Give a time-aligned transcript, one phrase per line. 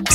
[0.00, 0.12] Това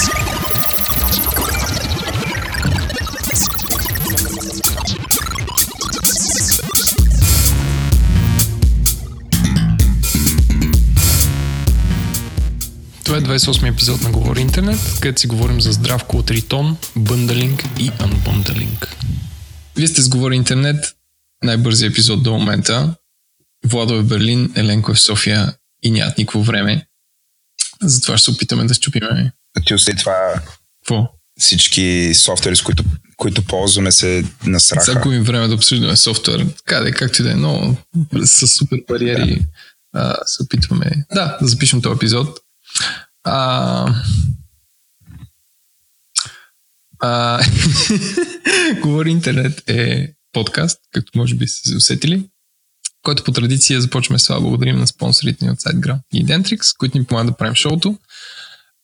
[13.18, 17.92] е 28 епизод на Говори Интернет, където си говорим за здрав код ритон, бъндалинг и
[18.00, 18.96] анбъндалинг.
[19.76, 20.96] Вие сте с Говори Интернет,
[21.44, 22.96] най-бързият епизод до момента.
[23.66, 26.88] Владо е в Берлин, Еленко е в София и нямат никакво време.
[27.82, 29.32] Затова ще се опитаме да щупиме.
[29.66, 30.42] Ти усети това
[30.84, 31.10] Какво?
[31.40, 32.84] всички софтуери, с които,
[33.18, 34.86] които ползваме се насраха.
[34.86, 36.48] Сега губим време да обсъждаме софтуер.
[36.58, 37.78] Така да е, както и да е, но
[38.24, 39.46] с супер бариери
[39.94, 42.40] а, се опитваме да, да запишем този епизод.
[43.24, 43.96] А,
[47.00, 47.44] а,
[48.82, 52.30] Говори интернет е подкаст, както може би сте се усетили,
[53.02, 54.40] който по традиция започваме с това.
[54.40, 57.98] Благодарим на спонсорите ни от SiteGround и Dentrix, които ни помагат да правим шоуто.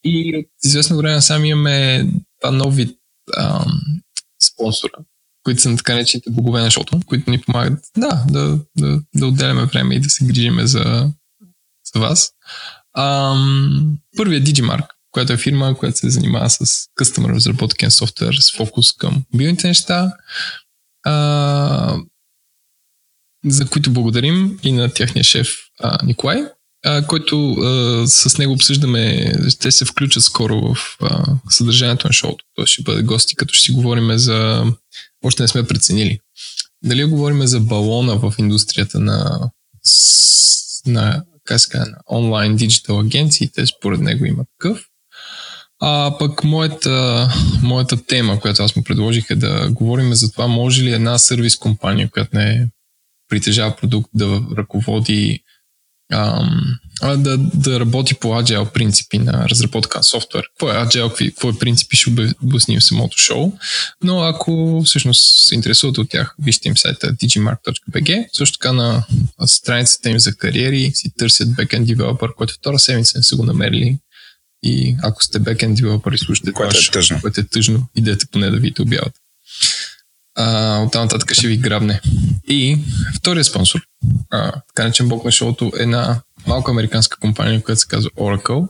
[0.04, 2.06] И от известно време сами имаме
[2.40, 2.98] два нов вид
[3.38, 3.82] ам,
[4.42, 4.92] спонсора,
[5.44, 9.26] които са на така наречените богове на шоуто, които ни помагат да, да, да, да
[9.26, 11.10] отделяме време и да се грижиме за,
[11.94, 12.30] за вас.
[12.96, 16.64] Ам, първият Digimark, която е фирма, която се занимава с
[17.00, 20.12] customer разработки на софтуер с фокус към мобилните неща,
[21.02, 21.96] а,
[23.46, 25.48] за които благодарим и на тяхния шеф
[25.80, 26.44] а, Николай,
[26.84, 32.44] а, който а, с него обсъждаме, ще се включат скоро в а, съдържанието на шоуто.
[32.54, 34.64] Той ще бъде гости, като ще си говорим за...
[35.24, 36.18] Още не сме преценили.
[36.84, 39.50] Дали говорим за балона в индустрията на,
[40.86, 44.84] на, казва, на онлайн диджитал агенциите, според него има такъв.
[45.80, 47.28] А пък моята,
[47.62, 51.56] моята тема, която аз му предложих е да говорим за това, може ли една сервис
[51.56, 52.68] компания, която не
[53.28, 55.41] притежава продукт, да ръководи
[56.12, 56.78] ам,
[57.16, 60.44] да, да работи по agile принципи на разработка на софтуер.
[60.48, 63.52] Какво е agile, какви, какво е принципи, ще обя- обясним в самото шоу.
[64.04, 68.26] Но ако всъщност се интересувате от тях, вижте им сайта digimark.bg.
[68.32, 69.04] Също така на
[69.46, 73.98] страницата им за кариери си търсят backend developer, който втора седмица не са го намерили.
[74.64, 77.20] И ако сте backend developer и слушате Което това е тъжно.
[77.20, 79.20] което е тъжно, идете поне да видите обявата.
[80.34, 82.00] А, оттам нататък ще ви грабне.
[82.48, 82.78] И
[83.16, 83.80] втория спонсор,
[84.30, 88.68] а, така наречен бог на шоуто, е една малка американска компания, която се казва Oracle.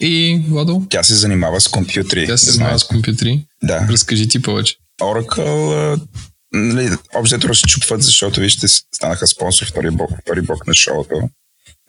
[0.00, 2.26] И, Владо, Тя се занимава с компютри.
[2.26, 3.46] тя се да занимава с компютри.
[3.62, 3.88] Да.
[3.90, 4.76] Разкажи ти повече.
[5.00, 6.00] Oracle,
[6.52, 11.30] нали, общо разчупват, защото вижте, станаха спонсор втори бок, втори бок на шоуто.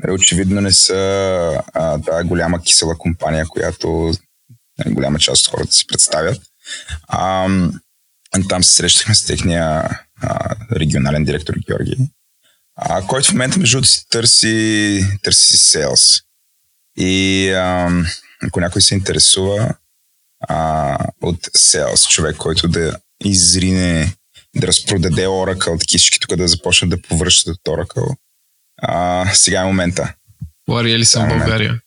[0.04, 4.14] Нали, очевидно не са а, тази голяма кисела компания, която
[4.80, 6.42] нали, голяма част от хората си представят.
[7.08, 7.48] А,
[8.50, 9.90] там се срещахме с техния
[10.22, 11.98] а, регионален директор Георги,
[12.76, 16.24] а, който в момента между другото си търси, търси sales.
[16.98, 17.90] И а,
[18.44, 19.76] ако някой се интересува,
[20.40, 24.14] а, от sales, човек, който да изрине,
[24.56, 28.16] да разпродаде Oracle, таки всички тук да започнат да повръщат от Oracle.
[28.82, 30.14] А, сега е момента.
[30.70, 31.80] Лари Елисън, Да, България.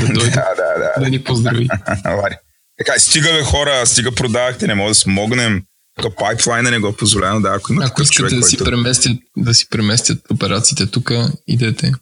[0.00, 1.00] да да, да, да.
[1.00, 1.68] да ни поздрави.
[2.04, 2.36] Лари.
[2.78, 5.62] Така, стига бе хора, стига продавахте, не мога да смогнем.
[6.02, 8.70] Тук пайплайна не го позволява, да, ако има Ако такъв човек, искате да си, който...
[8.70, 11.12] преместят, да си преместят операциите тук,
[11.46, 11.92] идете.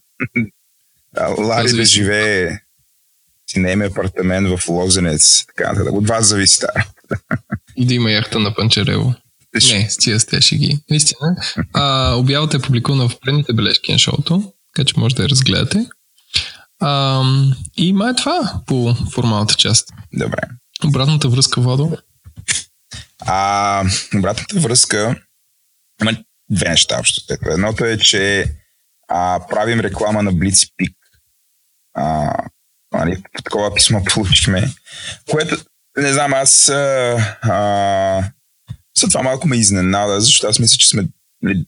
[1.14, 2.58] Да, Лари да живее
[3.50, 5.92] си наеме апартамент в Лозенец, така нататък.
[5.92, 6.86] От вас зависи тази
[7.76, 9.14] И да има яхта на Панчарево.
[9.72, 10.78] Не, с тия сте ще ги.
[10.90, 11.36] Наистина.
[11.72, 15.86] А, обявата е публикувана в предните бележки на шоуто, така че може да я разгледате.
[16.80, 17.22] А,
[17.76, 19.88] и май е това по формалната част.
[20.12, 20.38] Добре.
[20.84, 21.98] Обратната връзка, Владо.
[23.26, 23.84] А
[24.16, 25.20] обратната връзка
[26.02, 26.16] има
[26.50, 27.34] две неща общо.
[27.50, 28.52] Едното е, че
[29.08, 30.94] а, правим реклама на Blitz и Peak.
[31.94, 32.32] А,
[32.92, 34.74] нали, такова писмо получихме,
[35.30, 35.56] което,
[35.96, 38.32] не знам, аз а,
[38.96, 41.08] за това малко ме изненада, защото аз мисля, че сме
[41.42, 41.64] нали,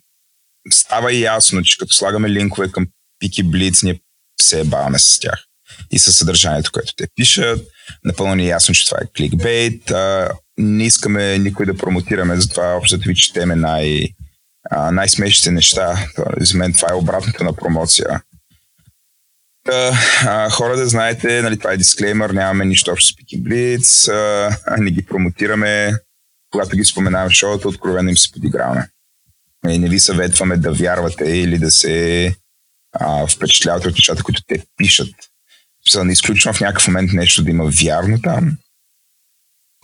[0.73, 2.87] става и ясно, че като слагаме линкове към
[3.19, 4.01] Пик и Блиц, ние
[4.41, 5.45] се баваме с тях
[5.91, 7.69] и със съдържанието, което те пишат.
[8.05, 9.91] Напълно ни е ясно, че това е кликбейт.
[9.91, 14.09] А, не искаме никой да промотираме, затова общо ви четеме най-
[14.93, 16.07] най-смешните неща.
[16.41, 18.23] За мен това е обратната на промоция.
[19.65, 19.93] Та,
[20.27, 24.51] а, хора да знаете, нали, това е дисклеймър, нямаме нищо общо с Пики Блиц, а,
[24.79, 25.93] не ги промотираме.
[26.51, 28.89] Когато ги споменаваме в шоуто, откровено им се подиграваме.
[29.65, 32.35] Нали, Не ви съветваме да вярвате или да се
[32.93, 35.15] а, впечатлявате от нещата, които те пишат.
[35.91, 38.57] За да не изключвам в някакъв момент нещо да има вярно там.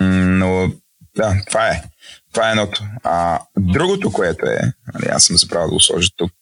[0.01, 0.73] Но
[1.17, 1.83] да, това е.
[2.33, 2.85] Това е едното.
[3.03, 4.61] А, другото, което е,
[4.95, 6.33] нали, аз съм забравил да го сложа тук,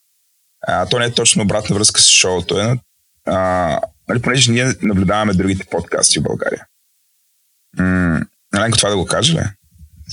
[0.67, 2.79] а, то не е точно обратна връзка с шоуто, е,
[3.27, 3.79] а,
[4.09, 6.67] нали, понеже ние наблюдаваме другите подкасти в България.
[7.79, 8.21] М-
[8.79, 9.43] това да го каже ли?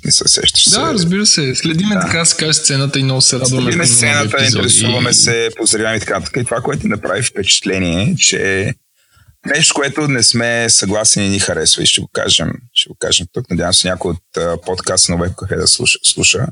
[0.01, 0.79] Смисъл, сещаш Да, се.
[0.81, 1.55] разбира се.
[1.55, 2.01] Следиме Да.
[2.01, 3.63] така да се каже сцената и много се радваме.
[3.63, 6.37] Следиме сцената, интересуваме се, поздравяваме и така нататък.
[6.41, 8.73] И това, което направи впечатление е, че
[9.45, 13.27] нещо, което не сме съгласни и ни харесва и ще го кажем, ще го кажем
[13.33, 13.49] тук.
[13.49, 15.99] Надявам се някой от а, подкаста на Web Cafe да слуша.
[16.03, 16.47] слуша.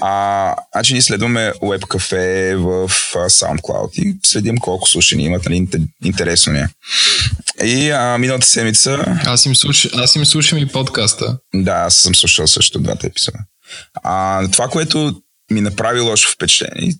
[0.00, 5.54] А, значи ние следваме Web Cafe в а, SoundCloud и следим колко слушани имат, нали,
[5.56, 6.68] инте- интересно ни е.
[7.64, 9.88] И а, миналата седмица Аз им, слуш...
[9.94, 11.38] аз им слушам и подкаста.
[11.54, 13.38] да, аз съм слушал също двата епизода.
[13.94, 16.92] А, това, което ми направи лошо впечатление,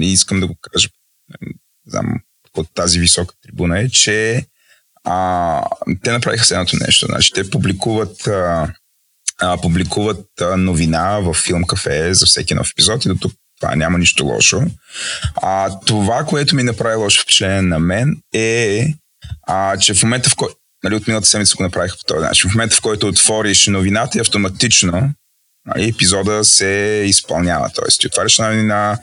[0.00, 0.88] и искам да го кажа,
[1.86, 2.06] знам,
[2.56, 4.46] от тази висока трибуна е, че
[5.04, 5.62] а,
[6.02, 7.06] те направиха следното нещо.
[7.06, 8.72] Значи, те публикуват, а,
[9.40, 13.76] а, публикуват а, новина в филм кафе за всеки нов епизод и до тук това
[13.76, 14.62] няма нищо лошо.
[15.36, 18.94] А, това, което ми направи лошо впечатление на мен е,
[19.46, 22.50] а, че в момента в който нали, от миналата седмица го направиха по този начин.
[22.50, 25.14] В момента, в който отвориш новината автоматично
[25.66, 27.70] нали, епизода се изпълнява.
[27.74, 28.98] Тоест, ти отваряш новина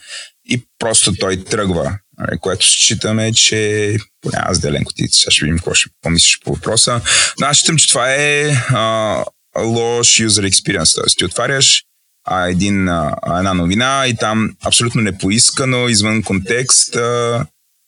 [0.50, 1.98] и просто той тръгва.
[2.22, 6.54] Нали, което считаме, че поне аз Деленко ти сега ще видим какво ще помислиш по
[6.54, 7.02] въпроса.
[7.40, 9.16] Но аз считам, че това е а,
[9.60, 10.96] лош user experience.
[10.96, 11.84] Тоест, ти отваряш
[12.28, 17.46] а, един, а, една новина и там абсолютно непоискано, извън контекст, а,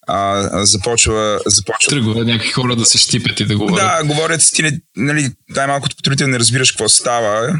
[0.07, 3.77] а, започва, започва Тръгва някакви хора да се щипят и да говорят.
[3.77, 7.59] да, говорят ти, нали, дай малко като потребител не разбираш какво става.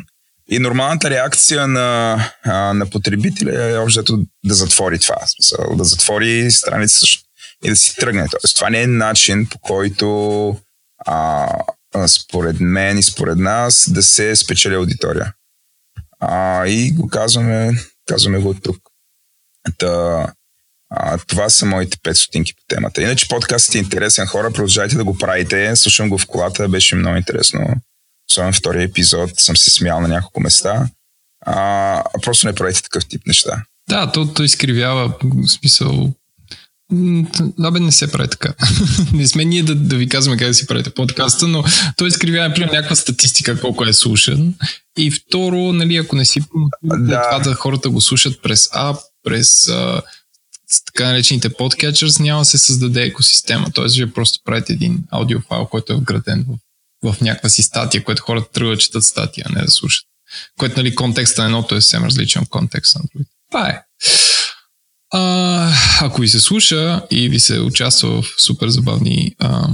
[0.49, 5.27] И нормалната реакция на, а, на потребителя е общо да затвори това.
[5.27, 7.05] Смисъл, да затвори страница
[7.63, 8.27] и да си тръгне.
[8.31, 10.57] Тоест, това не е начин по който
[11.05, 11.47] а,
[12.07, 15.33] според мен и според нас да се спечели аудитория.
[16.19, 17.71] А, и го казваме,
[18.07, 18.77] казваме го тук.
[19.77, 20.27] Та,
[20.89, 23.01] а, това са моите 5 стотинки по темата.
[23.01, 25.75] Иначе подкастът е интересен хора, продължайте да го правите.
[25.75, 27.75] Слушам го в колата, беше много интересно.
[28.33, 30.89] Особено втория епизод съм се смял на няколко места.
[31.45, 33.63] А, просто не правите такъв тип неща.
[33.89, 36.13] Да, то, то изкривява в смисъл.
[37.59, 38.53] Да, бе, не се прави така.
[39.13, 41.63] не сме ние да, да ви казваме как да си правите подкаста, но
[41.97, 44.53] той изкривява, например, някаква статистика, колко е слушан.
[44.97, 46.41] И второ, нали, ако не си
[46.83, 47.23] Да.
[47.23, 50.01] това да хората го слушат през ап, през а,
[50.85, 53.71] така наречените podcatchers, няма да се създаде екосистема.
[53.73, 56.57] Тоест, вие просто правите един аудиофайл, който е вграден в,
[57.03, 60.05] в някаква си статия, което хората тръгват да четат статия, а не да слушат.
[60.57, 63.31] Което, нали, контекста на едното е съвсем различен от контекста на другото.
[63.51, 63.81] Това е.
[65.11, 69.67] А, ако ви се слуша и ви се участва в супер забавни а,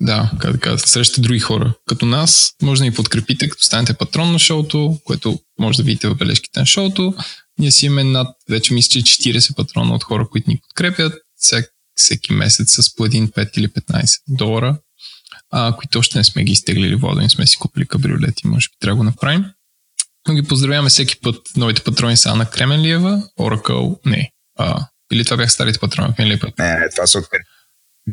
[0.00, 3.94] да, как да кажа, срещате други хора като нас, може да ни подкрепите, като станете
[3.94, 7.14] патрон на шоуто, което може да видите в бележките на шоуто.
[7.58, 11.70] Ние си имаме над, вече мисля, че 40 патрона от хора, които ни подкрепят всек,
[11.94, 14.78] всеки месец с по 1, 5 или 15 долара,
[15.52, 18.76] а, които още не сме ги изтеглили вода, не сме си купили кабриолети, може би
[18.80, 19.44] трябва да го направим.
[20.28, 21.36] Но ги поздравяваме всеки път.
[21.56, 24.30] Новите патрони са Ана Кременлиева, Oracle, не.
[24.58, 26.58] А, или това бяха старите патрони, миналия път.
[26.58, 27.24] Не, не, това са от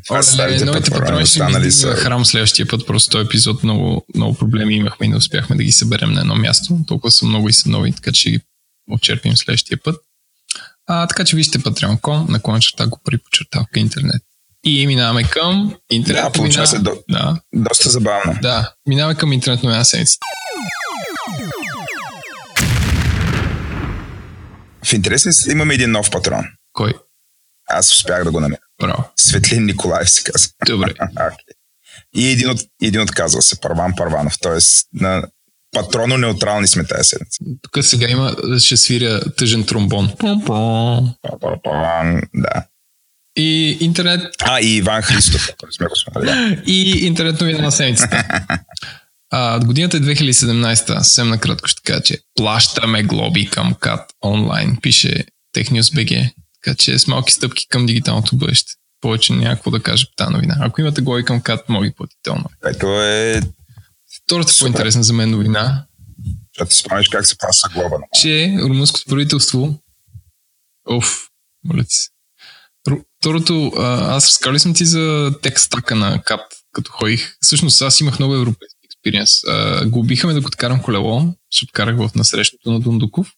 [0.08, 1.96] това са старите новите патрони, патрони ще ги са...
[1.96, 2.88] храм следващия път.
[2.88, 6.36] Просто този епизод много, много проблеми имахме и не успяхме да ги съберем на едно
[6.36, 6.80] място.
[6.88, 8.40] Толкова са много и са нови, така че ги
[8.92, 9.96] очерпим следващия път.
[10.88, 14.22] А, така че вижте Patreon.com, на клончерта го при почертавка интернет.
[14.66, 16.24] И минаваме към интернет.
[16.24, 18.36] Да, получава се до, Да, доста забавно.
[18.42, 20.18] да, минаваме към интернет новина седмица.
[24.86, 26.46] В интерес ли си, имаме един нов патрон.
[26.74, 26.94] Кой?
[27.70, 28.60] Аз успях да го намеря.
[28.82, 29.04] Браво.
[29.16, 30.50] Светлин Николаев се казва.
[30.66, 30.94] Добре.
[30.94, 31.34] Okay.
[32.16, 34.34] И един, от, един отказал се, Парван Парванов.
[34.42, 35.24] Тоест, на
[35.76, 37.44] патроно-неутрални сме тази седмица.
[37.62, 40.14] Тук сега има, ще свиря тъжен тромбон.
[41.64, 42.66] Парван, да.
[43.38, 45.50] И интернет А, и Иван Христов.
[46.26, 46.62] Да.
[46.66, 48.24] и интернет новина на седмицата.
[49.32, 55.26] А, годината е 2017, съвсем накратко ще кажа, че плащаме глоби към КАТ онлайн, пише
[55.58, 56.32] TechNews.bg,
[56.64, 58.72] така че с малки стъпки към дигиталното бъдеще.
[59.02, 60.58] Повече няма какво да кажа по тази новина.
[60.60, 62.56] Ако имате глоби към КАТ, може да ги платите онлайн.
[62.62, 63.42] Което е...
[64.24, 64.64] Втората Супер.
[64.72, 65.86] по-интересна за мен новина,
[66.58, 67.96] Защото ти спомняш как се плаща глоба.
[68.22, 69.80] че румънското правителство
[70.90, 71.28] Оф,
[71.66, 72.10] моля ти се.
[73.20, 76.42] Второто, аз разказали съм ти за текстака на КАТ,
[76.74, 77.36] като ходих.
[77.42, 79.32] Всъщност аз имах много европейски експириенс.
[79.86, 83.32] Го убихаме да го карам колело, защото карах в насрещното на Дундуков.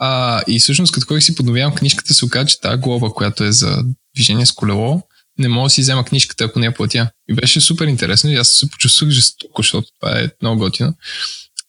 [0.00, 3.52] А, и всъщност като ходих си подновявам книжката, се оказа, че тази глоба, която е
[3.52, 5.02] за движение с колело,
[5.38, 7.10] не мога да си взема книжката, ако не я платя.
[7.30, 10.94] И беше супер интересно и аз се почувствах жестоко, защото това е много готино.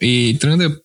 [0.01, 0.75] И тръгна да я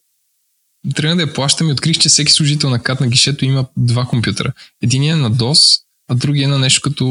[0.95, 4.05] тръгна да я плащам и открих, че всеки служител на КАТ на гишето има два
[4.05, 4.53] компютъра.
[4.83, 7.05] Единият е на DOS, а другия на нещо като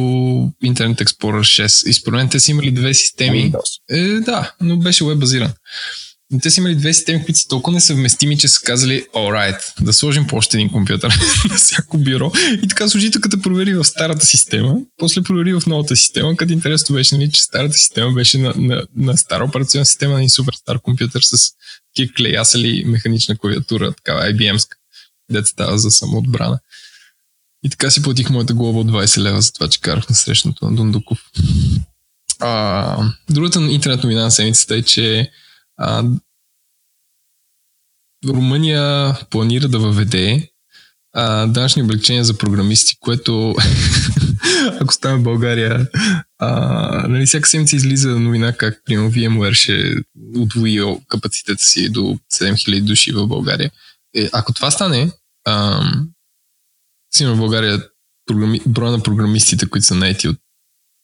[0.63, 1.89] Internet Explorer 6.
[1.89, 3.53] И според мен те са имали две системи.
[3.89, 5.51] Е, да, но беше веб базиран.
[6.31, 9.93] Но те са имали две системи, които са толкова несъвместими, че са казали, alright, да
[9.93, 11.19] сложим по още един компютър
[11.49, 12.31] на всяко бюро.
[12.63, 17.17] И така служителката провери в старата система, после провери в новата система, като интересно беше,
[17.17, 21.21] нали, че старата система беше на, на, на стара операционна система, на супер стар компютър
[21.21, 21.37] с
[21.95, 24.77] такива клеясали механична клавиатура, такава IBM-ска,
[25.31, 26.59] дете става за самоотбрана.
[27.63, 30.65] И така си платих моята глава от 20 лева за това, че карах на срещното
[30.69, 31.19] на Дундуков.
[32.39, 32.97] А,
[33.29, 35.31] другата интернет новина на седмицата е, че
[35.77, 36.03] а,
[38.27, 40.49] Румъния планира да въведе
[41.13, 43.55] а, данъчни облегчения за програмисти, което
[44.81, 45.87] ако стане в България,
[46.39, 49.95] а, нали, всяка седмица излиза новина как, примерно, VMware ще
[50.35, 53.71] удвои капацитета си до 7000 души в България.
[54.15, 55.11] Е, ако това стане,
[55.45, 55.83] а,
[57.15, 57.83] сигурно в България
[58.25, 58.61] програми...
[58.67, 60.37] броя на програмистите, които са наети от,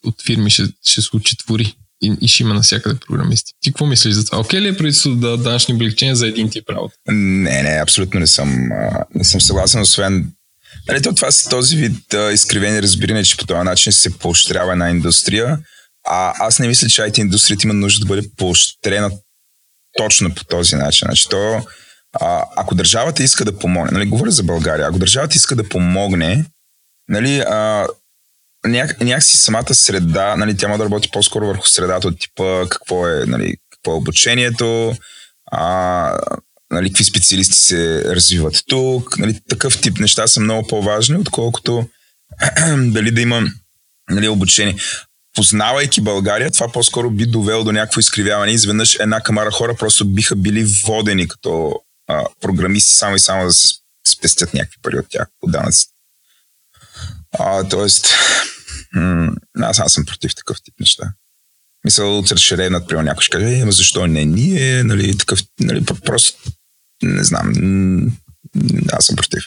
[0.05, 3.53] от фирми, ще, ще се учетвори и, и ще има навсякъде програмисти.
[3.61, 4.39] Ти какво мислиш за това?
[4.39, 6.95] Окей ли е правителството да данъчни облегчения за един тип работа?
[7.07, 8.69] Не, не, абсолютно не съм,
[9.15, 10.31] не съм съгласен, освен
[10.87, 14.71] Нали, то, това са този вид а, изкривени разбиране, че по този начин се поощрява
[14.71, 15.59] една индустрия.
[16.07, 19.11] А аз не мисля, че IT индустрията има нужда да бъде поощрена
[19.97, 21.05] точно по този начин.
[21.05, 21.61] Значи, то,
[22.13, 26.45] а, ако държавата иска да помогне, нали, говоря за България, ако държавата иска да помогне,
[27.07, 27.87] нали, а,
[28.67, 33.07] няк, някакси самата среда, нали, тя може да работи по-скоро върху средата от типа какво
[33.07, 34.95] е, нали, какво е обучението,
[35.51, 36.17] а,
[36.71, 39.17] нали, какви специалисти се развиват тук.
[39.17, 41.89] Нали, такъв тип неща са много по-важни, отколкото
[42.77, 43.41] дали да има
[44.09, 44.75] нали, обучение.
[45.35, 48.51] Познавайки България, това по-скоро би довело до някакво изкривяване.
[48.51, 53.53] Изведнъж една камара хора просто биха били водени като а, програмисти само и само да
[53.53, 53.67] се
[54.07, 55.93] спестят някакви пари от тях от данъците.
[57.39, 58.07] А, тоест,
[58.93, 61.13] м- аз, аз съм против такъв тип неща.
[61.85, 66.51] Мисля, от разширенат, примерно някой ще каже, е, защо не ние, нали, такъв, нали, просто,
[67.03, 67.53] не знам,
[68.91, 69.43] аз съм против.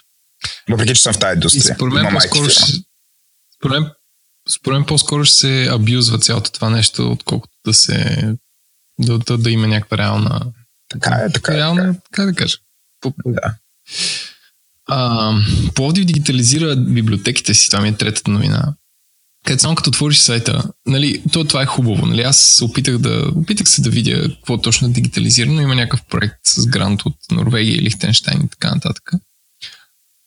[0.70, 1.74] Въпреки, че съм в тази индустрия.
[1.74, 2.72] според мен, по-скоро ще,
[3.58, 3.90] според, мен,
[4.50, 8.28] според мен по-скоро ще се абюзва цялото това нещо, отколкото да се
[8.98, 10.52] да, да, да има някаква реална
[10.92, 11.56] така е, така е.
[11.56, 12.56] Реална, така, така да кажа.
[13.26, 13.54] Да.
[14.88, 15.32] А,
[15.74, 18.74] Пловдив дигитализира библиотеките си, това ми е третата новина.
[19.44, 22.06] Където само като отвориш сайта, нали, то, това е хубаво.
[22.06, 22.22] Нали?
[22.22, 25.60] Аз опитах, да, опитах се да видя какво точно е дигитализирано.
[25.60, 29.12] Има някакъв проект с грант от Норвегия и Лихтенштайн и така нататък.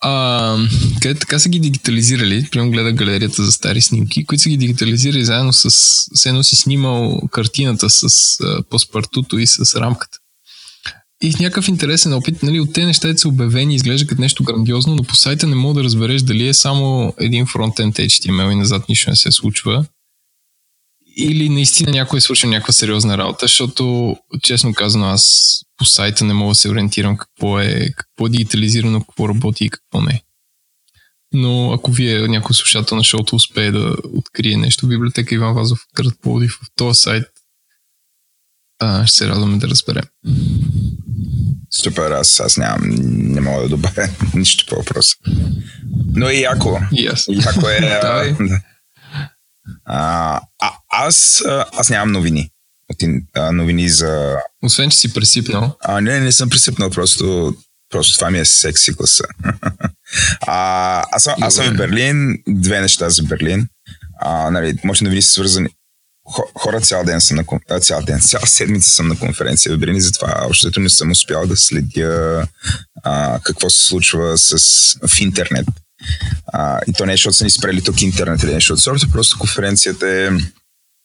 [0.01, 0.57] А,
[1.01, 5.25] където така са ги дигитализирали, примерно гледа галерията за стари снимки, които са ги дигитализирали
[5.25, 5.69] заедно с,
[6.13, 8.03] с едно си снимал картината с
[8.39, 10.17] а, паспартуто и с рамката.
[11.25, 14.95] И в някакъв интересен опит, нали, от тези неща са обявени, изглежда като нещо грандиозно,
[14.95, 18.89] но по сайта не мога да разбереш дали е само един фронтенд HTML и назад
[18.89, 19.85] нищо не се случва.
[21.17, 26.33] Или наистина някой е свършил някаква сериозна работа, защото, честно казано, аз по сайта не
[26.33, 30.21] мога да се ориентирам какво е, какво е дигитализирано, какво работи и какво не.
[31.33, 35.79] Но ако вие, някой слушател на шоуто, успее да открие нещо в библиотека Иван Вазов,
[35.95, 37.25] град Пловдив, в този сайт,
[38.79, 40.03] а, ще се радваме да разберем.
[41.71, 42.81] Супер, аз, аз нямам,
[43.33, 45.15] не мога да добавя нищо по въпроса.
[46.15, 46.79] Но и яко.
[46.93, 47.45] Yes.
[47.45, 48.35] Яко е.
[49.85, 51.43] а, а, аз,
[51.73, 52.49] аз нямам новини.
[53.35, 54.37] А, новини за...
[54.63, 55.77] Освен, че си пресипнал.
[55.83, 57.55] А, не, не съм пресипнал, просто,
[57.89, 59.23] просто това ми е секси гласа.
[60.47, 63.67] а, аз, съм, аз съм в Берлин, две неща за Берлин.
[64.21, 65.69] А, нали, може новини са свързани
[66.59, 70.45] хора цял ден съм на цял ден, цяла седмица съм на конференция в Берлин, затова
[70.47, 72.47] общото не съм успял да следя
[73.03, 74.57] а, какво се случва с,
[75.07, 75.67] в интернет.
[76.53, 79.07] А, и то не е, защото са ни спрели тук интернет или нещо от сорта,
[79.11, 80.29] просто конференцията е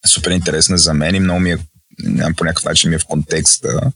[0.09, 1.59] супер интересна за мен и много ми е,
[2.37, 3.93] по някакъв начин ми е в контекста.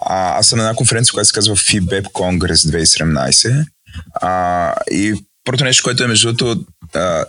[0.00, 3.66] А, аз съм на една конференция, която се казва FIBEP Congress 2017
[4.14, 6.64] а, и Първото нещо, което е между другото,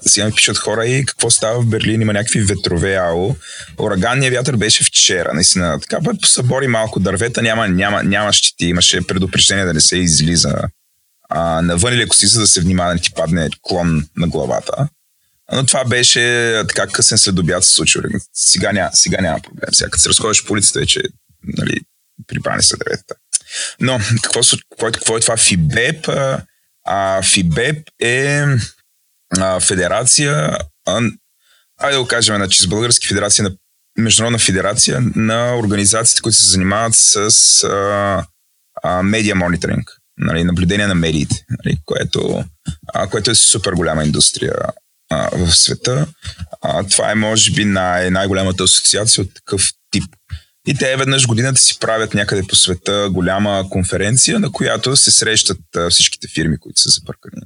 [0.02, 3.36] сега ми пишат хора и какво става в Берлин, има някакви ветрове, ало.
[3.80, 5.80] Ураганният вятър беше вчера, наистина.
[5.82, 10.54] Така път посъбори малко дървета, няма, няма, няма щити, имаше предупреждение да не се излиза
[11.30, 14.88] а, навън или ако си за да се внимава да ти падне клон на главата.
[15.52, 18.00] Но това беше така късен след обяд се случи.
[18.34, 19.70] Сега, няма, сега няма проблем.
[19.74, 21.02] Сега като се разходиш по улицата, вече
[21.44, 21.80] нали,
[22.28, 23.16] прибрани са дърветата.
[23.80, 26.08] Но какво, какво, какво е това Фибеп?
[26.08, 26.42] А
[27.24, 28.46] ФИБЕП е
[29.38, 31.02] а, федерация, а,
[31.80, 33.52] айде да го кажем, значи с български федерация на
[33.98, 37.18] Международна федерация на организациите, които се занимават с
[37.64, 38.26] а,
[38.84, 42.44] а, медиа мониторинг, нали, наблюдение на медиите, нали, което,
[42.94, 44.54] а, което е супер голяма индустрия
[45.12, 46.08] а, в света.
[46.62, 49.72] А, това е, може би, най- най-голямата асоциация от такъв.
[50.68, 55.60] И те веднъж годината си правят някъде по света голяма конференция, на която се срещат
[55.90, 57.42] всичките фирми, които са запъркани.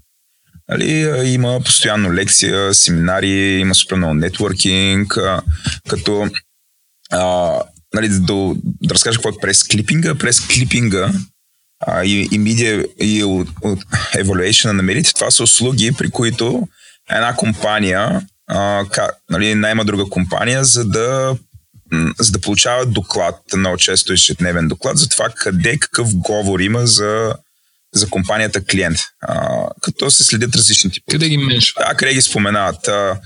[0.69, 0.91] Нали,
[1.29, 5.17] има постоянно лекция, семинари, има супер много нетворкинг,
[5.89, 6.29] като
[7.11, 7.53] а,
[7.93, 10.15] нали, да, да разкажа какво е през клипинга.
[10.15, 11.13] През клипинга
[11.79, 13.79] а, и, и media и от, от
[14.15, 16.67] evaluation на Merit, това са услуги, при които
[17.09, 21.35] една компания а, ка, нали, найма друга компания, за да
[22.19, 27.35] за да получава доклад, много често ежедневен доклад, за това къде какъв говор има за,
[27.95, 28.97] за компанията клиент.
[29.21, 31.11] А, като се следят различни типи.
[31.11, 31.85] Къде ги меншват?
[31.87, 32.87] Да, къде ги споменават.
[32.87, 33.19] А,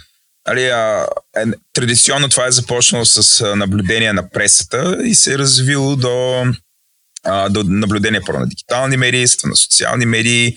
[0.45, 1.43] али, а, е,
[1.73, 6.45] традиционно това е започнало с наблюдение на пресата и се е развило до,
[7.23, 10.55] а, до наблюдение първо на дигитални медии, на социални медии,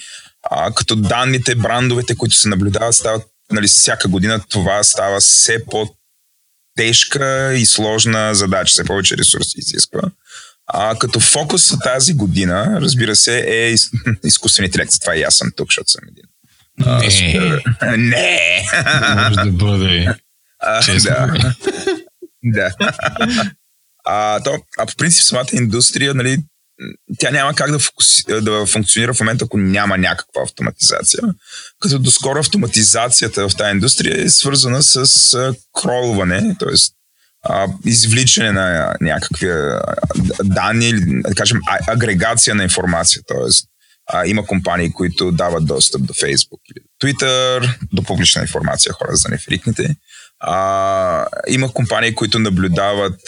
[0.50, 3.22] а, като данните, брандовете, които се наблюдават, стават
[3.52, 5.95] нали, всяка година това става все по
[6.76, 10.02] тежка и сложна задача, все повече ресурси изисква.
[10.66, 13.75] А, като фокус тази година, разбира се, е
[14.25, 14.92] изкуствен интелект.
[14.92, 16.25] Затова и аз съм тук, защото съм един.
[16.85, 17.11] А, не.
[17.11, 17.62] Супер...
[17.99, 18.40] не.
[19.16, 20.14] Може да бъде.
[20.59, 21.50] А, да.
[22.45, 22.71] да.
[24.04, 26.38] А, то, а по принцип самата индустрия, нали,
[27.18, 31.23] тя няма как да, фокуси, да функционира в момента, ако няма някаква автоматизация.
[31.80, 36.75] Като доскоро автоматизацията в тази индустрия е свързана с кролване, т.е.
[37.85, 39.49] извличане на някакви
[40.45, 40.92] данни,
[41.23, 43.23] да кажем, агрегация на информация.
[43.28, 44.28] Т.е.
[44.30, 49.97] има компании, които дават достъп до Facebook или Twitter, до публична информация, хора за нефрикните.
[51.49, 53.21] Има компании, които наблюдават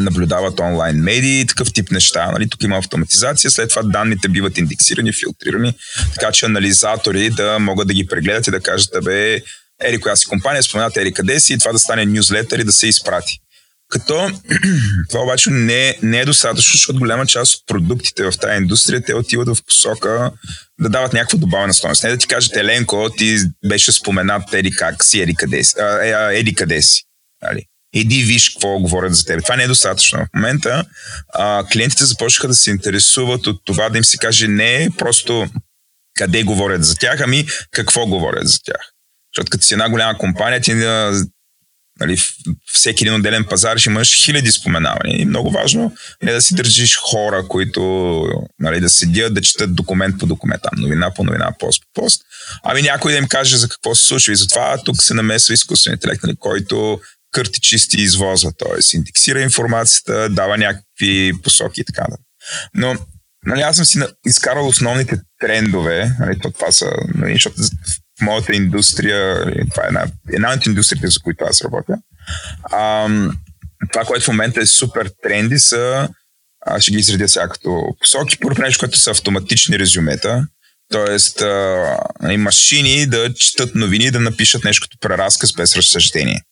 [0.00, 2.30] наблюдават онлайн медии, такъв тип неща.
[2.32, 2.48] Нали?
[2.48, 5.74] Тук има автоматизация, след това данните биват индексирани, филтрирани,
[6.14, 9.40] така че анализатори да могат да ги прегледат и да кажат, бе,
[9.84, 12.72] ери коя си компания, споменат ери къде си и това да стане нюзлетър и да
[12.72, 13.38] се изпрати.
[13.88, 14.30] Като
[15.10, 19.14] това обаче не, не е достатъчно, защото голяма част от продуктите в тази индустрия те
[19.14, 20.30] отиват в посока
[20.80, 22.04] да дават някаква добавена стоеност.
[22.04, 25.74] Не да ти кажат, Еленко, ти беше споменат еди как си, еди къде си.
[26.32, 27.02] еди къде си.
[27.42, 27.62] Нали?
[27.94, 29.42] Иди виж какво говорят за теб.
[29.42, 30.18] Това не е достатъчно.
[30.18, 30.84] В момента
[31.34, 35.48] а, клиентите започнаха да се интересуват от това да им се каже не просто
[36.18, 38.90] къде говорят за тях, ами какво говорят за тях.
[39.34, 40.74] Защото като си една голяма компания, ти
[42.00, 42.18] нали,
[42.72, 45.20] всеки един отделен пазар ще имаш хиляди споменавания.
[45.20, 48.22] И много важно е да си държиш хора, които
[48.58, 52.22] нали, да седят, да четат документ по документ, там новина по новина, пост по пост.
[52.62, 54.32] Ами някой да им каже за какво се случва.
[54.32, 57.00] И затова тук се намесва изкуствен интелект, нали, който
[57.34, 58.96] кърти чисти извоза, т.е.
[58.96, 62.06] индексира информацията, дава някакви посоки и така.
[62.74, 62.96] Но
[63.46, 67.56] нали, аз съм си изкарал основните трендове, нали, това са, нали, защото
[68.20, 71.96] в моята индустрия, нали, това е една, една от индустриите, за които аз работя.
[72.62, 73.08] А,
[73.92, 76.08] това, което в момента е супер тренди са,
[76.66, 78.38] аз ще ги изредя сега като посоки.
[78.38, 80.46] Първо нещо, което са автоматични резюмета,
[80.92, 81.44] т.е.
[82.22, 86.42] Нали, машини да четат новини, да напишат нещо като преразказ без разсъждение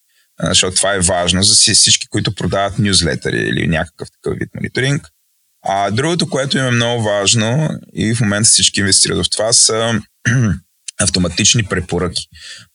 [0.43, 5.09] защото това е важно за всички, които продават нюзлетъри или някакъв такъв вид мониторинг.
[5.65, 10.01] А другото, което им е много важно и в момента всички инвестират в това, са
[11.01, 12.27] автоматични препоръки.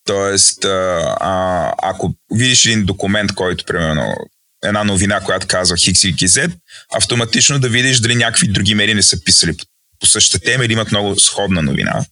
[0.05, 4.15] Тоест, а, ако видиш един документ, който, примерно,
[4.63, 6.51] една новина, която казва X, Z,
[6.93, 9.65] автоматично да видиш дали някакви други медии не са писали по,
[9.99, 12.05] по същата тема или имат много сходна новина.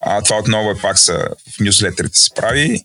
[0.00, 2.80] А, това отново е пак са в нюзлетерите се прави.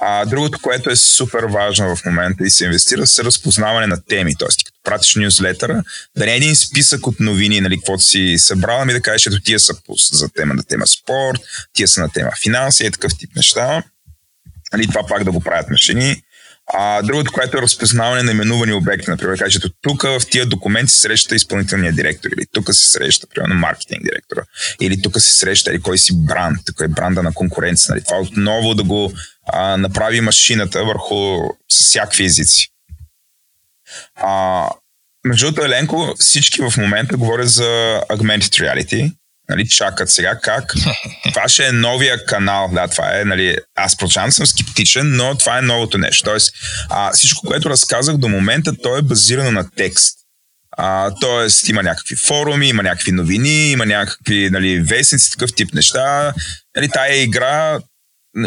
[0.00, 4.36] А другото, което е супер важно в момента и се инвестира, са разпознаване на теми.
[4.36, 5.82] Тоест, като пратиш нюзлетъра,
[6.16, 9.40] да не е един списък от новини, нали, каквото си събрал, ами да кажеш, ето
[9.40, 9.74] тия са
[10.12, 11.40] за тема на тема спорт,
[11.72, 13.82] тия са на тема финанси и такъв тип неща.
[14.72, 16.22] Нали, това пак да го правят машини.
[16.74, 19.10] А другото, което е разпознаване на именувани обекти.
[19.10, 23.54] Например, кажете, тук в тия документи се среща изпълнителния директор, или тук се среща, примерно,
[23.54, 24.42] маркетинг директора,
[24.80, 27.94] или тук се среща, или кой си бранд, тук е бранда на конкуренция.
[27.94, 28.04] Нали?
[28.04, 29.12] Това отново да го
[29.46, 32.68] а, направи машината върху с всякакви езици.
[34.14, 34.70] А,
[35.24, 39.12] между другото, Еленко, всички в момента говорят за augmented reality,
[39.48, 40.74] нали, чакат сега как.
[41.32, 42.70] Това ще е новия канал.
[42.72, 46.24] Да, това е, нали, аз продължавам съм скептичен, но това е новото нещо.
[46.24, 46.54] Тоест,
[46.90, 50.18] а, всичко, което разказах до момента, то е базирано на текст.
[50.78, 56.34] А, тоест, има някакви форуми, има някакви новини, има някакви нали, вестници, такъв тип неща.
[56.76, 57.78] Нали, тая игра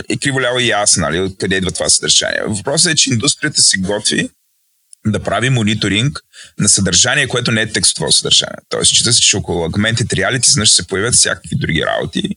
[0.10, 2.42] е криволява и аз, нали, откъде идва това съдържание.
[2.48, 4.30] Въпросът е, че индустрията се готви
[5.06, 6.20] да прави мониторинг
[6.60, 8.58] на съдържание, което не е текстово съдържание.
[8.70, 12.30] Тоест, чита се, че около Augmented Reality знаеш, се появят всякакви други работи,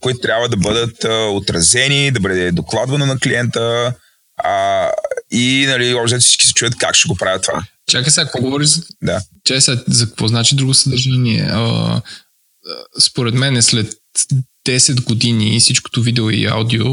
[0.00, 3.94] които трябва да бъдат а, отразени, да бъде докладвано на клиента
[4.36, 4.90] а,
[5.30, 7.64] и нали, общо всички се чуят как ще го правят това.
[7.90, 8.70] Чакай сега, какво говориш.
[9.02, 9.22] Да.
[9.44, 11.48] Чакай сега, за какво значи друго съдържание?
[11.50, 12.02] А,
[13.00, 13.92] според мен е след
[14.68, 16.84] 10 години всичкото видео и аудио,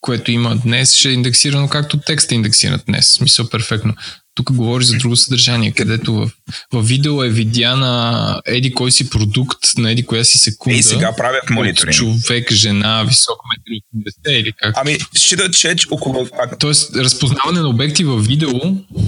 [0.00, 3.12] което има днес, ще е индексирано както текст е индексиран днес.
[3.12, 3.94] Смисъл перфектно.
[4.36, 6.30] Тук говори за друго съдържание, където в,
[6.72, 10.78] в видео е видяна еди кой си продукт на еди коя си секунда.
[10.78, 11.96] И сега правят мониторинг.
[11.96, 13.80] Човек, жена, висок метри
[14.28, 14.74] 80 или как.
[14.78, 16.28] Ами, считат, че около...
[16.58, 18.50] Тоест, разпознаване на обекти в видео...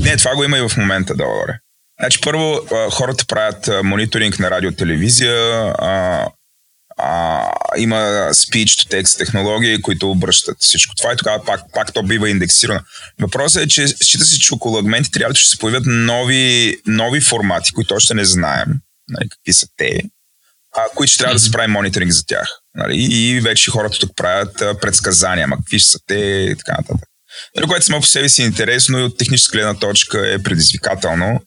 [0.01, 1.43] Не, това го има и в момента долу.
[2.01, 2.61] Значи, първо,
[2.91, 5.37] хората правят мониторинг на радио, телевизия,
[5.79, 6.27] а,
[7.77, 7.97] има
[8.33, 12.81] speech-to-text технологии, които обръщат всичко това и тогава пак, пак то бива индексирано.
[13.21, 17.21] Въпросът е, че счита се, че около агменти трябва да ще се появят нови, нови
[17.21, 18.69] формати, които още не знаем
[19.09, 20.03] нали, какви са те,
[20.77, 22.49] а, които ще трябва да се прави мониторинг за тях.
[22.75, 26.15] Нали, и вече хората тук правят а, предсказания, ама какви ще са те
[26.51, 27.09] и така нататък.
[27.69, 31.41] Което само по себе си е интересно и от техническа гледна точка е предизвикателно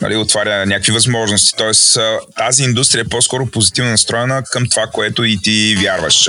[0.00, 1.56] нали, отваря някакви възможности.
[1.58, 1.98] Тоест
[2.36, 6.28] тази индустрия е по-скоро позитивно настроена към това, което и ти вярваш.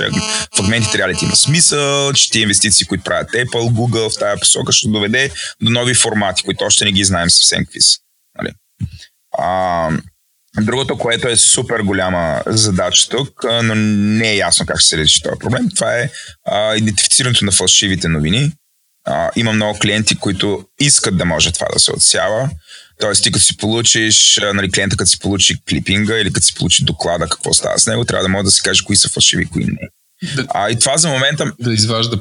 [0.56, 4.18] В агментите трябва да ти има смисъл, че ти инвестиции, които правят Apple, Google в
[4.18, 5.30] тази посока ще доведе
[5.62, 7.98] до нови формати, които още не ги знаем съвсем какви са.
[8.38, 8.52] Нали.
[9.38, 9.90] А,
[10.60, 15.22] другото, което е супер голяма задача тук, но не е ясно как ще се реши
[15.22, 16.10] този проблем, това е
[16.44, 18.52] а, идентифицирането на фалшивите новини.
[19.04, 22.50] А, има много клиенти, които искат да може това да се отсява.
[23.00, 26.84] Тоест, ти като си получиш, нали, клиента като си получи клипинга или като си получи
[26.84, 29.64] доклада какво става с него, трябва да може да си каже кои са фалшиви кои
[29.64, 29.88] не.
[30.36, 31.52] Да, а и това за момента...
[31.60, 32.18] Да изважда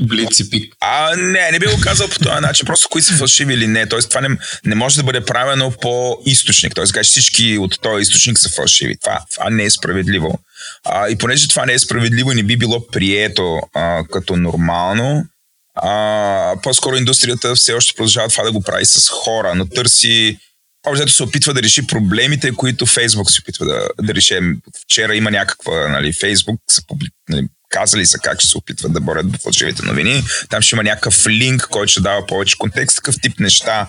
[0.00, 0.74] блиц и пик.
[0.80, 2.66] А, не, не би го казал по този начин.
[2.66, 3.86] Просто кои са фалшиви или не.
[3.86, 6.74] Тоест, това не, не може да бъде правено по източник.
[6.74, 8.96] Тоест, кажеш всички от този източник са фалшиви.
[9.00, 10.38] Това, това не е справедливо.
[10.84, 15.24] А, и понеже това не е справедливо и не би било прието а, като нормално,
[15.82, 20.38] а, по-скоро индустрията все още продължава това да го прави с хора, но търси
[20.86, 24.38] Общо се опитва да реши проблемите, които Фейсбук се опитва да, да реши.
[24.84, 29.00] Вчера има някаква, нали, Фейсбук са публи, нали, казали са как ще се опитват да
[29.00, 30.22] борят фалшивите новини.
[30.50, 33.88] Там ще има някакъв линк, който ще дава повече контекст, такъв тип неща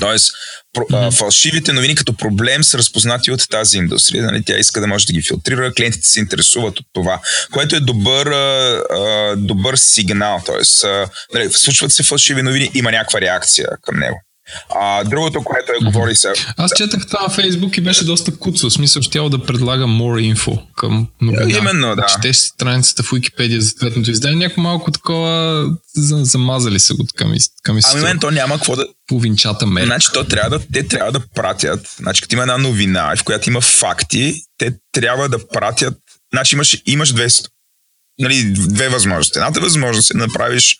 [0.00, 0.32] Тоест,
[0.76, 1.18] mm-hmm.
[1.18, 4.24] фалшивите новини като проблем са разпознати от тази индустрия.
[4.24, 4.42] Нали?
[4.46, 7.20] Тя иска да може да ги филтрира, клиентите се интересуват от това,
[7.52, 10.42] което е добър, а, добър сигнал.
[10.46, 14.20] Тоест, а, нали, случват се фалшиви новини, има някаква реакция към него.
[14.74, 16.32] А, другото, което е говори се...
[16.56, 18.70] Аз четах това на Фейсбук и беше доста куцо.
[18.70, 21.58] В смисъл, ще да предлага more info към новина.
[21.58, 22.06] Именно, да.
[22.06, 24.36] Четеш страницата в Wikipedia за съответното издание.
[24.36, 25.64] Някакво малко такова
[25.96, 28.86] замазали са го към, към Ами мен то няма какво да...
[29.08, 29.86] Половинчата мерка.
[29.86, 33.50] Значи то трябва да, те трябва да пратят, значи като има една новина, в която
[33.50, 35.94] има факти, те трябва да пратят,
[36.34, 37.26] значи имаш, имаш две,
[38.18, 39.38] нали, две възможности.
[39.38, 40.78] Едната възможност е да направиш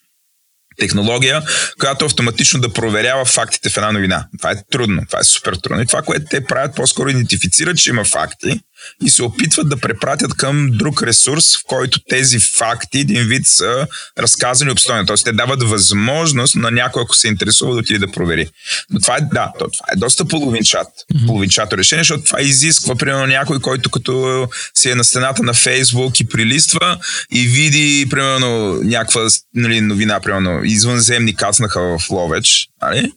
[0.77, 1.43] технология,
[1.81, 4.27] която автоматично да проверява фактите в една новина.
[4.39, 5.83] Това е трудно, това е супер трудно.
[5.83, 8.61] И това, което те правят, по-скоро идентифицират, че има факти
[9.05, 13.87] и се опитват да препратят към друг ресурс, в който тези факти един вид са
[14.18, 15.07] разказани обстойно.
[15.07, 18.49] Тоест те дават възможност на някой, ако се интересува, да отиде да провери.
[18.90, 21.27] Но това е, да, това е доста половинчат, mm-hmm.
[21.27, 26.20] половинчато решение, защото това изисква, примерно, някой, който като си е на стената на Фейсбук
[26.20, 26.99] и прилиства
[27.33, 33.12] и види, примерно, някаква нали, новина, примерно, извънземни кацнаха в Ловеч, нали?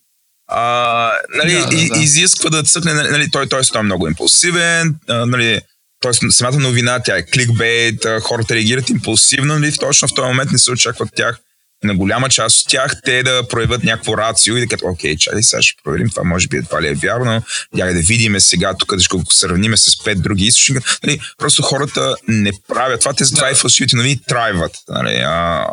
[0.49, 1.99] А, нали, да, да, да.
[1.99, 5.62] изисква да цъкне, нали, той, той, той е много импулсивен, а, нали,
[6.01, 6.31] т.е.
[6.31, 10.71] самата новина, тя е кликбейт, хората реагират импулсивно, нали, точно в този момент не се
[10.71, 11.39] очаква от тях,
[11.83, 15.43] на голяма част от тях, те да проявят някакво рацио и да кажат, окей, чай,
[15.43, 17.43] сега ще проверим това, може би това ли е вярно,
[17.77, 20.99] я да видим сега тук, да го сравним с пет други източника.
[21.03, 23.51] Нали, просто хората не правят това, те затова да.
[23.51, 24.71] и фалшивите новини трайват.
[24.89, 25.65] Нали, а,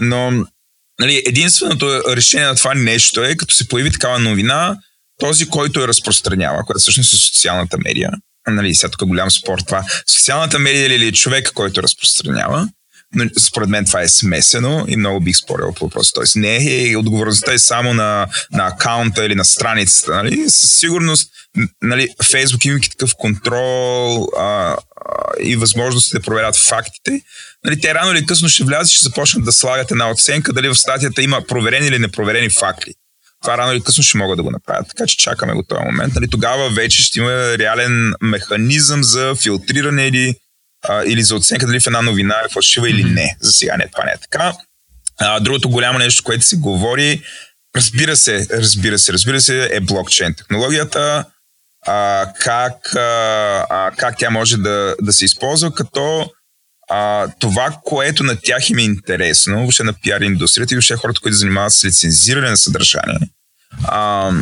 [0.00, 0.46] но
[1.00, 4.76] Нали, единственото решение на това нещо е, като се появи такава новина,
[5.18, 8.10] този, който я разпространява, която всъщност е социалната медия,
[8.48, 12.68] нали, сега тук е голям спор това, социалната медия или е човек, който разпространява,
[13.14, 16.12] но според мен това е смесено и много бих спорил по въпроса.
[16.14, 20.14] Тоест не е отговорността е само на, на акаунта или на страницата.
[20.14, 20.44] Нали?
[20.50, 21.30] Със сигурност
[21.82, 24.76] нали, Фейсбук имайки такъв контрол а, а,
[25.40, 27.20] и възможности да проверят фактите,
[27.64, 30.68] нали, те рано или късно ще влязат и ще започнат да слагат една оценка дали
[30.68, 32.90] в статията има проверени или непроверени факти.
[33.42, 34.88] Това рано или късно ще могат да го направят.
[34.88, 36.14] Така че чакаме го този момент.
[36.14, 40.34] Нали, тогава вече ще има реален механизъм за филтриране или,
[40.88, 43.36] а, или за оценка дали в една новина е фалшива или не.
[43.40, 44.52] За сега не, това не е така.
[45.20, 47.22] А, другото голямо нещо, което се говори,
[47.76, 51.24] разбира се, разбира се, разбира се, е блокчейн технологията
[51.86, 56.30] а, как, а, как тя може да, да се използва, като
[56.90, 61.20] а, това, което на тях им е интересно, въобще на пиар индустрията и въобще хората,
[61.20, 63.28] които занимават с лицензиране на съдържание,
[63.84, 64.32] а,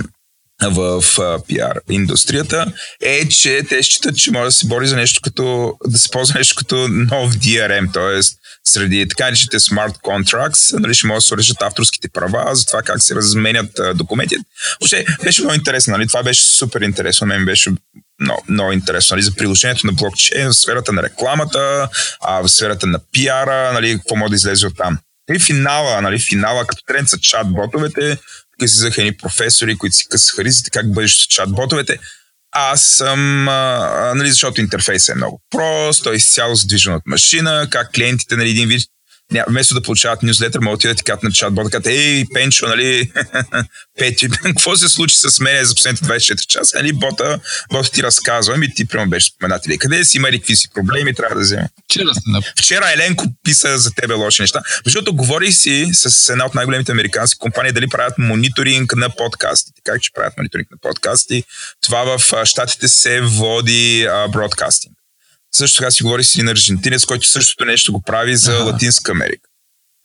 [0.70, 1.04] в
[1.48, 2.72] пиар индустрията
[3.02, 6.38] е, че те считат, че може да се бори за нещо като, да се ползва
[6.38, 8.20] нещо като нов DRM, т.е.
[8.64, 12.82] среди така наречените smart contracts, нали, ще може да се урежат авторските права, за това
[12.82, 14.36] как се разменят а, документи.
[14.80, 16.06] Въобще беше много интересно, нали?
[16.06, 17.70] това беше супер интересно, мен беше
[18.20, 21.88] много, много интересно нали, за приложението на блокчейн в сферата на рекламата,
[22.20, 24.98] а, в сферата на пиара, нали, какво може да излезе от там.
[25.34, 28.18] И финала, нали, финала като тренд са чат-ботовете,
[28.52, 31.98] тук излизаха едни професори, които си късаха ризите, как бъдеш с чат-ботовете.
[32.52, 37.66] Аз съм, а, нали, защото интерфейсът е много прост, той е изцяло задвижен от машина,
[37.70, 38.82] как клиентите, нали, един вид
[39.32, 42.66] ня, вместо да получават нюзлетър, могат да ти кажат на чатбот, да кажат, ей, Пенчо,
[42.66, 43.12] нали,
[43.98, 47.40] Пети, какво се случи с мен за последните 24 часа, нали, бота,
[47.72, 50.68] бота ти разказва, ми ти прямо беше споменат или къде си, има ли какви си
[50.74, 51.68] проблеми, трябва да вземе.
[51.84, 52.10] Вчера,
[52.58, 57.38] Вчера Еленко писа за тебе лоши неща, защото говори си с една от най-големите американски
[57.38, 59.80] компании дали правят мониторинг на подкастите.
[59.84, 61.44] Как че правят мониторинг на подкасти?
[61.82, 65.01] Това в щатите се води бродкастинг.
[65.54, 68.64] Също така си говори с един аржентинец, който същото нещо го прави за ага.
[68.64, 69.48] Латинска Америка.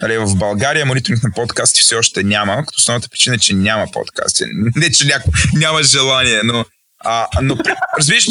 [0.02, 3.88] Нали, в България мониторинг на подкасти все още няма, като основната причина е, че няма
[3.94, 4.44] подкасти.
[4.76, 6.66] Не, че няко, няма желание, но
[7.00, 7.58] а, но,
[8.00, 8.26] разбираш,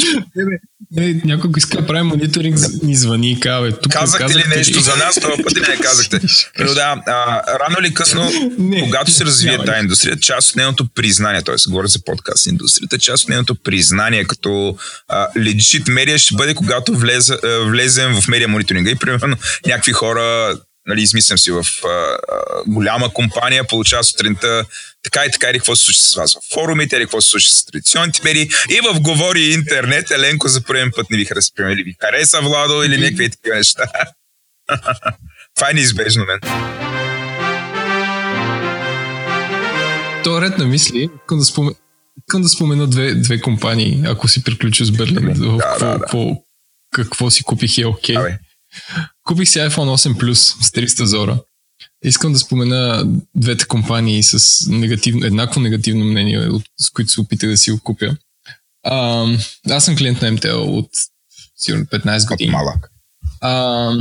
[0.91, 4.81] не, някой иска да прави мониторинг, ни звъни и казва, тук казахте ли нещо ли?
[4.81, 6.19] за нас, това път не казахте.
[6.59, 10.87] Но да, а, рано или късно, не, когато се развие тази индустрия, част от нейното
[10.95, 11.55] признание, т.е.
[11.67, 16.97] говоря за подкаст индустрията, част от нейното признание като а, legit медиа ще бъде, когато
[16.97, 20.55] влезе, влезем в медиа мониторинга и примерно някакви хора
[20.87, 22.17] нали, измислям си в а, а,
[22.67, 24.65] голяма компания, получава сутринта
[25.11, 27.49] така и така, или какво се случи с вас в форумите, или какво се случи
[27.49, 28.49] с традиционните медии.
[28.69, 32.83] И в Говори интернет, Еленко за първен път не ви хареса, или ви хареса Владо,
[32.83, 33.83] или някакви такива неща.
[35.55, 36.39] Това е неизбежно, мен.
[40.23, 41.75] То е ред на мисли, искам да, спомен...
[42.17, 45.15] искам да спомена две, две компании, ако си приключи с Берлин.
[45.15, 45.99] Да, какво, да, да.
[45.99, 46.43] Какво,
[46.93, 48.15] какво си купих е окей.
[48.15, 48.37] Okay.
[49.23, 51.39] Купих си iPhone 8 Plus с 300 зора.
[52.03, 53.05] Искам да спомена
[53.35, 58.17] двете компании с негативно, еднакво негативно мнение, с които се опитах да си го купя.
[58.83, 59.25] А,
[59.69, 60.89] аз съм клиент на MTL от
[61.57, 62.51] сигурно 15 години.
[62.51, 62.91] малък.
[63.41, 63.91] А,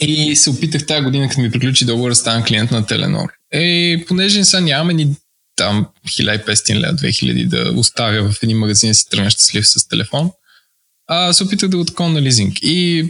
[0.00, 3.28] и се опитах тази година, като ми приключи договор, да стана клиент на Теленор.
[3.52, 5.16] Е, понеже сега нямаме ни
[5.56, 10.30] там 1500 лева, 2000 да оставя в един магазин си тръгна щастлив с телефон,
[11.06, 12.58] а, се опитах да го такова на лизинг.
[12.62, 13.06] И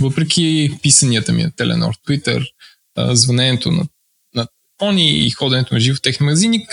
[0.00, 2.46] въпреки писанията ми на Теленор, Twitter,
[2.96, 3.86] а, звънението на,
[4.34, 4.46] на
[4.78, 6.66] телефони и ходенето на живо в техни магазини,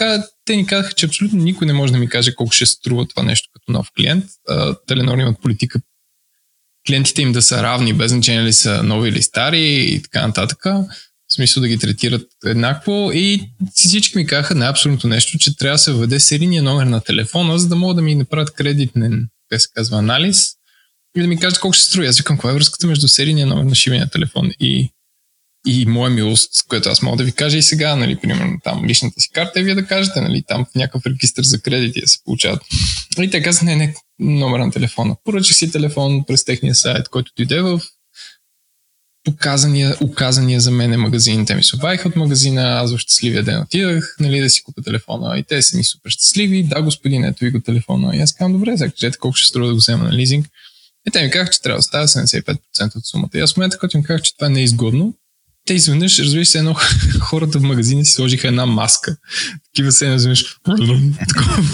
[0.45, 3.23] те ни казаха, че абсолютно никой не може да ми каже колко ще струва това
[3.23, 4.25] нещо като нов клиент.
[4.87, 5.79] Теленор имат политика
[6.87, 10.63] клиентите им да са равни, без значение ли са нови или стари и така нататък.
[10.63, 15.75] В смисъл да ги третират еднакво и всички ми казаха на абсолютно нещо, че трябва
[15.75, 19.61] да се введе серийния номер на телефона, за да могат да ми направят кредитен, как
[19.61, 20.51] се казва, анализ
[21.17, 22.07] и да ми кажат колко ще струва.
[22.07, 24.91] Аз викам, каква е връзката между серийния номер на шивения телефон и
[25.67, 29.21] и моя милост, което аз мога да ви кажа и сега, нали, примерно там личната
[29.21, 32.23] си карта и вие да кажете, нали, там в някакъв регистр за кредити да се
[32.25, 32.61] получават.
[33.21, 35.15] И те казват, не, не, номер на телефона.
[35.23, 37.81] Поръчах си телефон през техния сайт, който дойде в
[39.23, 41.45] показания, указания за мен магазин.
[41.45, 44.81] Те ми се обадиха от магазина, аз в щастливия ден отидах нали, да си купя
[44.81, 46.63] телефона и те са ми супер щастливи.
[46.63, 48.15] Да, господин, ето ви го телефона.
[48.15, 50.47] И аз казвам, добре, сега кажете колко ще струва да го взема на лизинг.
[51.07, 53.29] И те ми казаха, че трябва да оставя 75% от сумата.
[53.35, 55.13] И аз в момента, когато им казах, че това не е изгодно,
[55.69, 56.75] те изведнъж, разбира се, едно
[57.19, 59.17] хората в магазина си сложиха една маска.
[59.65, 60.45] Такива се изведнъж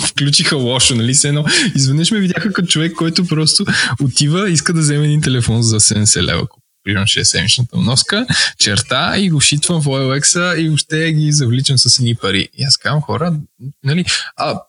[0.08, 1.16] включиха лошо, нали?
[1.16, 1.46] Се едно.
[1.76, 3.66] Изведнъж ме видяха като човек, който просто
[4.02, 6.48] отива, иска да вземе един телефон за 70 лева
[6.84, 8.28] примерно 6 седмичната носка,
[8.60, 12.50] черта и го шитвам в OLX и въобще ги завличам с едни пари.
[12.54, 13.40] И аз казвам хора,
[13.84, 14.06] нали,
[14.38, 14.62] а,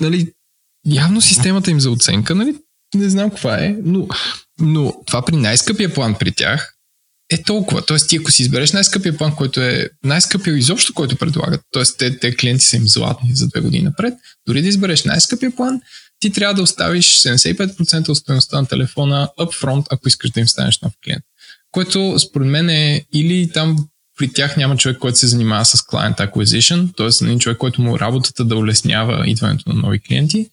[0.00, 0.32] нали,
[0.86, 2.54] явно системата им за оценка, нали,
[2.94, 4.08] не знам каква е, но,
[4.60, 6.73] но това при най-скъпия план при тях
[7.30, 7.86] е толкова.
[7.86, 11.82] Тоест, ти ако си избереш най-скъпия план, който е най-скъпия изобщо, който предлагат, т.е.
[11.98, 14.14] Те, те клиенти са им златни за две години напред,
[14.46, 15.80] дори да избереш най-скъпия план,
[16.20, 20.80] ти трябва да оставиш 75% от стоеността на телефона upfront, ако искаш да им станеш
[20.80, 21.24] нов клиент.
[21.70, 26.16] Което според мен е или там при тях няма човек, който се занимава с client
[26.16, 27.24] acquisition, т.е.
[27.24, 30.50] един човек, който му работата да улеснява идването на нови клиенти,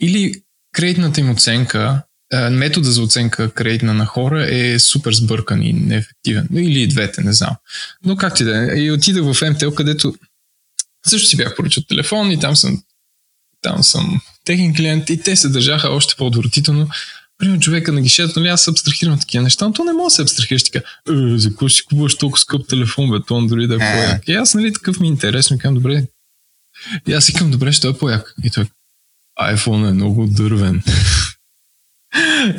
[0.00, 0.34] или
[0.72, 2.05] кредитната им оценка е,
[2.50, 6.48] метода за оценка кредитна на хора е супер сбъркан и неефективен.
[6.54, 7.56] Или и двете, не знам.
[8.04, 8.78] Но как ти да е.
[8.78, 10.14] И отидах в МТЛ, където
[11.06, 12.82] също си бях поръчал телефон и там съм,
[13.62, 16.88] там съм техен клиент и те се държаха още по-отвратително.
[17.38, 20.10] примерно човека на гишето, нали аз се абстрахирам такива неща, но то не може да
[20.10, 23.74] се абстрахираш така, е, за какво си купуваш толкова скъп телефон, бе, то дори да
[23.74, 24.28] е по-як.
[24.28, 26.06] И аз, нали, такъв ми е интересно, казвам, добре.
[27.08, 28.34] И аз си казвам, добре, ще е по-як.
[28.44, 28.66] И той,
[29.40, 30.82] iPhone е много дървен.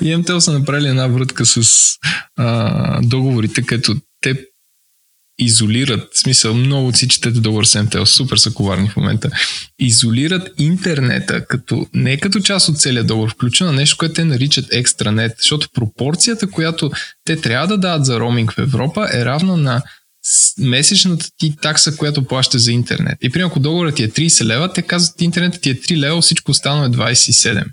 [0.02, 1.62] И MTL са направили една врътка с
[2.36, 4.46] а, договорите, като те
[5.40, 9.30] изолират, в смисъл много си четете договор с MTL, супер са коварни в момента,
[9.80, 15.32] изолират интернета, като, не като част от целият договор, включено нещо, което те наричат екстранет,
[15.38, 16.92] защото пропорцията, която
[17.26, 19.82] те трябва да дадат за роуминг в Европа е равна на
[20.60, 23.18] месечната ти такса, която плащаш за интернет.
[23.22, 26.22] И примерно, ако договорът ти е 30 лева, те казват, интернетът ти е 3 лева,
[26.22, 27.64] всичко останало е 27.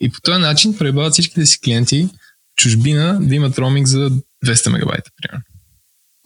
[0.00, 2.08] И по този начин пребават всичките си клиенти
[2.56, 4.10] чужбина да имат роуминг за
[4.44, 5.44] 200 мегабайта, примерно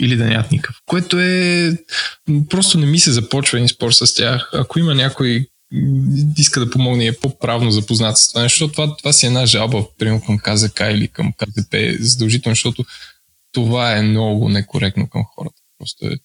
[0.00, 0.76] или да нямат никакъв.
[0.86, 1.76] Което е...
[2.50, 4.50] Просто не ми се започва един спор с тях.
[4.52, 5.46] Ако има някой
[6.38, 9.46] иска да помогне и е по-правно запознат с това, защото това, това си е една
[9.46, 12.84] жалба, примерно към КЗК или към КЗП, задължително, защото
[13.52, 15.62] това е много некоректно към хората.
[15.78, 16.16] Просто е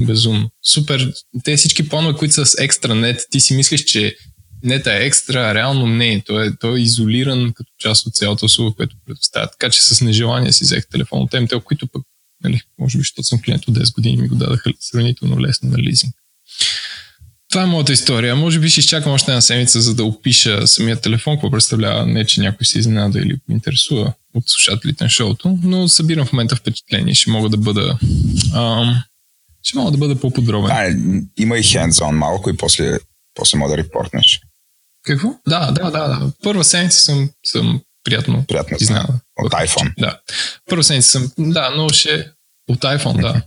[0.00, 0.50] безумно.
[0.64, 1.12] Супер.
[1.44, 4.16] Те всички планове, които са с екстра нет, ти си мислиш, че
[4.62, 6.22] нета е екстра, а реално не е.
[6.26, 9.50] Той е, той е изолиран като част от цялата услуга, която предоставя.
[9.50, 12.02] Така че с нежелание си взех телефон от МТЛ, които пък
[12.44, 15.78] Нали, може би, защото съм клиент от 10 години ми го дадаха сравнително лесно на
[15.78, 16.14] лизинг.
[17.50, 18.36] Това е моята история.
[18.36, 22.06] Може би ще изчакам още една седмица, за да опиша самия телефон, какво представлява.
[22.06, 26.56] Не, че някой се изненада или интересува от слушателите на шоуто, но събирам в момента
[26.56, 27.14] впечатление.
[27.14, 27.98] Ще мога да бъда
[28.54, 29.02] ам,
[29.62, 30.70] ще мога да бъда по-подробен.
[30.70, 30.86] А,
[31.36, 32.98] има и hands-on малко и после,
[33.34, 34.40] после мога да репортнеш.
[35.08, 35.28] Какво?
[35.48, 36.32] Да, да, да, да.
[36.42, 39.12] Първа седмица съм, съм приятно, приятно изненада.
[39.36, 39.92] От iPhone.
[39.98, 40.18] Да.
[40.70, 42.30] Първо седмица съм, да, но ще
[42.68, 43.42] от iPhone, да.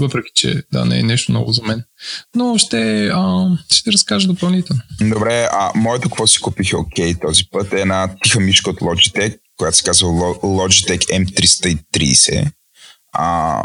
[0.00, 1.84] Въпреки, че да, не е нещо много за мен.
[2.36, 4.82] Но ще, а, ще разкажа допълнително.
[5.00, 8.70] Добре, а моето какво си купих е окей okay, този път е една тиха мишка
[8.70, 12.50] от Logitech, която се казва Logitech M330.
[13.12, 13.62] А,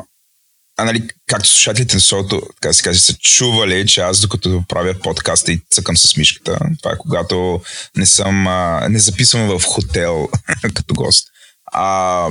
[0.77, 4.93] а нали, както слушателите на солото, така се каже, са чували, че аз докато правя
[4.93, 7.62] подкаста и цъкам с мишката, това е когато
[7.97, 10.29] не съм, а, не записвам в хотел
[10.73, 11.27] като гост.
[11.73, 12.27] А,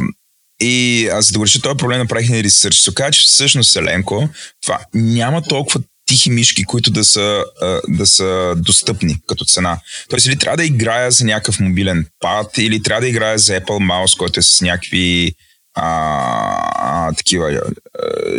[0.61, 2.77] и аз за да реша този проблем направих на ресърч.
[2.77, 4.29] Се оказа, че всъщност Еленко,
[4.63, 7.45] това няма толкова тихи мишки, които да са,
[7.89, 9.81] да са достъпни като цена.
[10.11, 13.65] Тоест, или трябва да играя за някакъв мобилен пад, или трябва да играя за Apple
[13.65, 15.33] Mouse, който е с някакви
[15.75, 15.89] а,
[16.75, 17.61] а, такива а,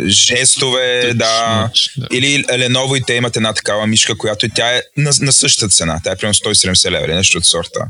[0.08, 1.70] жестове, Touch, да.
[1.96, 2.16] да.
[2.16, 5.68] Или Lenovo и те имат една такава мишка, която и тя е на, на същата
[5.68, 6.00] цена.
[6.04, 7.86] Тя е примерно 170 лева или нещо от сорта.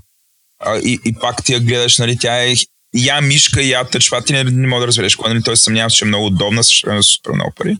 [0.64, 2.54] А, и, и пак ти я гледаш, нали, тя е
[2.94, 6.04] я мишка, я тъчпад, ти не, не мога да разбереш кога, нали, той съмнявам, че
[6.04, 7.76] е много удобна, е супер много пари.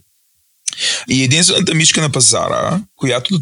[1.09, 3.39] И единствената мишка на пазара, която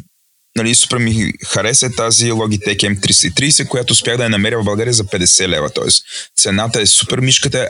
[0.56, 4.92] нали, супер ми хареса е тази Logitech M330, която успях да я намеря в България
[4.92, 5.70] за 50 лева.
[5.70, 6.04] Тоест,
[6.36, 7.68] цената е супер, мишката е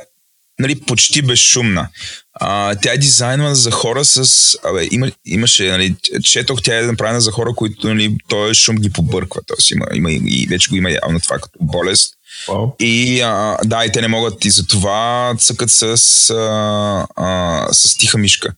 [0.63, 1.89] нали, почти безшумна.
[2.35, 4.57] А, тя е дизайнвана за хора с...
[4.65, 8.93] Абе, има, имаше, нали, четох, тя е направена за хора, които нали, този шум ги
[8.93, 9.41] побърква.
[9.47, 12.15] Тоест има, има и вече го има явно това като болест.
[12.49, 12.77] Wow.
[12.81, 15.83] И а, да, и те не могат и за това цъкат с,
[16.31, 18.53] а, а, с тиха мишка.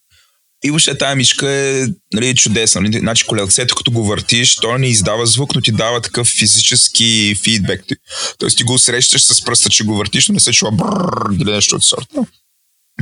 [0.65, 2.81] И въобще тази мишка е нали, чудесна.
[2.81, 2.99] Нали?
[2.99, 7.85] Значи колелцето, като го въртиш, то не издава звук, но ти дава такъв физически фидбек.
[8.39, 11.53] Тоест ти го срещаш с пръста, че го въртиш, но не се чува брррр или
[11.53, 12.27] нещо от сорта.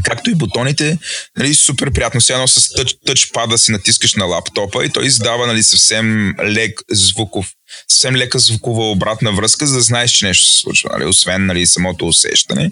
[0.04, 0.98] Както и бутоните,
[1.38, 2.20] нали, супер приятно.
[2.20, 6.80] Сега едно с тъч, тъчпада си натискаш на лаптопа и той издава нали, съвсем лек
[6.90, 7.52] звуков,
[7.88, 11.66] съвсем лека звукова обратна връзка, за да знаеш, че нещо се случва, нали, освен нали,
[11.66, 12.70] самото усещане.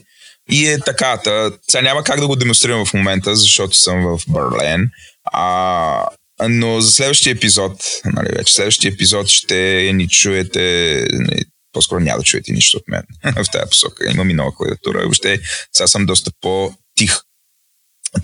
[0.50, 1.16] И е така.
[1.24, 4.90] Та, сега няма как да го демонстрирам в момента, защото съм в Берлен.
[5.24, 6.09] А,
[6.48, 12.24] но за следващия епизод, нали, вече следващия епизод ще ни чуете, нали, по-скоро няма да
[12.24, 13.03] чуете нищо от мен
[13.44, 14.11] в тази посока.
[14.11, 14.98] Имам и нова клавиатура.
[14.98, 15.40] Въобще
[15.72, 17.20] сега съм доста по-тих.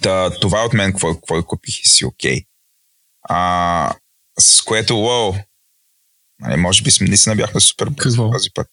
[0.02, 2.40] Та, това от мен, какво, какво купих и си окей.
[3.30, 3.94] Okay.
[4.38, 5.34] с което, уау,
[6.40, 8.66] нали, може би наистина бяхме супер бързи този път.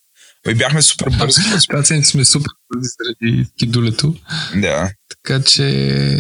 [0.45, 1.41] Ами бяхме супер бързи.
[1.71, 4.15] Тази сме супер бързи заради кидулето.
[4.55, 4.91] Да.
[5.09, 5.63] Така че,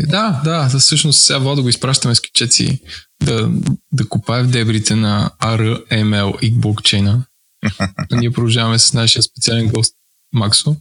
[0.07, 2.79] да, да, всъщност сега вода го изпращаме с кичеци
[3.23, 3.51] да,
[3.91, 7.25] да копае в дебрите на RML и блокчейна.
[8.11, 9.95] Ние продължаваме с нашия специален гост
[10.33, 10.75] Максо,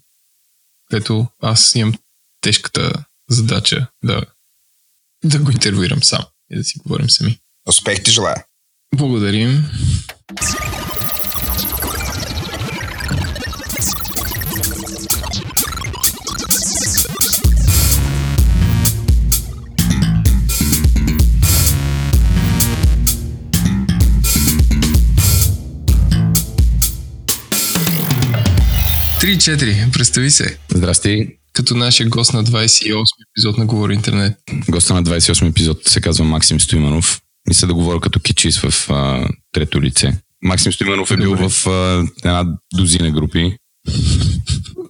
[0.91, 1.95] където аз имам
[2.41, 2.93] тежката
[3.31, 4.23] задача да,
[5.25, 7.39] да го интервюирам сам и да си говорим сами.
[7.69, 8.45] Успех ти желая!
[8.95, 9.65] Благодарим!
[29.23, 30.59] 3-4, представи се.
[30.75, 31.29] Здрасти.
[31.53, 34.39] Като нашия гост на 28 епизод на Говори Интернет.
[34.69, 37.21] Госта на 28 епизод се казва Максим Стоиманов.
[37.49, 40.21] Мисля да говоря като кичис в а, трето лице.
[40.43, 41.49] Максим Стоиманов е бил Добре.
[41.49, 43.57] в а, една дозина групи,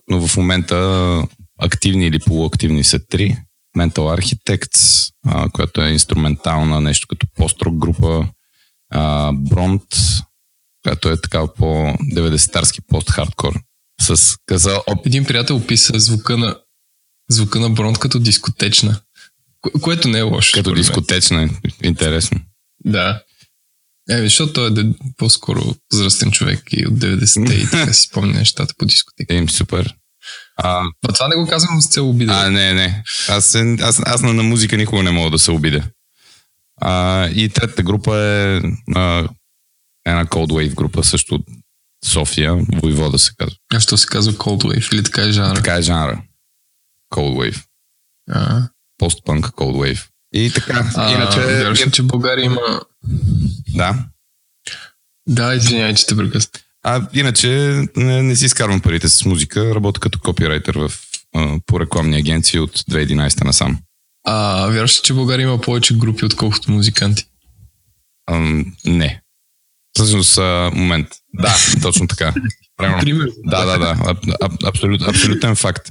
[0.09, 1.23] но в момента
[1.59, 3.37] активни или полуактивни са три.
[3.79, 8.29] Mental Architects, а, която е инструментална, нещо като пост-рок група.
[8.91, 9.83] А, Бронт,
[10.83, 11.65] която е така по
[12.15, 13.61] 90-тарски пост-хардкор.
[14.03, 16.57] С каза оп, Един приятел описа звука на,
[17.31, 19.01] звука на Бронт като дискотечна.
[19.67, 20.53] Кое- което не е лошо.
[20.55, 21.49] като дискотечна.
[21.85, 22.41] Интересно.
[22.85, 23.23] Да.
[24.11, 24.85] Е, защото той е
[25.17, 29.35] по-скоро възрастен човек и от 90-те и така си спомня нещата по дискотека.
[29.35, 29.95] Им супер.
[30.57, 32.33] А, А това не го казвам с цел обида.
[32.37, 33.03] а не, не.
[33.29, 35.83] Аз, аз, аз на, на музика никога не мога да се обидя.
[36.81, 38.61] А, и третата група е
[38.95, 39.29] а,
[40.05, 41.45] една Cold Wave група, също
[42.05, 43.57] София, Войвода се казва.
[43.75, 45.55] А що се казва Cold Wave или така е жанра?
[45.55, 46.23] Така е жанра.
[47.15, 47.65] Cold Wave.
[48.31, 50.07] А, Постпанк Cold Wave.
[50.35, 51.41] И така, а, иначе...
[51.41, 52.81] вярваш ли, че България има...
[53.69, 54.05] Да.
[55.29, 56.61] Да, извинявай, че те прекъсна.
[56.85, 57.49] А иначе
[57.97, 60.93] не, не си изкарвам парите с музика, работя като копирайтер в,
[61.67, 63.79] по рекламни агенции от 2011 насам.
[64.25, 67.27] А, вярваш ли, че България има повече групи, отколкото музиканти?
[68.31, 69.22] Ам, не.
[69.95, 70.39] Всъщност,
[70.75, 71.09] момент.
[71.35, 72.35] Да, точно така.
[72.77, 73.01] Правилно.
[73.01, 73.29] Пример.
[73.45, 73.97] Да, да, да.
[74.07, 75.89] Аб, аб, абсолют, абсолютен факт.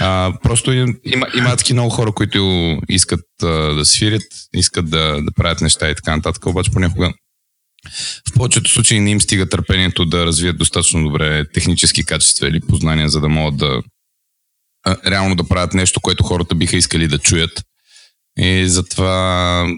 [0.00, 4.22] А, просто им- има, има адски много хора, които искат а, да свирят,
[4.54, 7.12] искат да, да правят неща и така нататък, обаче понякога
[8.28, 13.08] в повечето случаи не им стига търпението да развият достатъчно добре технически качества или познания,
[13.08, 13.82] за да могат да
[14.84, 17.62] а, реално да правят нещо, което хората биха искали да чуят.
[18.38, 19.12] И затова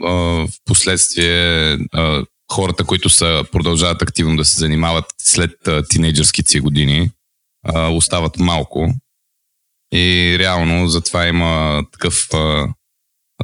[0.05, 5.51] а, в последствие а, хората, които са, продължават активно да се занимават след
[5.89, 7.11] тинейджърските си години,
[7.65, 8.95] а, остават малко.
[9.93, 12.69] И реално затова има такъв, а,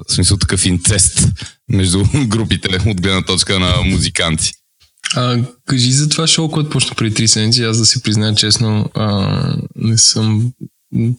[0.08, 1.28] смисъл такъв инцест
[1.68, 4.52] между групите от гледна точка на музиканти.
[5.14, 7.64] А, кажи за това шоу, което почна преди 3 седмици.
[7.64, 10.52] Аз да си призная честно, а, не съм...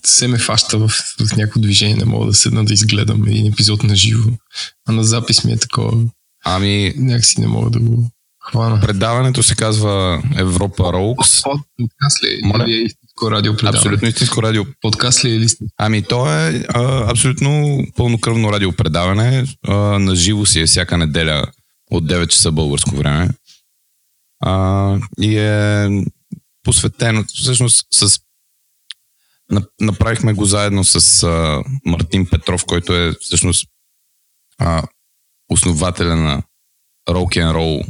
[0.05, 0.87] Се ме фаща в,
[1.19, 4.29] в някакво движение, не мога да седна да изгледам един епизод на живо.
[4.87, 6.03] А на запис ми е такова.
[6.45, 8.09] Ами, Някакси не мога да го
[8.41, 8.81] хвана.
[8.81, 11.41] предаването се казва Европа Роукс.
[11.41, 12.47] Под- Подкаст ли е?
[12.47, 12.63] Моля?
[12.63, 13.77] Или е истинско радио предаване?
[13.77, 14.63] Абсолютно истинско радио.
[14.81, 15.73] Подкаст ли е истинско?
[15.77, 19.45] Ами то е а, абсолютно пълнокръвно радиопредаване.
[19.63, 21.45] А, на живо си е всяка неделя
[21.91, 23.29] от 9 часа българско време.
[24.39, 25.89] А, и е
[26.63, 28.19] посветено, всъщност с
[29.51, 33.67] на- направихме го заедно с а, Мартин Петров, който е всъщност
[34.57, 34.83] а,
[35.51, 36.43] основателя на
[37.09, 37.85] rock'n'roll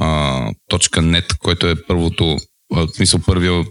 [0.00, 2.38] а, .net, който е първото,
[2.70, 3.64] в смисъл първия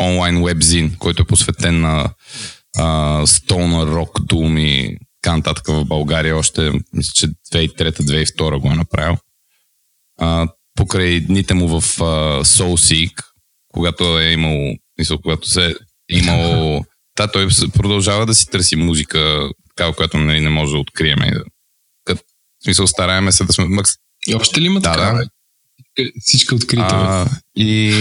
[0.00, 2.10] онлайн вебзин, който е посветен на
[2.78, 2.82] а,
[3.26, 6.36] Stoner Rock, Doom и така нататък в България.
[6.36, 9.16] Още, мисля, че 2003-2002 го е направил.
[10.20, 13.12] А, покрай дните му в а, Soulseek,
[13.68, 15.74] когато е имал, мисля, когато се е
[16.18, 16.84] имал
[17.14, 21.22] Та, той продължава да си търси музика, такава, която нали, не може да открием.
[21.22, 21.44] и да-
[22.60, 23.90] в смисъл, стараеме се да сме макс...
[24.26, 25.12] И още ли има Да, така?
[25.12, 25.24] да.
[26.20, 26.84] Всичко открито.
[26.94, 27.92] А, и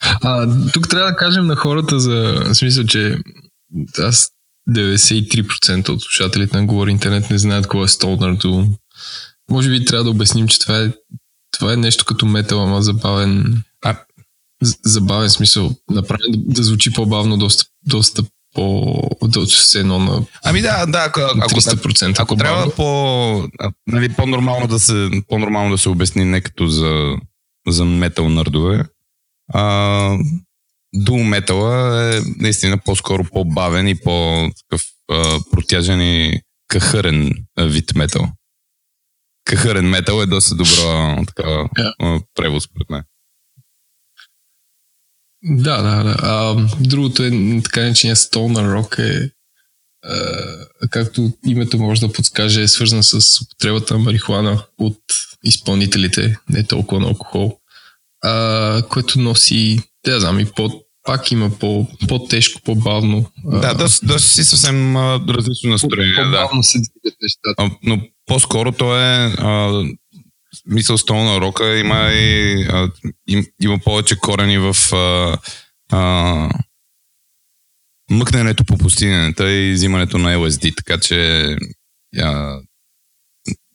[0.00, 3.18] А, тук трябва да кажем на хората за в смисъл, че
[3.98, 4.28] аз
[4.70, 8.68] 93% от слушателите на Говори Интернет не знаят кой е Stoner Doom.
[9.50, 10.92] Може би трябва да обясним, че това е,
[11.50, 13.62] това е нещо като метал, ама забавен.
[13.84, 13.96] А.
[14.84, 15.76] Забавен смисъл.
[15.90, 18.94] Направен да, да звучи по-бавно, доста, доста по...
[19.22, 22.20] До, все едно на Ами да, да, ако, ако, 300%.
[22.20, 23.48] ако трябва по,
[23.86, 27.16] нали, по-нормално, да се, по-нормално да се обясни, не като за,
[27.68, 28.84] за метал нърдове,
[29.52, 29.62] а,
[30.96, 34.82] Doom метала е наистина по-скоро по-бавен и по-такъв
[35.50, 38.28] протяжен и кахърен вид метал.
[39.44, 41.94] Кахърен метал е доста добро така, Да.
[41.98, 43.02] а, превод според мен.
[45.42, 46.16] Да, да, да.
[46.22, 47.30] А, другото е
[47.64, 49.30] така наречения Stoner Rock е
[50.04, 54.98] а, както името може да подскаже, е свързан с употребата на марихуана от
[55.44, 57.58] изпълнителите, не толкова на алкохол,
[58.24, 60.70] а, което носи, да знам, и по,
[61.02, 63.30] пак има по, по-тежко, по-бавно.
[63.44, 64.96] Да, доста, доста си съвсем
[65.28, 66.14] различно настроение.
[66.14, 66.22] Да.
[66.22, 67.76] по-бавно се двигат нещата.
[67.82, 69.82] Но по-скоро то е а,
[70.66, 72.90] мисъл стол на рока има и а,
[73.28, 75.38] им, има повече корени в а,
[75.96, 76.50] а,
[78.10, 81.56] мъкненето по пустинята и взимането на LSD, така че
[82.18, 82.60] а,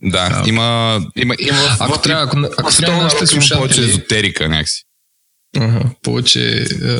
[0.01, 0.43] да, Да.
[0.49, 3.89] има, има, има Ако трябва, ако, ако в трябва Stone нашите Rock има повече слушатели,
[3.89, 4.83] езотерика някакси.
[5.57, 6.61] Ага, повече...
[6.63, 6.97] Е,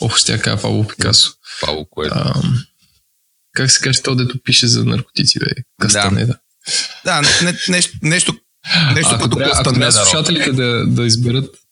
[0.00, 1.32] ох, ще я кажа Павло Пикасо.
[1.60, 2.14] Павло, което.
[2.18, 2.42] А,
[3.52, 5.46] как се каже, то дето пише за наркотици, бе?
[5.80, 6.38] Кастанеда.
[7.04, 8.34] Да, не, нещо, нещо,
[8.94, 11.62] нещо ако трябва, ако трябва слушателите да, да изберат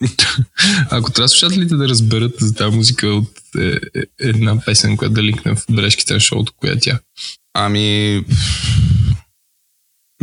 [0.90, 5.22] ако трябва слушателите да разберат за тази музика от е, е, една песен, която да
[5.22, 7.00] ликне в бележките на шоуто, коя е тя?
[7.54, 8.22] Ами...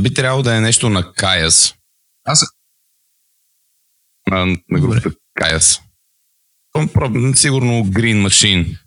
[0.01, 1.73] Би трябвало да е нещо на Каяс.
[2.25, 2.45] Аз...
[4.27, 5.79] На, на групата Каяс.
[7.35, 8.77] Сигурно Green Machine.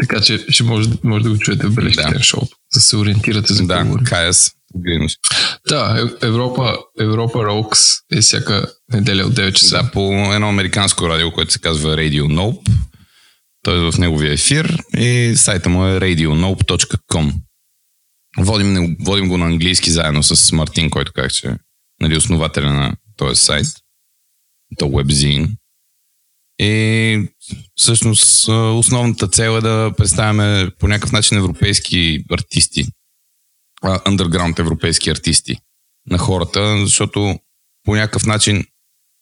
[0.00, 2.14] Така че ще може, може да го чуете в бележките да.
[2.14, 4.52] на шоуто, да се ориентирате за Да, Каяс.
[4.76, 5.15] Green.
[5.68, 7.80] Да, Европа, Европа Рокс
[8.12, 9.82] е всяка неделя от 9 часа.
[9.82, 12.70] Да, по едно американско радио, което се казва Radio Nope.
[13.62, 17.32] Той е в неговия ефир и сайта му е radionope.com.
[18.38, 21.56] Водим, водим го на английски заедно с Мартин, който казах, че е
[22.00, 23.66] нали, основателя на този сайт.
[24.78, 25.56] То вебзин.
[26.58, 27.28] И
[27.74, 32.86] всъщност основната цел е да представяме по някакъв начин европейски артисти.
[33.88, 35.56] Underground европейски артисти
[36.10, 37.38] на хората, защото
[37.84, 38.64] по някакъв начин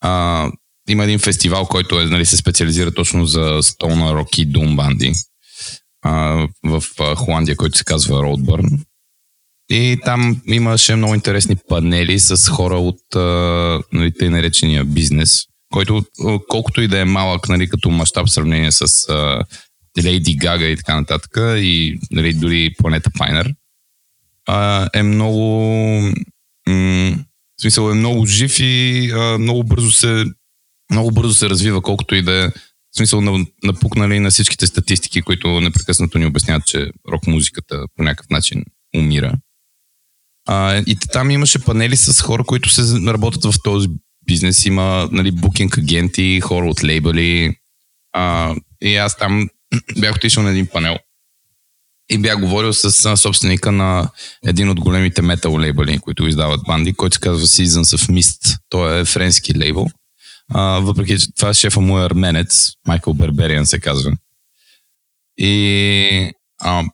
[0.01, 0.51] а,
[0.89, 5.13] има един фестивал, който е, нали, се специализира точно за столна рок и дум банди
[6.03, 6.13] а,
[6.65, 8.81] в а, Холандия, който се казва Roadburn.
[9.71, 16.05] И там имаше много интересни панели с хора от а, нали, тъй наречения бизнес, който
[16.49, 19.45] колкото и да е малък нали, като мащаб в сравнение с а,
[20.05, 23.55] Лейди Гага и така нататък, и нали, дори планета Пайнер,
[24.47, 25.73] а, е много
[26.69, 27.17] м-
[27.59, 30.25] в смисъл е много жив и а, много бързо се
[30.91, 32.49] много бързо се развива, колкото и да е
[32.95, 38.31] в смисъл напукнали на всичките статистики, които непрекъснато ни обясняват, че рок музиката по някакъв
[38.31, 38.65] начин
[38.97, 39.35] умира.
[40.49, 43.89] А, и там имаше панели с хора, които се работят в този
[44.27, 44.67] бизнес.
[44.67, 47.57] Има нали, букинг агенти, хора от лейбъли.
[48.13, 49.49] А, и аз там
[49.99, 50.99] бях отишъл на един панел
[52.11, 54.11] и бях говорил с собственика на
[54.47, 58.59] един от големите метал лейбъли, които издават банди, който се казва Seasons of Mist.
[58.69, 59.89] Той е френски лейбъл.
[60.55, 64.13] А, въпреки, че това шефа му е арменец, Майкъл Бербериан се казва.
[65.39, 66.85] И а,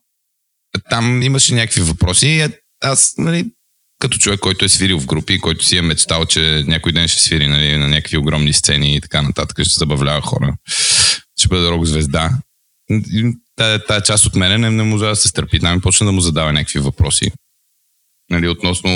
[0.91, 2.49] там имаше някакви въпроси
[2.81, 3.51] аз, нали,
[3.99, 7.23] като човек, който е свирил в групи, който си е мечтал, че някой ден ще
[7.23, 10.57] свири нали, на някакви огромни сцени и така нататък, ще забавлява хора,
[11.39, 12.31] ще бъде рок звезда.
[13.61, 15.61] Тая, тая част от мене не, не може да се стърпи.
[15.61, 17.33] Там почна да му задава някакви въпроси.
[18.31, 18.91] Нали, относно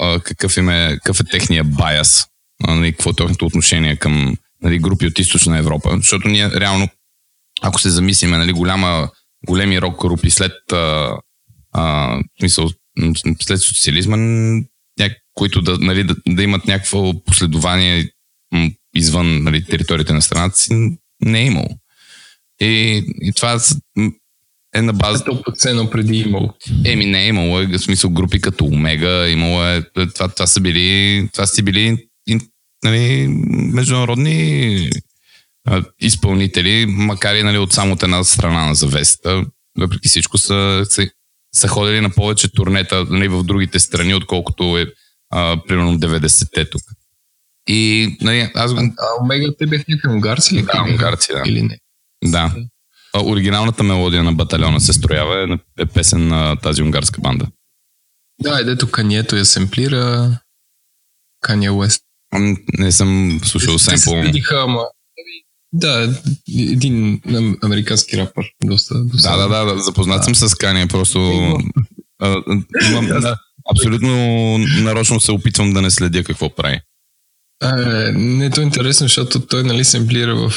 [0.00, 2.26] а, какъв, им е, какъв е техния байас,
[2.60, 5.96] нали, какво е тяхното отношение към нали, групи от източна Европа.
[5.96, 6.88] Защото ние реално,
[7.62, 9.10] ако се замислиме, нали, голяма,
[9.46, 11.16] големи рок групи след а,
[11.72, 12.70] а, смисъл,
[13.42, 15.10] след социализма, ня...
[15.34, 18.10] които да, нали, да, да имат някакво последование
[18.94, 21.68] извън нали, територията на страната си, не е имало.
[22.62, 23.58] И, и това
[24.74, 25.24] е на база...
[25.24, 26.54] Толкова цено преди имало.
[26.84, 29.82] Еми не е имало, е, в смисъл групи като Омега, имало е,
[30.14, 31.96] това, това са били, това са били
[32.84, 33.28] нали,
[33.72, 34.90] международни
[35.68, 39.44] а, изпълнители, макар и нали, от само от една страна на завеста.
[39.78, 41.06] Въпреки всичко са, са,
[41.54, 44.86] са ходили на повече турнета нали, в другите страни, отколкото е
[45.30, 46.82] а, примерно 90-те тук.
[47.68, 48.72] И нали, аз...
[48.72, 50.62] А, а Омега те бяха някакви унгарци?
[50.62, 51.42] Да, унгарци, да.
[51.46, 51.78] Или не?
[52.22, 52.54] Да.
[53.16, 57.46] Оригиналната мелодия на батальона се строява е, е песен на тази унгарска банда.
[58.42, 60.38] Да, и дето Канието я семплира
[61.40, 62.02] Кания Уест.
[62.78, 64.20] Не съм слушал семпл.
[64.20, 64.82] Видиха, ама...
[65.72, 66.20] Да,
[66.58, 67.20] един
[67.62, 68.44] американски рапър.
[68.64, 69.36] Доста, доста.
[69.36, 70.34] Да, да, да, запознат да.
[70.34, 71.18] съм с Кания, просто...
[72.90, 73.38] имам, да,
[73.70, 74.14] абсолютно
[74.58, 76.80] нарочно се опитвам да не следя какво прави.
[77.62, 77.76] А,
[78.12, 80.52] не, то е интересно, защото той нали семплира в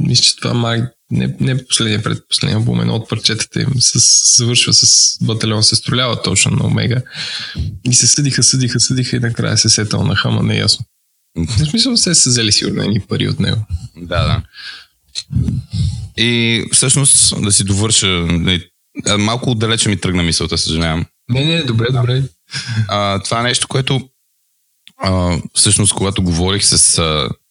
[0.00, 4.00] мисля, че това май не, не последния, предпоследния албум, едно от парчетата им с,
[4.36, 7.02] завършва с батальон, се стролява точно на Омега.
[7.84, 10.84] И се съдиха, съдиха, съдиха и накрая се сетал на Хама, не е ясно.
[11.36, 13.60] В смисъл се са взели сигурно едни пари от него.
[13.96, 14.42] Да, да.
[16.16, 18.68] И всъщност да си довърша, нали,
[19.18, 21.06] малко отдалече ми тръгна мисълта, съжалявам.
[21.28, 22.22] Не, не, добре, добре.
[22.88, 24.08] А, това е нещо, което
[25.02, 27.00] а, всъщност, когато говорих с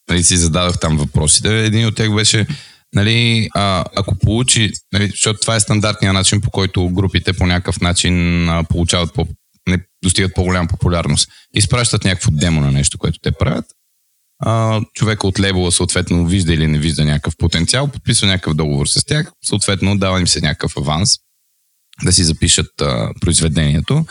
[0.10, 1.66] нали, си зададох там въпросите.
[1.66, 2.48] Един от тях беше,
[2.94, 7.82] нали, а, ако получи, нали, защото това е стандартния начин, по който групите по някакъв
[7.82, 9.28] начин а, получават по,
[9.70, 11.30] не, достигат по-голяма популярност.
[11.54, 13.66] Изпращат някакво демо на нещо, което те правят.
[14.40, 19.06] А, човека от лейбъла съответно вижда или не вижда някакъв потенциал, подписва някакъв договор с
[19.06, 21.14] тях, съответно дава им се някакъв аванс.
[22.04, 24.06] Да си запишат а, произведението.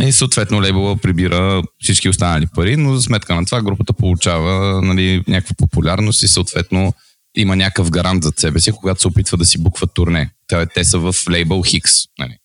[0.00, 5.24] И съответно лейбъла прибира всички останали пари, но за сметка на това групата получава нали,
[5.28, 6.94] някаква популярност и съответно
[7.36, 10.30] има някакъв гарант за себе си, когато се опитва да си буква турне.
[10.46, 11.92] Те, те са в лейбъл Хикс.
[12.18, 12.36] Нали.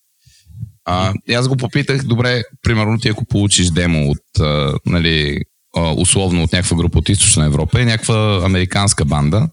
[0.84, 5.40] А, и аз го попитах, добре, примерно ти ако получиш демо от, а, нали,
[5.76, 9.48] а, условно от някаква група от Източна Европа и някаква американска банда,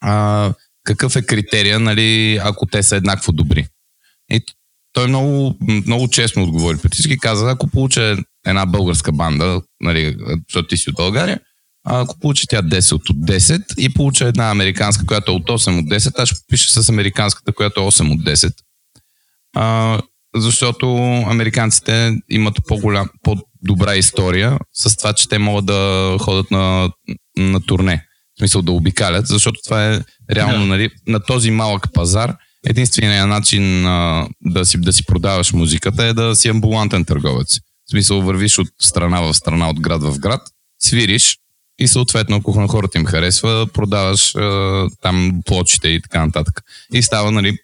[0.00, 0.52] а,
[0.84, 3.66] какъв е критерия, нали, ако те са еднакво добри?
[4.32, 4.40] И
[4.92, 7.18] той много, много честно отговори при всички.
[7.18, 8.16] Каза, ако получа
[8.46, 10.16] една българска банда, нали,
[10.48, 11.40] защото ти си от България,
[11.84, 15.84] ако получи тя 10 от 10 и получа една американска, която е от 8 от
[15.84, 18.52] 10, аз ще пиша с американската, която е 8 от 10.
[19.56, 20.00] А,
[20.36, 20.96] защото
[21.26, 26.90] американците имат по-голям, по-добра история с това, че те могат да ходят на,
[27.36, 28.04] на турне.
[28.36, 30.00] В смисъл да обикалят, защото това е
[30.30, 32.36] реално нали, на този малък пазар
[32.66, 37.58] единственият начин а, да, си, да си продаваш музиката е да си амбулантен търговец.
[37.58, 40.42] В смисъл вървиш от страна в страна, от град в град,
[40.78, 41.38] свириш
[41.78, 46.62] и съответно, ако на хората им харесва, продаваш а, там плочите и така нататък.
[46.92, 47.58] И става, нали,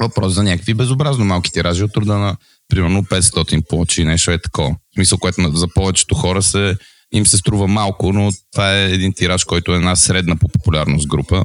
[0.00, 2.36] въпрос за някакви безобразно малки тиражи от труда на
[2.68, 4.70] примерно 500 плочи, нещо е такова.
[4.70, 6.76] В смисъл, което за повечето хора се,
[7.12, 11.08] им се струва малко, но това е един тираж, който е една средна по популярност
[11.08, 11.44] група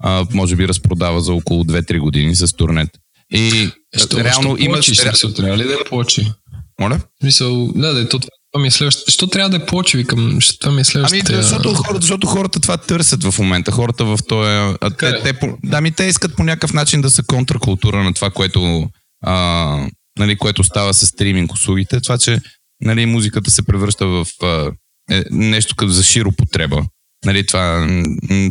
[0.00, 2.88] а, може би разпродава за около 2-3 години с турнет.
[3.32, 4.74] И що, реално има...
[4.74, 6.32] Плачи, смисъл, трябва ли да е плочи?
[6.80, 7.00] Моля?
[7.20, 9.10] Смисъл, да, да, то това ми е следващото.
[9.10, 11.32] Що трябва да е плочи, викам, това ми е следващото.
[11.32, 13.72] Ами, защото, хората, защото хората това търсят в момента.
[13.72, 14.76] Хората в този...
[14.98, 15.22] Те, е?
[15.22, 18.88] те, по, да, ми те искат по някакъв начин да са контркултура на това, което,
[19.24, 19.86] а,
[20.18, 22.00] нали, което става с стриминг услугите.
[22.00, 22.40] Това, че
[22.80, 24.70] нали, музиката се превръща в а,
[25.10, 26.82] е, нещо като за широпотреба.
[27.24, 27.88] Нали, това,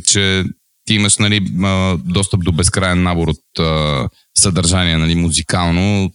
[0.06, 0.44] че
[0.90, 1.48] ти имаш нали,
[1.98, 3.60] достъп до безкрайен набор от
[4.38, 6.12] съдържание нали, музикално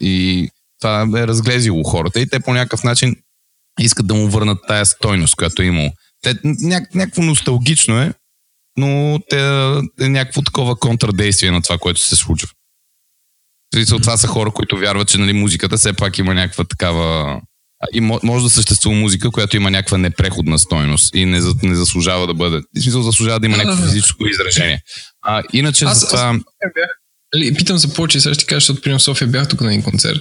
[0.00, 0.48] и
[0.80, 3.16] това е разглезило хората и те по някакъв начин
[3.80, 5.90] искат да му върнат тая стойност, която е имало.
[6.22, 8.12] Те, ня, някакво носталгично е,
[8.76, 9.38] но те
[10.00, 12.48] е някакво такова контрадействие на това, което се случва.
[13.86, 17.40] Това са хора, които вярват, че нали, музиката все пак има някаква такава
[17.92, 22.34] и може да съществува музика, която има някаква непреходна стойност и не, не заслужава да
[22.34, 22.60] бъде.
[22.76, 24.82] В смисъл заслужава да има някакво физическо изражение.
[25.22, 26.20] А, иначе аз, за това...
[26.20, 26.36] Аз,
[27.34, 29.82] аз, питам за повече, сега ще ти кажа, защото при София бях тук на един
[29.82, 30.20] концерт.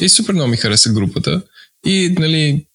[0.00, 1.42] И супер много ми хареса групата.
[1.86, 2.66] И, нали,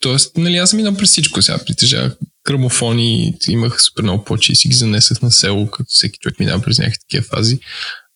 [0.00, 1.58] Тоест, нали, аз съм минал през всичко сега.
[1.58, 2.16] Притежавах
[2.46, 6.62] грамофони, имах супер много почи и си ги занесах на село, като всеки човек минава
[6.62, 7.58] през някакви такива фази.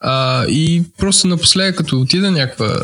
[0.01, 2.83] А, и просто напоследък, като отида някаква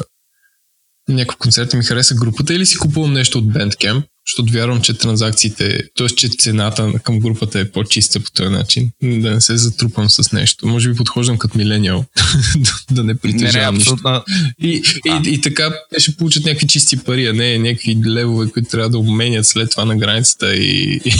[1.08, 4.94] някакъв концерт и ми хареса групата или си купувам нещо от Bandcamp, защото вярвам, че
[4.94, 6.06] транзакциите, т.е.
[6.06, 10.66] че цената към групата е по-чиста по този начин, да не се затрупам с нещо.
[10.66, 12.04] Може би подхождам като милениал,
[12.90, 14.22] да не притежавам не, нищо.
[14.58, 18.68] И, и, и, и така ще получат някакви чисти пари, а не някакви левове, които
[18.68, 21.12] трябва да обменят след това на границата и, и,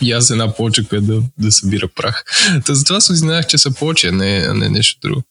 [0.06, 2.24] и аз една поча, която да, да събира прах.
[2.66, 5.22] Та затова се изненадах, че са почи, а не, не нещо друго.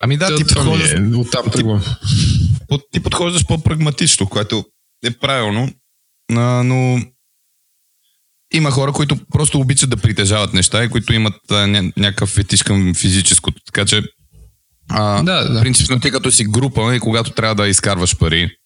[0.00, 1.80] Ами да, ти подхождаш, е, оттам тръгвам.
[1.80, 2.53] Ти,
[2.90, 4.64] ти подхождаш по-прагматично, което
[5.04, 5.70] е правилно,
[6.32, 7.02] а, но
[8.54, 12.62] има хора, които просто обичат да притежават неща и които имат а, ня, някакъв фетиш
[12.62, 13.62] към физическото.
[13.66, 14.02] Така че,
[14.90, 15.60] а, да, да.
[15.60, 18.56] принципно ти като си група и когато трябва да изкарваш пари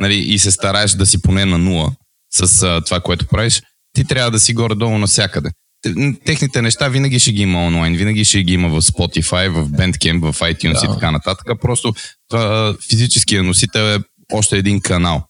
[0.00, 1.92] нали, и се стараеш да си поне на нула
[2.34, 5.50] с а, това, което правиш, ти трябва да си горе-долу навсякъде
[6.24, 10.32] техните неща винаги ще ги има онлайн, винаги ще ги има в Spotify, в Bandcamp,
[10.32, 10.86] в iTunes да.
[10.86, 11.60] и така нататък.
[11.60, 11.94] Просто
[12.28, 13.98] това, физическия носител е
[14.32, 15.26] още един канал,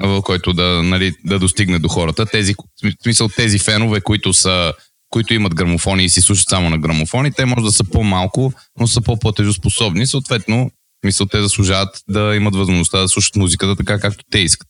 [0.00, 2.26] в който да, нали, да достигне до хората.
[2.26, 4.72] Тези, в смисъл тези фенове, които са
[5.14, 8.86] които имат грамофони и си слушат само на грамофони, те може да са по-малко, но
[8.86, 10.06] са по-платежоспособни.
[10.06, 10.70] Съответно,
[11.04, 14.68] мисля, те заслужават да имат възможността да слушат музиката така, както те искат.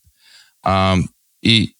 [0.63, 0.97] А,
[1.43, 1.73] и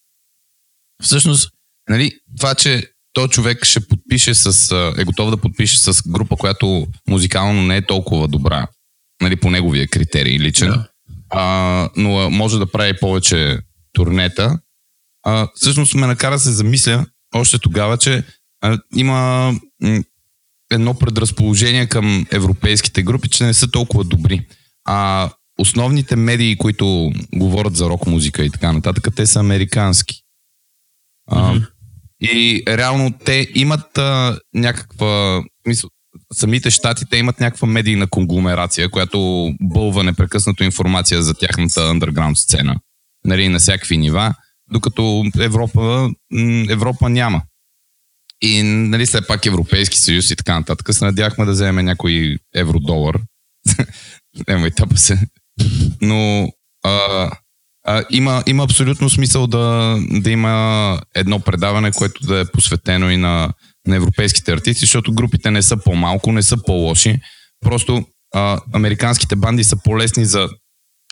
[1.03, 1.49] всъщност,
[1.89, 6.87] нали, това, че то човек ще подпише с, е готов да подпише с група, която
[7.07, 8.67] музикално не е толкова добра,
[9.21, 10.87] нали, по неговия критерий личен, да.
[11.29, 13.59] а, но може да прави повече
[13.93, 14.59] турнета.
[15.23, 17.05] А, всъщност ме накара се замисля
[17.35, 18.23] още тогава, че
[18.61, 19.51] а, има
[19.81, 20.03] м-
[20.71, 24.47] едно предразположение към европейските групи, че не са толкова добри.
[24.85, 30.21] А основните медии, които говорят за рок музика и така нататък, те са американски.
[31.31, 31.67] Mm-hmm.
[32.25, 35.43] И реално те имат а, някаква...
[35.67, 35.89] Мисъл,
[36.33, 42.75] самите щати, те имат някаква медийна конгломерация, която бълва непрекъснато информация за тяхната underground сцена.
[43.25, 44.33] Нали, на всякакви нива,
[44.71, 46.09] докато Европа,
[46.69, 47.41] Европа няма.
[48.41, 53.19] И нали, след пак Европейски съюз и така нататък се надяхме да вземем някой евро-долар
[54.47, 55.19] Не, май тапа се.
[56.01, 56.49] Но
[56.83, 57.31] а,
[58.09, 63.53] има, има абсолютно смисъл да, да има едно предаване, което да е посветено и на,
[63.87, 67.19] на европейските артисти, защото групите не са по-малко, не са по-лоши.
[67.61, 70.49] Просто а, американските банди са по-лесни за,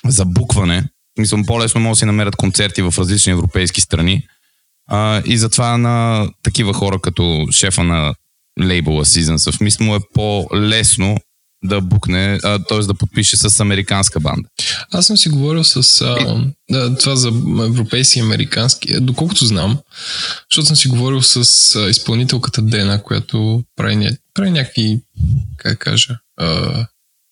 [0.05, 0.83] за букване.
[1.19, 4.27] Мисля, по-лесно могат да си намерят концерти в различни европейски страни.
[4.89, 8.15] А, и затова на такива хора като шефа на
[8.61, 11.17] лейбъла Seasons of Mist му е по-лесно
[11.63, 12.79] да букне, т.е.
[12.79, 14.49] да подпише с американска банда.
[14.91, 17.27] Аз съм си говорил с а, да, това за
[17.65, 19.77] европейски и американски, доколкото знам,
[20.51, 25.01] защото съм си говорил с а, изпълнителката Дена, която прави, ня, прави някакви,
[25.57, 26.85] как кажа, а,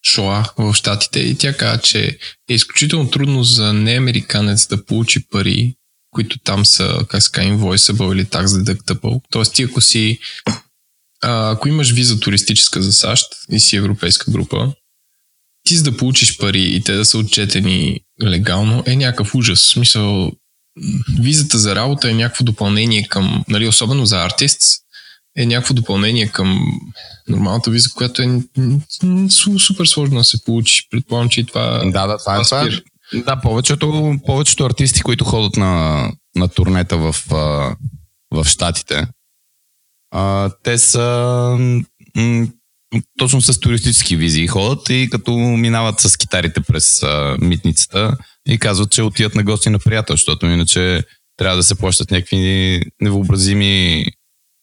[0.05, 2.17] шоа в Штатите и тя каза, че
[2.49, 5.75] е изключително трудно за неамериканец да получи пари,
[6.11, 9.21] които там са, как се казва, invoiceable или tax deductible.
[9.31, 10.19] Тоест ти ако си
[11.21, 14.73] а, ако имаш виза туристическа за САЩ и си европейска група,
[15.63, 19.59] ти за да получиш пари и те да са отчетени легално е някакъв ужас.
[19.59, 20.31] В смисъл,
[21.19, 24.61] визата за работа е някакво допълнение към, нали, особено за артист,
[25.37, 26.59] е някакво допълнение към
[27.27, 28.39] нормалната виза, която е
[29.59, 30.87] супер сложно да се получи.
[30.91, 31.83] Предполагам, че и това...
[31.85, 32.69] Да, да, това, е това.
[33.13, 37.15] Да, повечето, повечето артисти, които ходят на, на турнета в,
[38.31, 39.07] в Штатите,
[40.11, 41.57] а, те са
[43.17, 48.91] точно с туристически визии ходят и като минават с китарите през а, митницата и казват,
[48.91, 51.03] че отиват на гости на приятел, защото иначе
[51.37, 54.05] трябва да се плащат някакви невъобразими,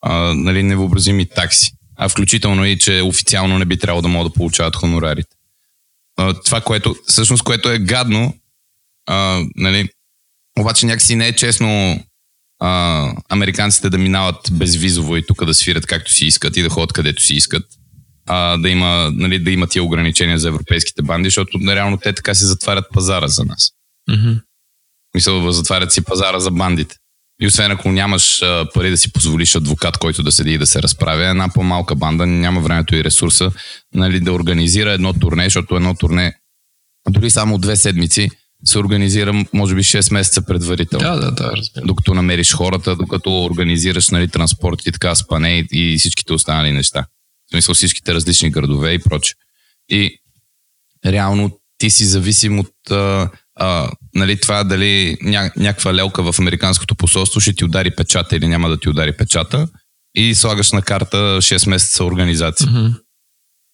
[0.01, 1.71] а, нали, невъобразими такси.
[1.95, 5.35] А включително и, че официално не би трябвало да могат да получават хонорарите.
[6.17, 8.33] А, това, което, всъщност, което е гадно,
[9.07, 9.89] а, нали,
[10.59, 11.99] обаче някакси не е честно
[12.59, 16.93] а, американците да минават безвизово и тук да свирят както си искат и да ходят
[16.93, 17.65] където си искат.
[18.27, 22.33] А, да, има, нали, да има тия ограничения за европейските банди, защото реално те така
[22.33, 23.71] се затварят пазара за нас.
[24.09, 24.41] Mm-hmm.
[25.15, 26.95] Мисля, затварят си пазара за бандите.
[27.41, 30.65] И освен ако нямаш а, пари да си позволиш адвокат, който да седи и да
[30.65, 33.51] се разправя, една по-малка банда няма времето и ресурса
[33.93, 36.33] нали, да организира едно турне, защото едно турне
[37.09, 38.29] дори само две седмици
[38.65, 41.03] се организира, може би, 6 месеца предварително.
[41.03, 41.85] Да, да, да, разбира.
[41.85, 47.05] Докато намериш хората, докато организираш нали, транспорт и така, спане и всичките останали неща.
[47.47, 49.33] В смисъл всичките различни градове и проче.
[49.89, 50.19] И
[51.05, 56.95] реално ти си зависим от а, а, нали, това дали ня, някаква лелка в американското
[56.95, 59.67] посолство ще ти удари печата или няма да ти удари печата
[60.15, 62.67] и слагаш на карта 6 месеца организация.
[62.67, 62.93] Mm-hmm.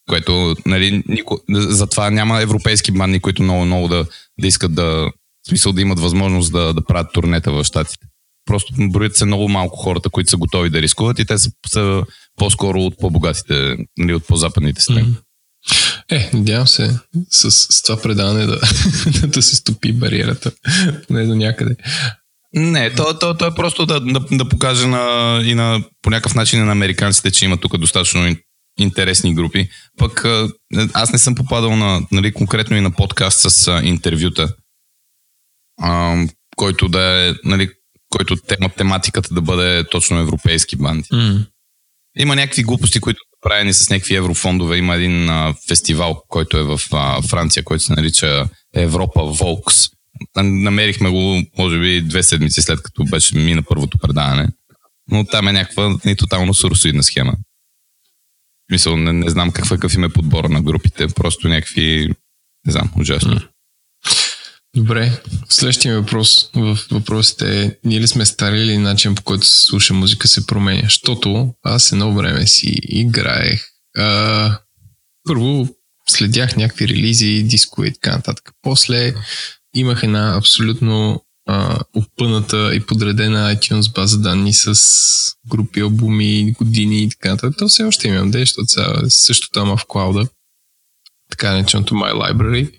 [0.09, 1.39] Което, нали, нико...
[1.49, 4.05] затова няма европейски банди, които много, много да,
[4.41, 8.07] да искат да, в смисъл да имат възможност да, да правят турнета в Штатите.
[8.45, 12.03] Просто броят се много малко хората, които са готови да рискуват и те са, са
[12.37, 15.15] по-скоро от по-богатите, нали, от по-западните страни.
[16.09, 16.99] Е, надявам се
[17.29, 18.59] с, с това предаване да,
[19.27, 20.51] да се стопи бариерата,
[21.07, 21.75] поне до някъде.
[22.53, 26.35] Не, то, то, то е просто да, да, да покаже на, и на, по някакъв
[26.35, 28.35] начин на американците, че има тук достатъчно
[28.77, 29.69] интересни групи.
[29.97, 30.25] Пък
[30.93, 34.53] аз не съм попадал на, нали, конкретно и на подкаст с интервюта,
[35.81, 36.15] а,
[36.55, 37.69] който да е, нали,
[38.09, 41.03] който тема, тематиката да бъде точно европейски банди.
[41.03, 41.45] Mm.
[42.17, 44.77] Има някакви глупости, които са правени с някакви еврофондове.
[44.77, 49.75] Има един а, фестивал, който е в а, Франция, който се нарича Европа Волкс.
[50.37, 54.47] Намерихме го, може би, две седмици след като беше мина първото предаване.
[55.11, 57.33] Но там е някаква ни тотално сурсоидна схема.
[58.71, 62.09] Мисъл, не, не знам какъв, какъв им е подбора на групите, просто някакви,
[62.65, 63.41] не знам, ужасно.
[64.75, 69.61] Добре, следващия въпрос в въпросите е, ние ли сме стари или начин по който се
[69.61, 70.81] слуша музика се променя?
[70.83, 73.61] Защото аз едно време си играех.
[73.97, 74.59] А,
[75.27, 75.67] първо
[76.09, 78.51] следях някакви релизи, диско и така нататък.
[78.61, 79.13] После
[79.75, 84.73] имах една абсолютно а, опъната и подредена iTunes база данни с
[85.47, 87.57] групи, албуми, години и така нататък.
[87.57, 90.27] То все още имам, де, защото сега също там в клауда,
[91.29, 92.71] така нареченото My Library.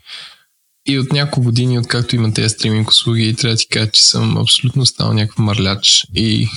[0.88, 4.36] И от няколко години, откакто имам тези стриминг услуги, трябва да ти кажа, че съм
[4.36, 6.48] абсолютно стал някакъв марляч и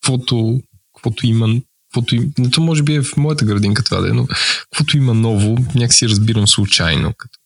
[0.00, 0.60] каквото,
[0.94, 1.60] каквото има
[1.92, 4.26] каквото им, то може би е в моята градинка това да е, но
[4.70, 7.38] каквото има ново, някакси разбирам случайно, като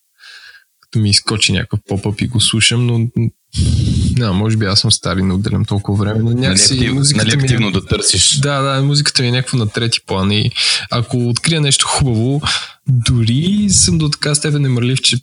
[0.98, 3.08] ми изкочи някакъв поп-ъп и го слушам, но
[4.16, 6.20] не, може би аз съм стари, не отделям толкова време.
[6.22, 7.42] Но някакси нали, музиката нали ми...
[7.42, 8.36] активно да търсиш.
[8.36, 10.50] Да, да, музиката ми е някакво на трети план и
[10.90, 12.42] ако открия нещо хубаво,
[12.88, 15.16] дори съм до така степен немърлив, че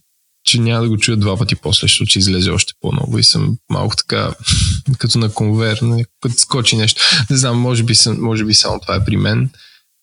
[0.46, 3.58] че няма да го чуя два пъти после, защото ще излезе още по-ново и съм
[3.70, 4.34] малко така,
[4.98, 5.80] като на конвер,
[6.22, 7.02] като скочи нещо.
[7.30, 9.50] Не знам, може би, съм, може би само това е при мен.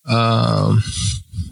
[0.07, 0.67] А,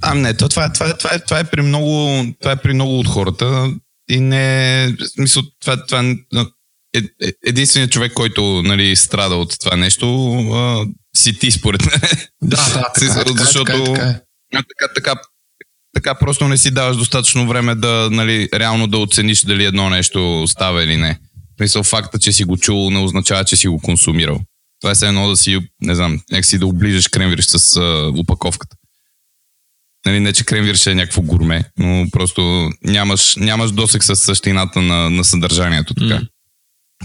[0.02, 2.62] А, не, то, това, е- това, е- това, е, това, е при много, това е
[2.62, 3.70] при много от хората
[4.08, 6.14] и не е, в смисъл, това, това
[6.94, 10.86] е, е единственият човек, който нали, страда от това нещо, а,
[11.16, 12.00] си ти, според мен.
[12.42, 14.20] да, да, така, е, така, защото така, така, е.
[14.52, 15.14] Така, така,
[15.94, 20.44] така просто не си даваш достатъчно време да, нали, реално да оцениш дали едно нещо
[20.48, 21.14] става или не.
[21.14, 24.40] В Смисъл, факта, че си го чул, не означава, че си го консумирал.
[24.80, 28.76] Това е все едно да си, не знам, някакси да оближеш кремвирш с а, упаковката.
[30.08, 35.10] Нали, не, че кремвирш е някакво гурме, но просто нямаш, нямаш досек с същината на,
[35.10, 35.94] на съдържанието.
[35.94, 36.14] Така.
[36.14, 36.20] М.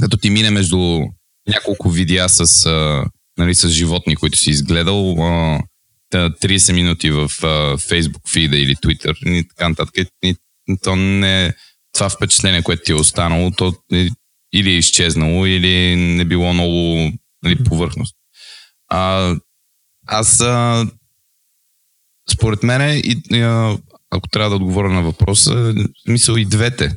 [0.02, 1.00] Като ти мине между
[1.48, 3.06] няколко видеа с, а,
[3.38, 5.60] нали, с животни, които си изгледал, а,
[6.10, 7.48] та 30 минути в а,
[7.78, 9.96] Facebook фида или Twitter и така нататък.
[10.24, 10.36] И,
[10.84, 11.54] то не е
[11.94, 14.10] това впечатление, което ти е останало, то е,
[14.54, 17.12] или е изчезнало, или не било много
[17.44, 18.16] нали, повърхност.
[18.90, 19.36] А,
[20.08, 20.86] аз а,
[22.32, 23.78] според мен, и, а,
[24.10, 25.76] ако трябва да отговоря на въпроса,
[26.08, 26.96] мисля и двете.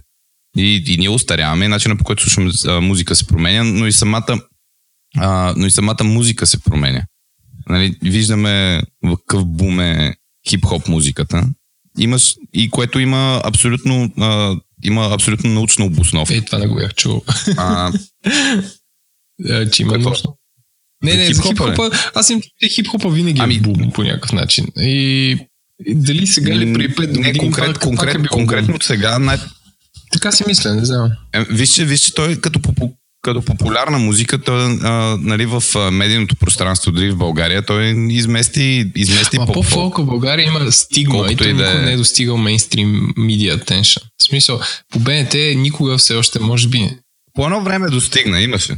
[0.56, 3.92] И, и ние устаряваме, и начинът по който слушаме а, музика се променя, но и
[3.92, 4.40] самата,
[5.16, 7.02] а, но и самата музика се променя.
[7.68, 10.14] Нали, виждаме в какъв бум е
[10.48, 11.48] хип-хоп музиката.
[11.98, 16.34] Имаш, и което има абсолютно, а, има абсолютно научна обосновка.
[16.34, 17.22] Е, това не го бях чул.
[17.56, 17.92] А,
[19.72, 20.12] че има Какво?
[21.02, 24.66] Не, не, за хип-хопа, аз им че хип-хопа винаги Ами- е бум по някакъв начин.
[24.76, 25.38] И,
[25.86, 28.72] и дали сега или при 5 не, години конкрет, пак- пак конкрет, е бил конкретно
[28.72, 28.82] бум.
[28.82, 29.38] сега най-
[30.12, 31.10] Така си мисля, не знам.
[31.34, 32.60] Е, вижте, вижте, той като,
[33.22, 34.90] като популярна музика, той, а,
[35.20, 39.54] нали, в а, медийното пространство, дори в България, той измести, измести Ма поп-фолк.
[39.54, 41.82] по-фолк в България има стигма Колкото и той и да е.
[41.82, 44.00] не е достигал мейнстрим media attention.
[44.18, 44.60] В смисъл,
[44.92, 46.90] по БНТ никога все още, може би.
[47.34, 48.76] По едно време достигна, имаше.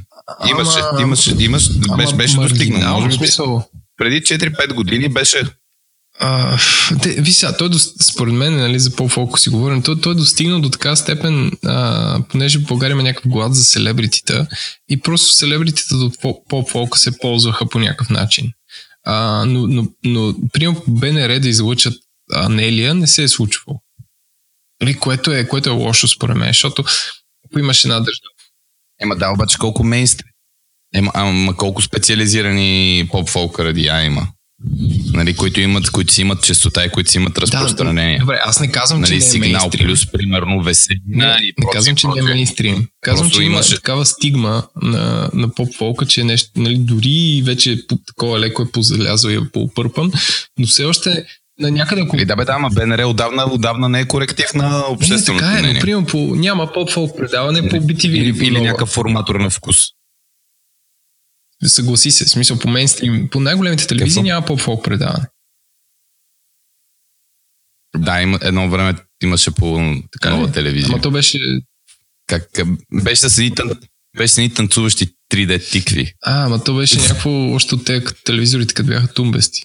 [0.50, 2.94] Имаше, Ама- имаше, имаше, беше, беше достигнал.
[2.94, 5.42] Може би смисъл, преди 4-5 години беше
[6.20, 6.58] А,
[7.02, 7.70] те, виж сега, той
[8.02, 12.20] според мен, нали, за по-фолко си говорим, той, той е достигнал до така степен, а,
[12.28, 14.46] понеже в България има някакъв глад за селебритита
[14.88, 18.52] и просто селебритите до по- по-фолка се ползваха по някакъв начин.
[19.06, 21.94] А, но, но, но примерно БНР да излъчат
[22.34, 23.80] Анелия не се е случвало.
[24.82, 26.84] Нали, което, е, което е лошо според мен, защото
[27.50, 28.34] ако имаш една държава,
[29.00, 30.28] Ема да, обаче колко мейнстрим.
[30.94, 34.26] Ема, ама колко специализирани поп-фолк радиа има.
[35.12, 38.18] Нали, които, имат, които си имат частота и които си имат разпространение.
[38.18, 39.86] добре, аз не казвам, нали, че не е сигнал мейнстрим.
[39.86, 42.88] плюс, примерно, веселина Не, и не казвам, че не е мейнстрим.
[43.00, 47.72] Казвам, че има имаше- такава стигма на, на поп-фолка, че е нещо, нали, дори вече
[47.72, 50.12] е по- такова леко е позалязал и е по-опърпан,
[50.58, 51.26] но все още
[51.58, 54.68] на някъде, ако Или да бе, да, ама БНР отдавна, отдавна не е коректив на
[54.68, 55.80] не, общественото така е, мнение.
[55.80, 59.76] примерно по, няма поп-фолк предаване по BTV Или, или някакъв форматор на вкус.
[61.66, 64.26] Съгласи се, в смисъл по мейнстрим, по най-големите телевизии Какво?
[64.26, 65.26] няма поп-фолк предаване.
[67.96, 70.52] Да, има, едно време имаше по Така нова ли?
[70.52, 70.88] телевизия.
[70.92, 71.38] Ама то беше...
[72.26, 72.48] Как,
[72.92, 73.70] беше с едни, тън,
[74.16, 76.12] беше с едни танцуващи 3D тикви.
[76.22, 79.62] А, ама то беше някакво още от тези телевизорите, като бяха тумбести.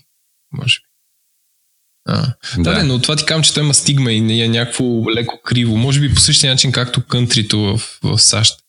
[0.51, 0.92] Може би.
[2.05, 2.33] А.
[2.57, 5.39] Да, да, но това ти казвам, че той има стигма и не е някакво леко
[5.43, 5.77] криво.
[5.77, 8.59] Може би по същия начин, както кънтрито в, в САЩ.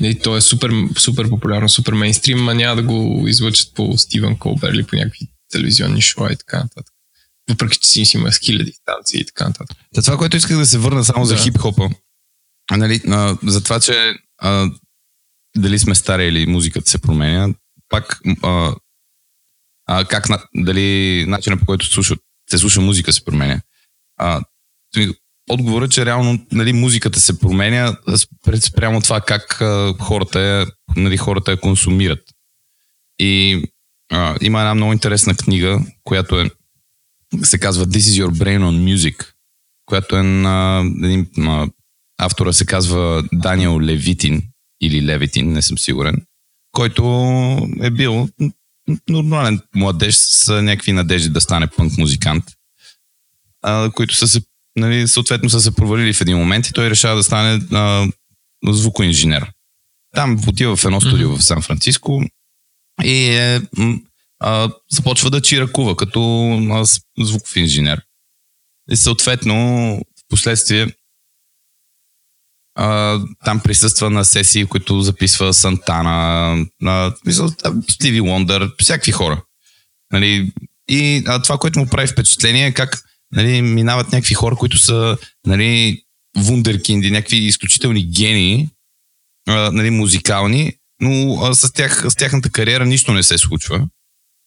[0.00, 4.36] И то е супер, супер популярно, супер мейнстрим, а няма да го излъчат по Стивен
[4.36, 6.94] Колбер или по някакви телевизионни шоу и така нататък.
[7.50, 9.76] Въпреки, че си има с хиляди станции и така нататък.
[9.94, 11.42] Та това, което исках да се върна само за Да.
[11.42, 11.90] хип-хопа,
[12.70, 14.70] а, нали, а, за това, че а,
[15.56, 17.48] дали сме стари или музиката се променя,
[17.88, 18.74] пак а,
[19.86, 22.14] а, как, дали начинът по който се слуша,
[22.50, 23.60] се слуша музика се променя.
[24.16, 24.42] А,
[25.50, 30.66] отговорът е, че реално нали, музиката се променя спря- спрямо това как а, хората, я,
[30.96, 32.22] нали, хората я консумират.
[33.18, 33.62] И
[34.12, 36.50] а, има една много интересна книга, която е,
[37.42, 39.32] се казва This is your brain on music,
[39.86, 41.68] която е на един на,
[42.18, 44.42] автора се казва Даниел Левитин
[44.80, 46.26] или Левитин, не съм сигурен,
[46.72, 47.02] който
[47.80, 48.28] е бил
[49.08, 52.44] нормален младеж с някакви надежди да стане пънк музикант,
[53.62, 54.40] а, които са се,
[54.76, 58.06] нали, съответно са се провалили в един момент и той решава да стане а,
[58.66, 59.52] звукоинженер.
[60.14, 62.22] Там отива в едно студио в Сан Франциско
[63.04, 63.62] и е,
[64.40, 66.84] а, започва да чиракува като а,
[67.24, 68.02] звуков инженер.
[68.90, 69.54] И съответно,
[70.18, 70.86] в последствие
[73.44, 77.50] там присъства на сесии, които записва Сантана, а, мисъл,
[77.90, 79.42] Стиви Лондър, всякакви хора.
[80.12, 80.52] Нали,
[80.90, 83.02] и а, това, което му прави впечатление е как
[83.32, 86.02] нали, минават някакви хора, които са нали,
[86.38, 88.68] вундеркинди, някакви изключителни гении,
[89.48, 93.88] а, нали, музикални, но а, с, тях, с тяхната кариера нищо не се случва.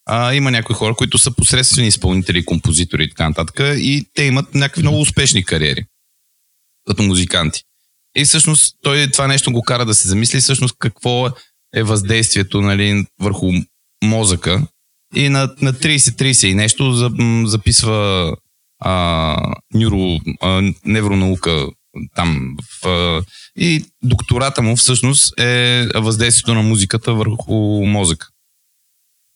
[0.05, 4.55] а, има някои хора, които са посредствени изпълнители, композитори и така нататък и те имат
[4.55, 5.85] някакви много успешни кариери
[6.87, 7.63] като музиканти.
[8.19, 11.27] И всъщност той това нещо го кара да се замисли всъщност какво
[11.75, 13.51] е въздействието нали, върху
[14.03, 14.67] мозъка.
[15.15, 17.11] И на, на 30-30 и нещо
[17.47, 18.35] записва
[18.79, 21.67] а, нюро, а, невронаука
[22.15, 22.55] там.
[22.81, 23.23] В, а,
[23.57, 27.53] и доктората му всъщност е въздействието на музиката върху
[27.85, 28.27] мозъка.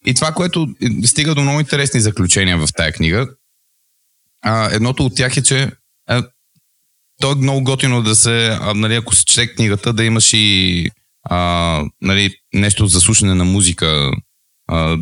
[0.05, 0.67] И това, което
[1.05, 3.27] стига до много интересни заключения в тая книга,
[4.41, 5.71] а, едното от тях е, че
[7.23, 10.89] то е много готино да се, а, нали, ако се чете книгата, да имаш и
[11.23, 14.11] а, нали, нещо за слушане на музика
[14.67, 14.97] а,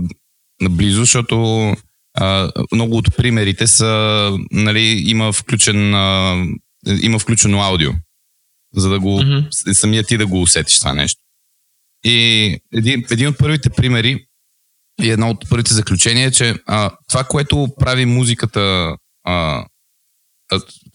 [0.61, 1.75] наблизо, защото
[2.13, 6.35] а, много от примерите са, нали, има, включен, а,
[7.01, 7.91] има включено аудио,
[8.75, 9.73] за да го, mm-hmm.
[9.73, 11.21] самия ти да го усетиш това нещо.
[12.03, 14.25] И един, един от първите примери
[15.03, 19.65] и едно от първите заключения е, че а, това, което прави музиката, а,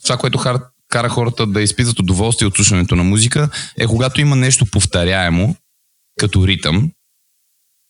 [0.03, 0.59] това, което хар,
[0.89, 5.55] кара хората да изпитват удоволствие от слушането на музика, е когато има нещо повторяемо,
[6.19, 6.91] като ритъм,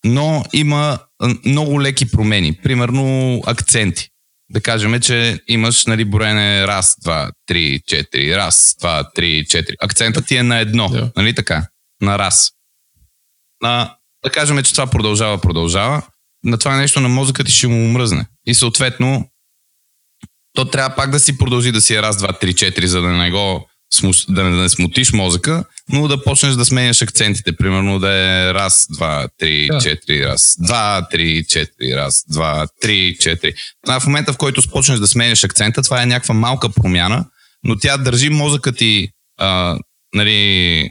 [0.06, 1.00] но има
[1.46, 2.54] много леки промени.
[2.64, 4.10] Примерно акценти.
[4.50, 9.76] Да кажем, че имаш нали, броене раз, два, три, четири, раз, два, три, четири.
[9.82, 11.12] Акцентът ти е на едно, yeah.
[11.18, 11.68] нали така?
[12.02, 12.52] На раз.
[13.62, 16.02] На, да кажем, че това продължава, продължава.
[16.44, 18.26] На това нещо на мозъка ти ще му умръзне.
[18.46, 19.30] И съответно,
[20.58, 23.08] то трябва пак да си продължи да си е раз, два, три, четири, за да
[23.08, 23.68] не го
[24.30, 27.56] да не, да не смутиш мозъка, но да почнеш да сменяш акцентите.
[27.56, 29.78] Примерно да е раз, два, три, да.
[29.78, 33.54] четири, раз, два, три, четири, раз, два, три, четири.
[33.86, 37.26] Това в момента, в който почнеш да сменяш акцента, това е някаква малка промяна,
[37.64, 39.78] но тя държи мозъка ти а,
[40.16, 40.90] нали,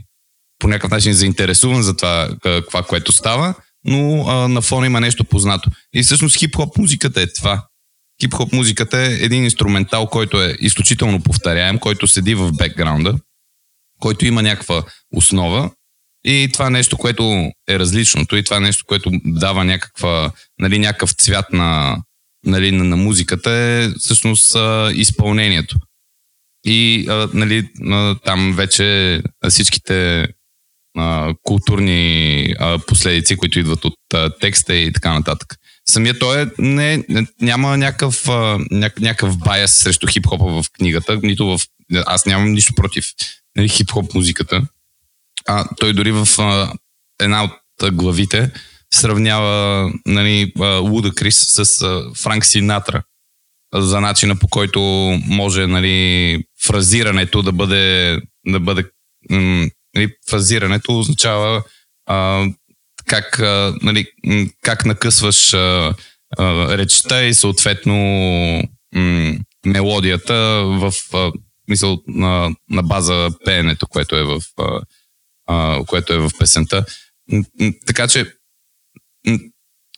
[0.58, 3.54] по някакъв начин заинтересуван за това, това което става,
[3.84, 5.70] но а, на фона има нещо познато.
[5.94, 7.62] И всъщност хип-хоп музиката е това
[8.22, 13.14] хип-хоп музиката е един инструментал, който е изключително повторяем, който седи в бекграунда,
[14.00, 15.70] който има някаква основа
[16.24, 21.52] и това нещо, което е различното и това нещо, което дава някаква, нали, някакъв цвят
[21.52, 21.98] на,
[22.46, 24.56] нали, на, на музиката е всъщност
[24.94, 25.76] изпълнението.
[26.64, 27.68] И а, нали,
[28.24, 30.28] там вече всичките
[30.98, 35.56] а, културни а, последици, които идват от а, текста и така нататък
[35.88, 37.04] самия той е, не,
[37.40, 38.58] няма някакъв, а,
[39.00, 41.60] някакъв байас срещу хип-хопа в книгата, нито в...
[42.06, 43.04] Аз нямам нищо против
[43.56, 44.62] нали, хип-хоп музиката.
[45.46, 46.72] А, той дори в а,
[47.20, 48.50] една от главите
[48.94, 53.02] сравнява нали, Луда Крис с а, Франк Синатра
[53.74, 54.80] за начина по който
[55.26, 58.84] може нали, фразирането да бъде, да бъде
[59.94, 61.62] нали, фразирането означава
[62.06, 62.46] а,
[63.08, 63.38] как,
[63.82, 64.06] нали,
[64.62, 65.94] как накъсваш а,
[66.38, 67.94] а, речта и съответно
[68.94, 69.34] м-
[69.66, 70.34] мелодията
[70.64, 71.32] в а,
[71.68, 74.42] мисъл на, на база пеенето, което е в,
[75.46, 76.84] а, което е в песента.
[77.86, 78.32] Така че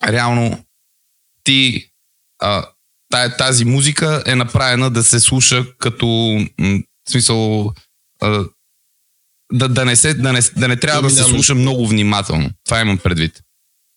[0.05, 0.65] реално
[1.45, 1.91] ти
[2.39, 2.67] а,
[3.39, 6.07] тази музика е направена да се слуша като
[7.07, 7.73] в смисъл
[8.23, 8.45] а,
[9.53, 12.51] да, да, не се, да, не, да не трябва да се слуша много внимателно.
[12.65, 13.41] Това имам предвид.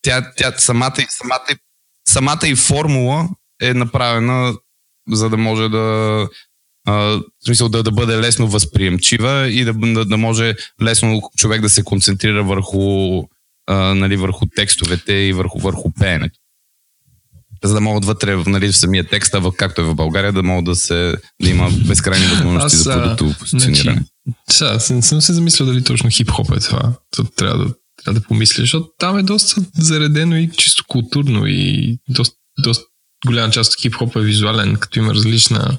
[0.01, 1.55] Тя, тя самата, самата,
[2.07, 3.29] самата и формула
[3.61, 4.53] е направена
[5.09, 6.27] за да може да
[6.87, 11.61] а, в смисъл да, да бъде лесно възприемчива и да, да, да може лесно човек
[11.61, 13.23] да се концентрира върху,
[13.67, 16.39] а, нали, върху текстовете и върху, върху пеенето
[17.63, 20.75] за да могат вътре нали, в самия текст, както е в България, да могат да,
[20.75, 23.91] се, да има безкрайни възможности Аз, за продуктово позициониране.
[23.91, 24.10] Значи,
[24.49, 26.93] сега, не съм се замислил дали точно хип-хоп е това.
[27.15, 31.97] То трябва да, трябва да помисля, защото там е доста заредено и чисто културно и
[32.09, 32.83] доста, доста
[33.25, 35.77] голяма част от хип-хоп е визуален, като има различна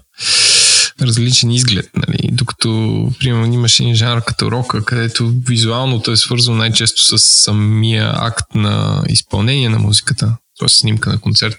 [1.00, 2.28] различен изглед, нали?
[2.32, 8.54] докато, примерно, имаш един жанр като рока, където визуалното е свързано най-често с самия акт
[8.54, 10.68] на изпълнение на музиката, т.е.
[10.68, 11.58] снимка на концерт.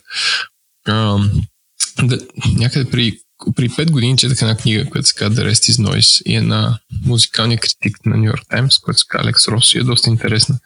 [0.88, 1.17] А,
[2.03, 2.19] да,
[2.55, 3.17] някъде при
[3.55, 6.41] при 5 години четах една книга, която се казва The Rest is Noise и е
[6.41, 10.09] на музикалния критик на Нью Йорк Таймс, която се казва Алекс Рос и е доста
[10.09, 10.59] интересна.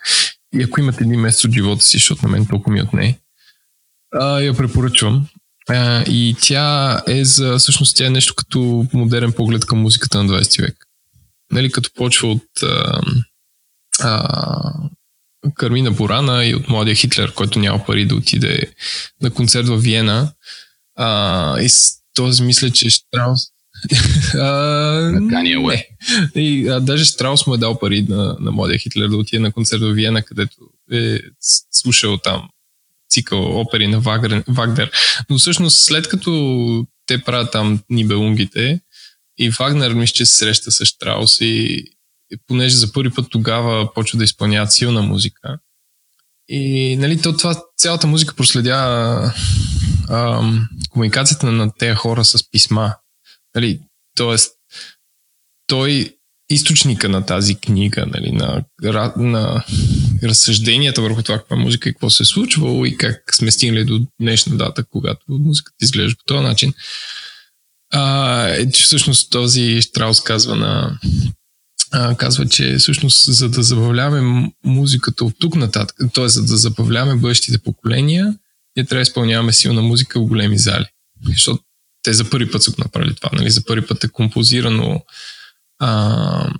[0.54, 3.20] И ако имате един месец от живота си, защото на мен толкова ми отне,
[4.14, 5.28] а, я препоръчвам.
[5.70, 10.42] А, и тя е за, всъщност тя е нещо като модерен поглед към музиката на
[10.42, 10.76] 20 век.
[11.52, 13.02] Нали, като почва от а,
[14.00, 14.74] а,
[15.56, 18.72] Кармина Борана и от младия Хитлер, който няма пари да отиде
[19.22, 20.32] на концерт в Виена.
[20.96, 21.70] А, и
[22.18, 23.42] този мисля, че Штраус...
[25.62, 25.88] не.
[26.36, 29.52] И, а, даже Штраус му е дал пари на, на младия Хитлер да отиде на
[29.52, 30.56] концерт в Виена, където
[30.92, 31.20] е
[31.72, 32.50] слушал там
[33.10, 34.92] цикъл опери на Вагнер, Вагнер.
[35.30, 38.80] Но всъщност след като те правят там Нибелунгите
[39.38, 41.84] и Вагнер мисля, че се среща с Штраус и,
[42.32, 45.60] и понеже за първи път тогава почва да изпълняват силна музика.
[46.50, 49.34] И нали, то, това, цялата музика проследя
[50.10, 52.94] ам, комуникацията на тези хора с писма.
[53.56, 53.80] Нали,
[54.16, 54.52] тоест,
[55.68, 56.14] той
[56.50, 58.64] източника на тази книга, нали, на,
[59.18, 59.66] на
[60.24, 64.00] разсъжденията върху това каква музика и какво се е случвало и как сме стигнали до
[64.22, 66.74] днешна дата, когато музиката изглежда по този начин.
[67.94, 71.00] А, е, всъщност този Штраус казва на
[71.92, 76.28] а, казва, че всъщност за да забавляваме музиката от тук нататък, т.е.
[76.28, 78.38] за да забавляваме бъдещите поколения,
[78.76, 80.86] ние трябва да изпълняваме силна музика в големи зали.
[81.26, 81.64] Защото
[82.04, 83.30] те за първи път са го направили това.
[83.34, 83.50] Нали?
[83.50, 85.04] За първи път е композирано
[85.80, 86.52] а,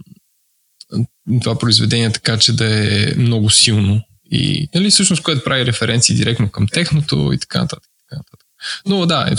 [1.42, 4.02] това произведение така, че да е много силно.
[4.32, 7.90] И нали, всъщност, което прави референции директно към техното и така нататък.
[8.10, 8.47] Така нататък.
[8.86, 9.36] Но да, е,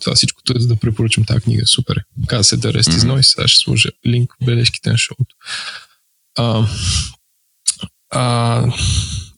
[0.00, 1.66] това всичко е, за да препоръчам тази книга.
[1.66, 2.00] Супер.
[2.26, 3.22] Каза се да Rest is Noise.
[3.22, 5.36] Сега ще сложа линк в бележките на шоуто.
[6.38, 6.66] А,
[8.10, 8.64] а,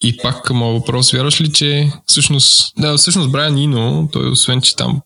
[0.02, 4.62] и пак към моят въпрос, вярваш ли, че всъщност, да, всъщност Брайан Ино, той освен,
[4.62, 5.00] че там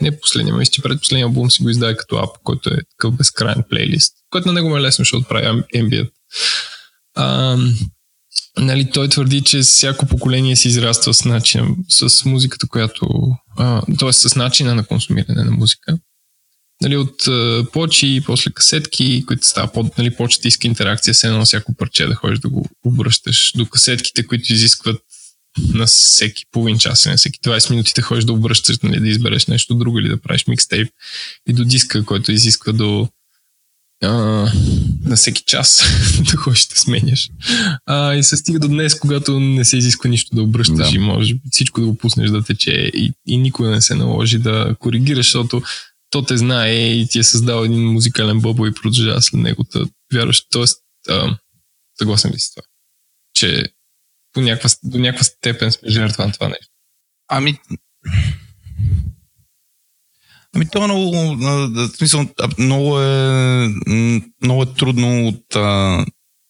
[0.00, 3.64] не последния, мисля, че предпоследния албум си го издаде като ап, който е такъв безкрайен
[3.70, 6.10] плейлист, който на него ме е лесно, защото прави ambient.
[7.14, 7.56] А,
[8.58, 13.08] нали, той твърди, че всяко поколение се израства с начин, с музиката, която,
[13.98, 14.12] т.е.
[14.12, 15.98] с начина на консумиране на музика.
[16.82, 21.74] Нали, от а, почи, после касетки, които става под, нали, почтийска интеракция, се едно всяко
[21.74, 25.00] парче да ходиш да го обръщаш, до касетките, които изискват
[25.74, 29.46] на всеки половин час, на всеки 20 минути да ходиш да обръщаш, нали, да избереш
[29.46, 30.88] нещо друго или да правиш микстейп
[31.48, 33.08] и до диска, който изисква до
[34.02, 34.08] а,
[35.04, 35.82] на всеки час
[36.30, 37.30] да ходиш да сменяш.
[37.86, 40.96] А, и се стига до днес, когато не се изисква нищо да обръщаш да.
[40.96, 44.76] и можеш всичко да го пуснеш да тече и, и никога не се наложи да
[44.78, 45.62] коригираш, защото
[46.10, 49.64] то те знае и ти е създал един музикален бъбъл и продължава след него.
[50.12, 50.78] Вярваш, тоест,
[51.08, 51.38] а,
[51.98, 52.62] съгласен ли си това?
[53.34, 53.64] Че
[54.32, 56.72] по някаква, до някаква степен сме жертва на това нещо.
[57.28, 57.58] Ами,
[60.54, 61.38] Ами това е много,
[61.96, 62.26] смисъл,
[62.58, 63.68] много е,
[64.42, 66.04] много е трудно от а,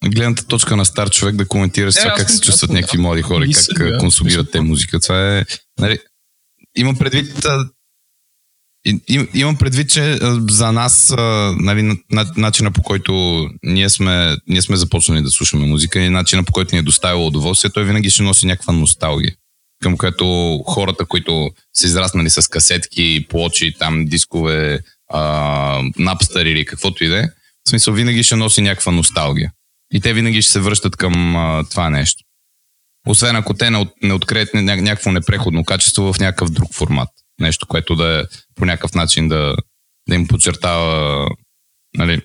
[0.05, 3.23] гледната точка на стар човек да коментираш е, това как се чувстват да, някакви млади
[3.23, 5.01] хора и как сега, консумират те музика.
[5.01, 5.45] Това е,
[5.81, 5.99] нали,
[6.77, 7.69] имам предвид, а,
[9.09, 10.19] им, имам предвид, че
[10.51, 11.15] за нас
[11.59, 11.99] нали,
[12.37, 16.75] начина по който ние сме, ние сме започнали да слушаме музика и начина по който
[16.75, 19.35] ни е доставило удоволствие, той винаги ще носи някаква носталгия
[19.85, 24.81] към което хората, които са израснали с касетки, плочи, там дискове,
[25.11, 27.27] а, напстър или каквото и да е,
[27.67, 29.53] в смисъл винаги ще носи някаква носталгия.
[29.93, 32.25] И те винаги ще се връщат към а, това нещо.
[33.07, 37.09] Освен ако те не, от, не открият някакво непреходно качество в някакъв друг формат.
[37.41, 38.23] Нещо, което да е
[38.55, 39.57] по някакъв начин да,
[40.09, 41.29] да им подчертава
[41.97, 42.23] нали,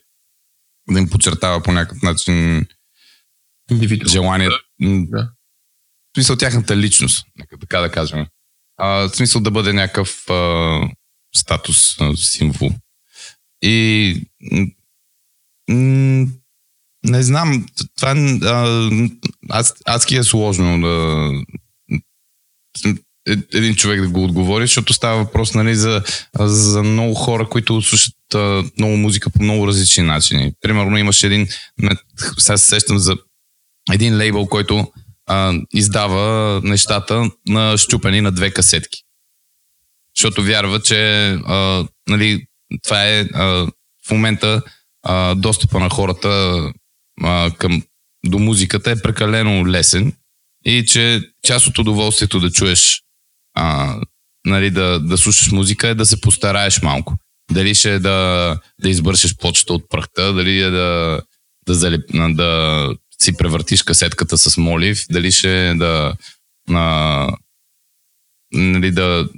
[0.90, 2.66] да им подчертава по някакъв начин
[4.08, 4.50] желание
[4.82, 5.30] да
[6.14, 8.26] в смисъл тяхната личност, нека така да кажем.
[8.78, 10.80] А, в смисъл да бъде някакъв а,
[11.36, 12.72] статус, а, символ.
[13.62, 14.16] И
[15.70, 16.28] м-
[17.04, 17.66] не знам,
[17.98, 18.12] това
[18.44, 18.90] а,
[19.50, 21.32] аз, адски е сложно да
[23.28, 26.04] е, един човек да го отговори, защото става въпрос нали, за,
[26.40, 30.54] за много хора, които слушат а, много музика по много различни начини.
[30.62, 31.48] Примерно имаше един,
[32.38, 33.18] сега се сещам за
[33.92, 34.92] един лейбъл, който
[35.30, 39.04] а, издава нещата на щупени на две касетки.
[40.16, 42.46] Защото вярва, че а, нали,
[42.84, 43.46] това е а,
[44.08, 44.62] в момента
[45.04, 46.64] а, достъпа на хората
[47.24, 47.84] а, към,
[48.26, 50.14] до музиката е прекалено лесен
[50.66, 53.02] и че част от удоволствието да чуеш
[53.54, 53.96] а,
[54.46, 57.16] нали, да, да слушаш музика е да се постараеш малко.
[57.52, 61.22] Дали ще е да, да избършеш почта от прахта, дали е да,
[61.68, 62.90] да, залеп, да
[63.22, 66.14] си превъртиш касетката с молив, дали ще да
[66.68, 67.28] на,
[68.52, 69.30] нали, да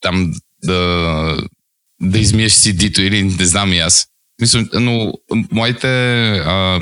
[0.00, 1.48] там да,
[2.02, 4.06] да измиеш CD-то или не знам и аз.
[4.40, 5.12] Мисля, но
[5.52, 5.88] моите
[6.38, 6.80] а,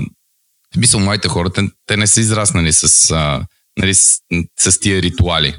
[0.76, 3.46] мисля, моите хора, те, те не са израснали с, а,
[3.78, 4.20] нали, с,
[4.58, 5.54] с тия ритуали.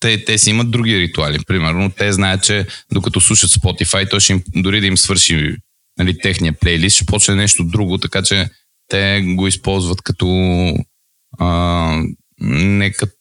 [0.00, 1.38] Те, те си имат други ритуали.
[1.46, 5.56] Примерно, те знаят, че докато слушат Spotify, то ще им, дори да им свърши
[5.98, 8.48] нали, техния плейлист, ще почне нещо друго, така че
[8.88, 10.26] те го използват като
[11.38, 12.02] а,
[12.40, 13.12] не като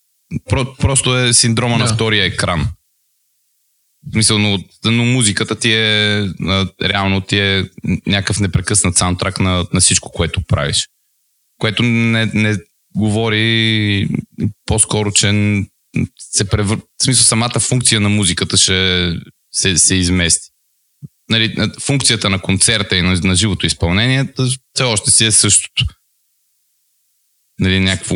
[0.50, 1.84] Про, просто е синдрома да.
[1.84, 2.68] на втория екран.
[4.16, 6.28] Мисля, но, но музиката ти е
[6.82, 7.70] реално ти е
[8.08, 10.90] някакъв непрекъснат саундтрак на, на всичко, което правиш.
[11.58, 12.58] Което не, не
[12.96, 14.10] говори
[14.66, 15.32] по-скоро, че
[16.20, 16.78] се превър...
[16.78, 19.14] в смисъл самата функция на музиката ще
[19.52, 20.51] се, се измести.
[21.32, 24.34] Нали, функцията на концерта и на, на живото изпълнение
[24.74, 25.86] все още си е същото.
[27.60, 28.16] Нали, някакво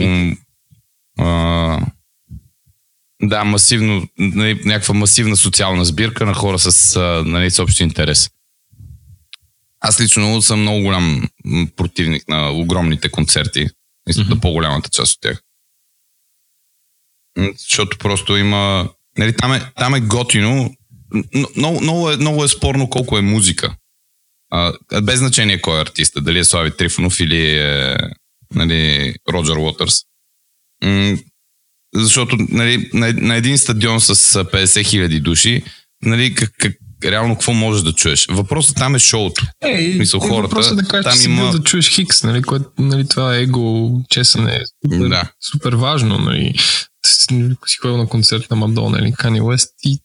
[1.19, 1.79] а,
[3.21, 8.29] да, масивно, нали, някаква масивна социална сбирка на хора с, нали, с общ интерес.
[9.79, 11.29] Аз лично съм много голям
[11.75, 13.67] противник на огромните концерти.
[14.07, 14.41] Мисля, mm-hmm.
[14.41, 15.41] по-голямата част от тях.
[17.57, 18.89] Защото просто има...
[19.17, 20.75] Нали, там, е, там е готино.
[21.57, 23.75] Много, много, е, много е спорно колко е музика.
[24.51, 26.21] А, без значение кой е артиста.
[26.21, 27.97] Дали е Слави Трифонов или е
[28.55, 29.95] нали, Роджер Уотърс.
[30.83, 31.17] М-
[31.95, 35.63] защото нали, на, на един стадион с 50 хиляди души,
[36.01, 36.73] нали, как, как,
[37.03, 38.27] реално какво можеш да чуеш.
[38.29, 39.45] Въпросът там е шоуто.
[39.61, 41.51] Е, Мисъл, хората, въпросът е да кажеш, там че има...
[41.51, 45.31] да чуеш Хикс, нали, което, нали, това его чесане е супер, да.
[45.51, 46.17] супер важно.
[46.17, 46.53] Нали.
[47.51, 49.99] Ако си ходил на концерт на Мадона или Кани Уест и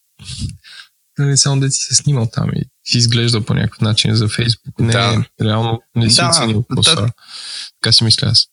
[1.20, 4.78] нали, само да си се снимал там и си изглежда по някакъв начин за Фейсбук.
[4.78, 5.24] Не, да.
[5.42, 7.10] реално не си да, оценил да,
[7.82, 8.46] Така си мисля аз.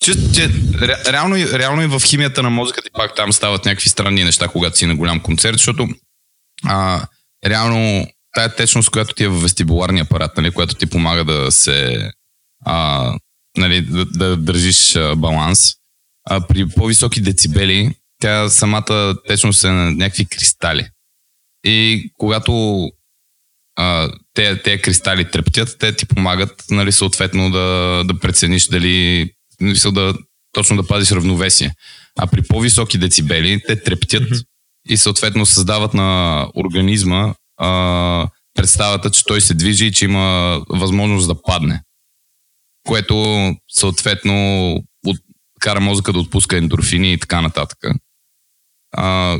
[0.00, 3.88] Че, че, ре, реално, реално и в химията на мозъката и пак там стават някакви
[3.88, 5.88] странни неща, когато си на голям концерт, защото
[6.64, 7.06] а,
[7.46, 12.10] реално тая течност, която ти е в вестибуларния апарат, нали, която ти помага да се
[12.64, 13.12] а,
[13.56, 15.60] нали, да, да държиш а, баланс,
[16.24, 20.88] а, при по-високи децибели тя самата течност е на някакви кристали.
[21.66, 22.86] И когато
[23.76, 29.30] а, те, те кристали трептят, те ти помагат нали, съответно да, да прецениш дали
[29.60, 30.14] мисъл да
[30.52, 31.74] точно да пазиш равновесие.
[32.18, 34.44] А при по-високи децибели те трептят mm-hmm.
[34.88, 41.28] и съответно създават на организма а, представата, че той се движи и че има възможност
[41.28, 41.82] да падне.
[42.86, 44.72] Което съответно
[45.06, 45.16] от,
[45.60, 47.78] кара мозъка да отпуска ендорфини и така нататък.
[48.92, 49.38] А,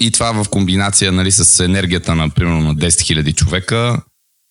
[0.00, 4.02] и това в комбинация нали, с енергията на примерно на 10 000 човека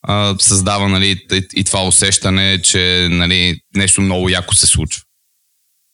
[0.08, 5.02] а, създава нали, и, и това усещане, че нали, нещо много яко се случва.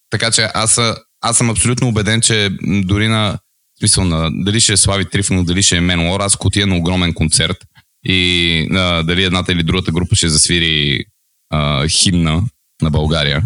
[0.10, 0.80] Така че аз,
[1.22, 3.38] аз съм абсолютно убеден, че дори на
[3.80, 7.14] смисъл на дали ще е Слави Трифонов, дали ще е Менуор, аз отида на огромен
[7.14, 7.58] концерт
[8.06, 11.06] и а, дали едната или другата група ще засвири
[11.50, 12.44] а, химна
[12.82, 13.44] на България,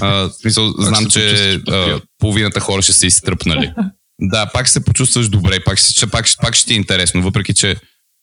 [0.00, 3.72] а, смисъл, знам, че а, половината хора ще се изтръпнали.
[4.20, 7.76] Да, пак се почувстваш добре, пак, ще, пак, пак ще ти е интересно, въпреки че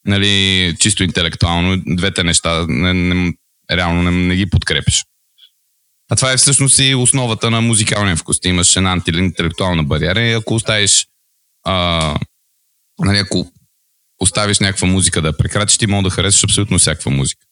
[0.05, 3.34] нали, чисто интелектуално, двете неща не, не,
[3.72, 5.05] реално не, не ги подкрепиш.
[6.11, 8.39] А това е всъщност и основата на музикалния вкус.
[8.39, 11.07] Ти имаш една антиинтелектуална бариера и ако оставиш
[11.63, 12.15] а,
[12.99, 13.51] нали, ако
[14.19, 17.45] оставиш някаква музика да прекрачиш, ти мога да харесаш абсолютно всякаква музика.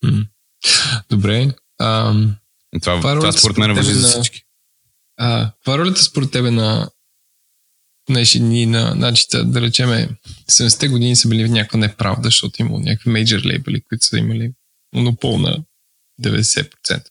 [1.10, 1.54] Добре.
[1.82, 2.36] Ам...
[2.82, 4.44] Това, това, това според мен въжи за всички.
[5.18, 6.90] А, каква ролята според тебе на
[8.14, 10.10] днешни дни на, значи, да речеме,
[10.50, 14.52] 70-те години са били в някаква неправда, защото имало някакви мейджор лейбли, които са имали
[14.96, 15.64] монопол на
[16.22, 17.04] 90%,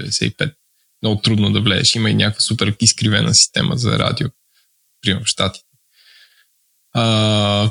[0.00, 0.54] 95%.
[1.02, 1.94] Много трудно да влезеш.
[1.94, 4.28] Има и някаква супер изкривена система за радио,
[5.00, 5.66] примерно в Штатите.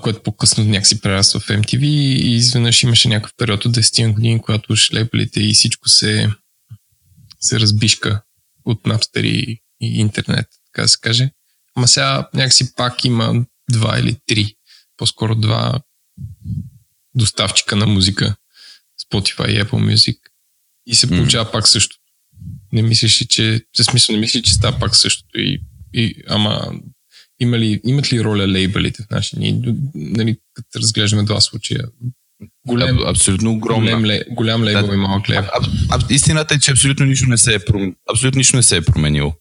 [0.01, 4.75] Което по-късно някакси прераства в MTV и изведнъж имаше някакъв период от 10 години, когато
[4.75, 6.29] шлепелите и всичко се,
[7.39, 8.21] се разбишка
[8.65, 11.31] от напстери и интернет, така да се каже.
[11.75, 14.55] Ама сега някакси пак има два или три,
[14.97, 15.79] по-скоро два
[17.15, 18.35] доставчика на музика,
[19.11, 20.17] Spotify и Apple Music.
[20.85, 21.51] И се получава mm.
[21.51, 22.01] пак същото.
[22.73, 25.39] Не мислиш, че, в смисъл, не мислиш, че става пак същото.
[25.39, 25.61] И,
[25.93, 26.73] и, ама,
[27.39, 29.61] има ли, имат ли роля лейбелите в наши Ние,
[29.95, 31.83] нали, като разглеждаме два случая,
[32.67, 34.01] Голям, а, абсолютно огромен.
[34.01, 35.49] Голям, голям лейбъл да, и малък лейбъл.
[36.09, 37.59] истината е, че абсолютно нищо не се е,
[38.11, 39.33] абсолютно нищо не се е променило.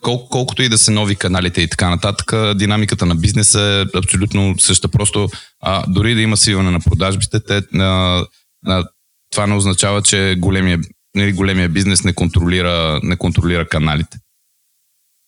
[0.00, 4.54] Кол, колкото и да са нови каналите и така нататък, динамиката на бизнеса е абсолютно
[4.58, 4.88] съща.
[4.88, 5.28] Просто
[5.60, 8.24] а, дори да има свиване на продажбите, те, а,
[8.66, 8.84] а,
[9.32, 10.78] това не означава, че големия,
[11.16, 14.18] нали, големия бизнес не контролира, не контролира каналите.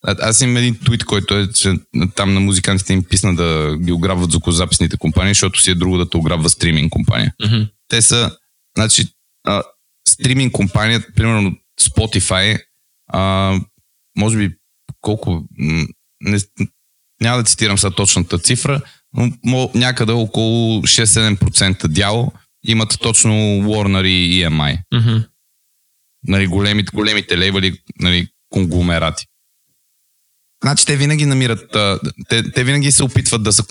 [0.07, 1.75] А, аз имам един твит, който е, че
[2.15, 6.11] там на музикантите им писна да ги ограбват звукозаписните компании, защото си е друго да
[6.11, 7.35] те ограбва стриминг компания.
[7.43, 7.69] Mm-hmm.
[7.89, 8.37] Те са,
[8.77, 9.09] значи,
[9.47, 9.63] а,
[10.09, 12.59] стриминг компания, примерно Spotify,
[13.09, 13.55] а,
[14.19, 14.55] може би
[15.01, 15.45] колко,
[16.21, 16.39] не,
[17.21, 18.81] няма да цитирам сега точната цифра,
[19.45, 22.33] но някъде около 6-7% дяло
[22.65, 23.33] имат точно
[23.63, 24.79] Warner и EMI.
[24.95, 25.29] Mm-hmm.
[26.27, 29.27] Нали, големите, големите лейбъли, нали, конгломерати.
[30.65, 31.77] Значи те винаги намират,
[32.29, 33.65] те, те винаги се опитват да, са,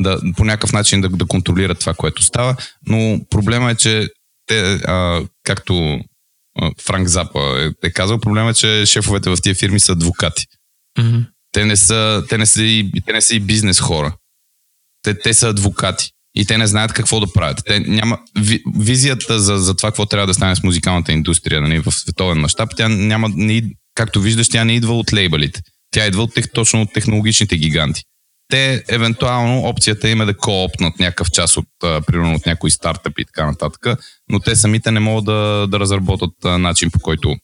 [0.00, 2.56] да по някакъв начин да, да контролират това, което става,
[2.86, 4.08] но проблема е, че
[4.46, 6.00] те, а, както
[6.82, 10.46] Франк Запа е, е казал, проблема е, че шефовете в тия фирми са адвокати.
[10.98, 11.18] Мгм.
[11.52, 14.16] Те не са, те не са, и, те не са и бизнес хора.
[15.02, 16.10] Те, те са адвокати.
[16.34, 17.62] И те не знаят какво да правят.
[17.66, 21.78] Те няма, ви, визията за, за това какво трябва да стане с музикалната индустрия нали,
[21.78, 23.62] в световен мащаб, тя няма, не,
[23.94, 25.60] както виждаш, тя не идва от лейбълите.
[25.90, 28.02] Тя идва от, тех- точно от технологичните гиганти.
[28.48, 33.24] Те, евентуално, опцията им е да коопнат някакъв част от, примерно, от някои стартъпи и
[33.24, 33.86] така нататък,
[34.28, 37.36] но те самите не могат да, да разработят начин по който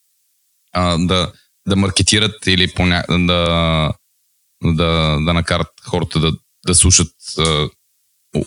[0.73, 1.33] а, да,
[1.69, 3.05] да маркетират или поня...
[3.09, 3.93] да,
[4.65, 6.33] да, да накарат хората да,
[6.67, 7.69] да слушат а,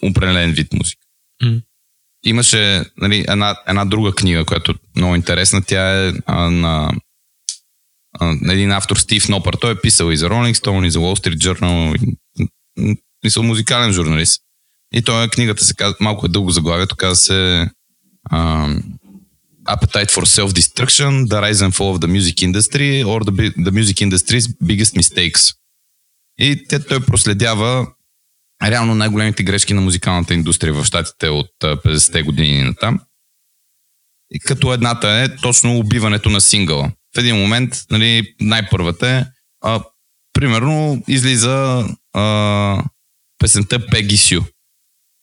[0.02, 1.02] определен вид музика.
[1.44, 1.62] М.
[2.26, 5.62] Имаше нали, една, една друга книга, която е много интересна.
[5.62, 6.92] Тя е а, на,
[8.20, 9.54] а, на един автор Стив Нопър.
[9.62, 12.18] Той е писал и за Rolling Stone, и за Wall Street Journal, и,
[13.24, 14.42] мисъл музикален журналист.
[14.94, 17.70] И той книгата се казва, малко е дълго заглавието, казва се
[18.30, 18.70] а,
[19.68, 23.34] Appetite for Self-Destruction, The Rise and Fall of the Music Industry or the,
[23.68, 25.56] the Music Industry's Biggest Mistakes.
[26.40, 27.88] И те, той проследява
[28.64, 33.00] реално най-големите грешки на музикалната индустрия в щатите от а, 50-те години на там.
[34.32, 36.92] И като едната е точно убиването на сингъла.
[37.16, 39.26] В един момент, нали, най-първата е,
[39.62, 39.84] а,
[40.34, 41.86] примерно, излиза
[42.18, 42.84] а,
[43.40, 44.44] песента Peggy Sue.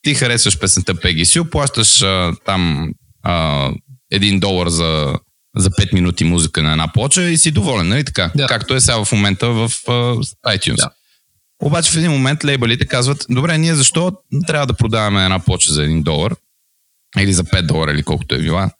[0.02, 2.92] Ти харесваш песента Peggy Sue, плащаш а, там
[3.22, 3.70] а,
[4.10, 5.14] един долар за,
[5.56, 8.30] за 5 минути музика на една плоча и си доволен, нали така?
[8.36, 8.46] Да.
[8.46, 9.92] Както е сега в момента в а,
[10.46, 10.76] iTunes.
[10.76, 10.90] Да.
[11.62, 14.12] Обаче в един момент лейбълите казват, добре, ние защо
[14.46, 16.34] трябва да продаваме една плоча за 1 долар
[17.18, 18.70] или за 5 долара или колкото е била,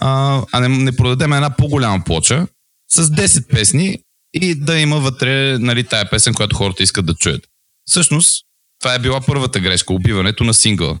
[0.00, 2.46] а, а не, не продадем една по-голяма плоча
[2.90, 3.98] с 10 песни
[4.34, 7.49] и да има вътре нали, тая песен, която хората искат да чуят.
[7.90, 8.44] Всъщност,
[8.80, 10.98] това е била първата грешка, убиването на сингъла.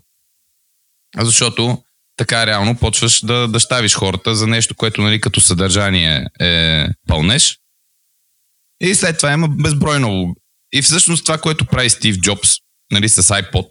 [1.18, 1.82] Защото
[2.16, 7.58] така реално почваш да, да ставиш хората за нещо, което нали, като съдържание е пълнеш.
[8.80, 10.36] И след това има безбройно.
[10.72, 12.50] И всъщност това, което прави Стив Джобс
[12.92, 13.68] нали, с iPod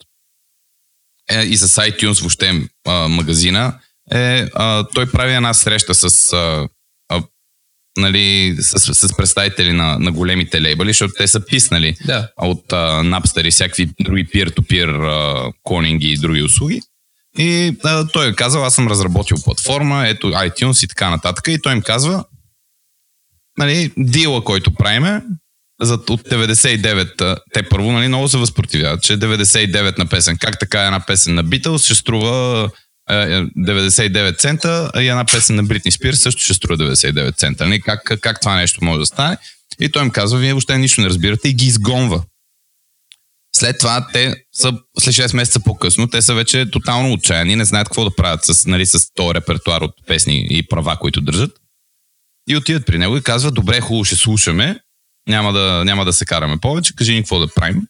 [1.29, 3.79] е, и с iTunes въобще а, магазина,
[4.11, 6.67] е, а, той прави една среща с, а,
[7.99, 12.29] нали, с, с представители на, на големите лейбъли, защото те са писнали Да.
[12.37, 16.81] от а, Napster и всякакви други peer-to-peer а, клонинги и други услуги.
[17.37, 21.47] И а, той е казал, аз съм разработил платформа, ето iTunes и така нататък.
[21.47, 22.25] И той им казва,
[23.57, 25.21] нали, дила, който правиме,
[25.81, 30.37] за, от 99, а, те първо нали, много се възпротивяват, че 99 на песен.
[30.37, 32.69] Как така една песен на Beatles ще струва
[33.09, 37.65] 99 цента, а и една песен на Бритни Спирс също ще струва 99 цента.
[37.65, 37.81] Нали?
[37.81, 39.37] Как, как това нещо може да стане?
[39.79, 42.23] И той им казва, вие въобще нищо не разбирате и ги изгонва.
[43.55, 47.87] След това те са, след 6 месеца по-късно, те са вече тотално отчаяни, не знаят
[47.87, 51.51] какво да правят с, нали, с този репертуар от песни и права, които държат.
[52.49, 54.79] И отиват при него и казват, добре, хубаво, ще слушаме,
[55.27, 57.81] няма да, няма да се караме повече, кажи ни какво да правим.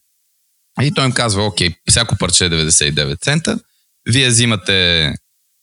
[0.81, 3.59] И той им казва, окей, всяко парче е 99 цента,
[4.05, 5.13] вие взимате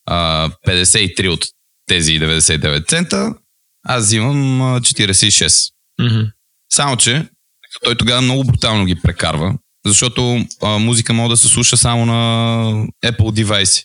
[0.05, 1.45] а, 53 от
[1.85, 3.33] тези 99 цента,
[3.83, 5.71] аз взимам а, 46.
[6.01, 6.21] Мгм.
[6.73, 7.27] Само, че
[7.83, 9.55] той тогава много брутално ги прекарва,
[9.85, 13.83] защото а, музика може да се слуша само на Apple девайси.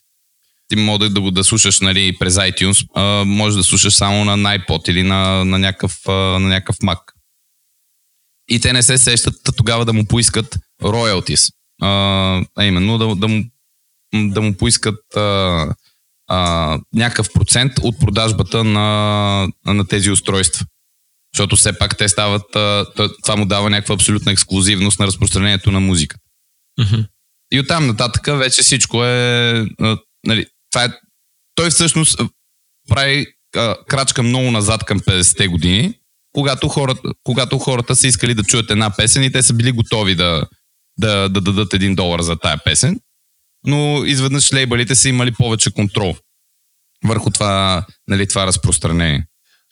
[0.69, 4.59] Ти може да го да слушаш нали, през iTunes, а, може да слушаш само на
[4.59, 6.99] iPod или на, на, някакъв, а, на някакъв Mac.
[8.49, 11.53] И те не се сещат тогава да му поискат royalties.
[11.83, 11.89] А,
[12.57, 13.45] а именно да, да, му,
[14.15, 15.75] да му поискат а,
[16.29, 20.67] а, някакъв процент от продажбата на, на тези устройства.
[21.35, 22.87] Защото все пак те стават, а,
[23.23, 26.17] това му дава някаква абсолютна ексклюзивност на разпространението на музика.
[26.81, 27.01] Мгм.
[27.53, 30.89] И оттам нататък вече всичко е, а, нали, това е,
[31.55, 32.21] той всъщност
[32.89, 33.27] прави
[33.57, 35.95] а, крачка много назад към 50-те години,
[36.33, 40.15] когато хората, когато хората са искали да чуят една песен и те са били готови
[40.15, 40.47] да,
[40.99, 43.01] да, да дадат един долар за тая песен,
[43.67, 46.17] но изведнъж лейбълите са имали повече контрол
[47.05, 49.27] върху това, нали, това разпространение.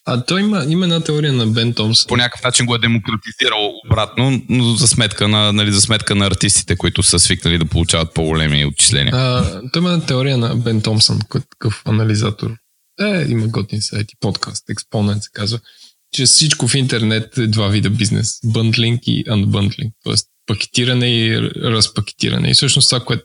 [0.04, 2.06] А той има, има една теория на Бен Томс.
[2.06, 6.26] по някакъв начин го е демократизирал обратно, но за сметка на, нали, за сметка на
[6.26, 9.14] артистите, които са свикнали да получават по-големи отчисления.
[9.14, 12.50] А, той има една теория на Бен Томсън, който е такъв анализатор.
[13.00, 15.58] Е, има готин сайт и подкаст, Exponent се казва,
[16.12, 18.38] че всичко в интернет е два вида бизнес.
[18.44, 19.90] Бъндлинг и unbundling.
[20.04, 22.50] Тоест пакетиране и разпакетиране.
[22.50, 23.24] И всъщност това, което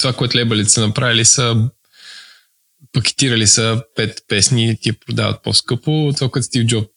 [0.00, 1.70] това, което лейбълите са направили са
[2.92, 6.12] пакетирали са пет песни и ти я продават по-скъпо.
[6.16, 6.90] Това, което Стив Джоб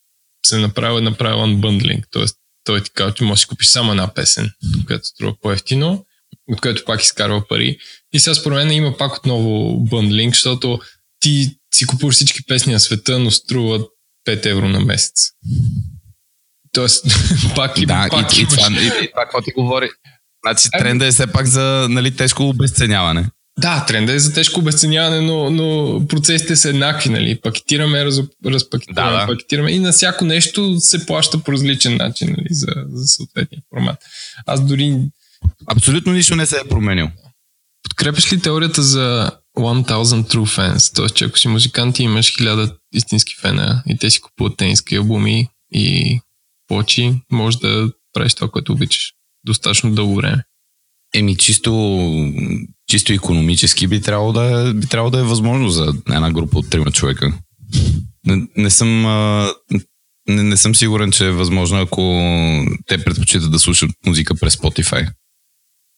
[0.45, 2.03] се направил, е направил unbundling.
[2.11, 4.51] Тоест той ти казва, че можеш да купиш само една песен,
[4.85, 6.05] която струва по-ефтино,
[6.47, 7.77] от което пак изкарва пари.
[8.13, 10.79] И сега според мен има пак отново бъндлинг, защото
[11.19, 13.87] ти си купуваш всички песни на света, но струват
[14.27, 15.29] 5 евро на месец.
[16.71, 17.05] Тоест,
[17.55, 19.89] пак и Да, пак и, и, това, и, и това, какво ти говори.
[20.47, 23.29] Значи тренда е все пак за нали, тежко обесценяване.
[23.59, 27.41] Да, тренда е за тежко обесценяване, но, но процесите са еднакви, нали?
[27.41, 29.27] Пакетираме, раз, разпакетираме, Да, да.
[29.27, 32.47] пакетираме и на всяко нещо се плаща по различен начин, нали?
[32.51, 33.97] За, за съответния формат.
[34.45, 34.99] Аз дори
[35.71, 37.09] Абсолютно нищо не се е променил.
[37.83, 39.83] Подкрепяш ли теорията за 1000
[40.33, 40.95] true fans?
[40.95, 44.95] Тоест, че ако си музикант и имаш хиляда истински фена и те си купуват тениски
[44.95, 46.19] албуми и
[46.67, 49.13] плочи, може да правиш това, което обичаш
[49.45, 50.43] достатъчно дълго време.
[51.15, 51.73] Еми, чисто,
[52.89, 56.69] чисто економически би трябвало, да е, би трябвало да е възможно за една група от
[56.69, 57.33] трима човека.
[58.25, 59.05] Не, не съм...
[59.05, 59.49] а,
[60.27, 62.01] Не, не съм сигурен, че е възможно, ако
[62.87, 65.11] те предпочитат да слушат музика през Spotify.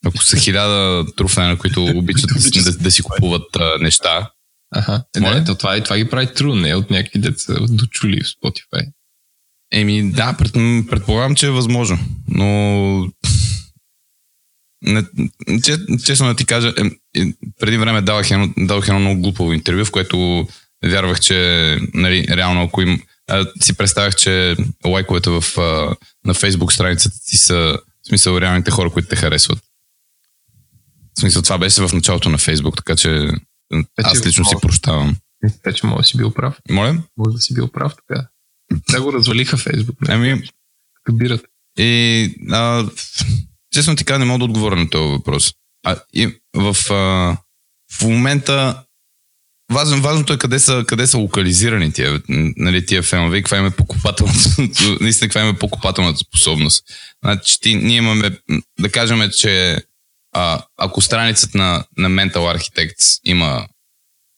[0.06, 2.30] Ако са хиляда труфена, които обичат
[2.64, 4.30] да, да, си купуват а, неща,
[4.76, 5.04] Аха.
[5.18, 5.36] Е, Моля?
[5.36, 8.92] не, то това, това ги прави true, не от някакви деца дочули в Spotify.
[9.72, 10.54] Еми, да, пред,
[10.90, 13.12] предполагам, че е възможно, но
[14.82, 15.04] не,
[15.64, 19.54] че, честно да ти кажа, е, е, преди време давах едно, давах едно много глупаво
[19.54, 20.48] интервю, в което
[20.86, 23.02] вярвах, че нали, реално ако им...
[23.28, 24.56] А, си представях, че
[24.86, 27.56] лайковете в, а, на фейсбук страницата ти са
[28.04, 29.60] в смисъл реалните хора, които те харесват.
[31.18, 33.30] В смисъл това беше в началото на фейсбук, така че
[34.04, 35.16] аз лично си прощавам.
[35.64, 36.58] Така че може да си бил прав.
[36.70, 37.04] Моля?
[37.18, 38.28] Може да си бил прав така.
[38.92, 39.98] Те го развалиха Фейсбук.
[40.08, 40.50] Ами,
[40.94, 41.46] като бират.
[41.78, 42.86] И а,
[43.72, 45.54] честно ти кажа, не мога да отговоря на този въпрос.
[45.84, 46.94] А, и в, а,
[47.92, 48.84] в момента
[49.72, 53.66] важно, важното е къде са, къде са локализирани тия, нали, тия фенове и каква им
[53.66, 54.50] е покупателната,
[55.02, 56.84] наистина каква им е покупателната способност.
[57.24, 58.40] Значи, ти, ние имаме,
[58.80, 59.84] да кажем, че
[60.32, 63.68] а, ако страницата на, на Mental Architects има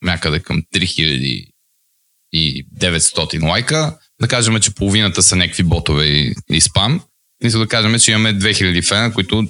[0.03, 7.01] някъде към 3900 лайка, да кажем, че половината са някакви ботове и, и спам,
[7.43, 9.47] и да кажем, че имаме 2000 фена, които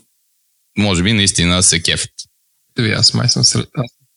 [0.78, 2.12] може би наистина се кефят.
[2.80, 3.70] Еми, аз май съм сред...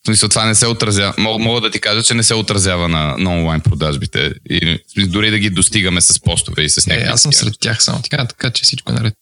[0.06, 1.14] Смисъл, това не се отразява.
[1.18, 4.32] Мога, мога да ти кажа, че не се отразява на, на онлайн продажбите.
[4.50, 7.12] И, дори да ги достигаме с постове и с Е, някакви.
[7.12, 9.14] аз съм сред тях само така, така че всичко е наред.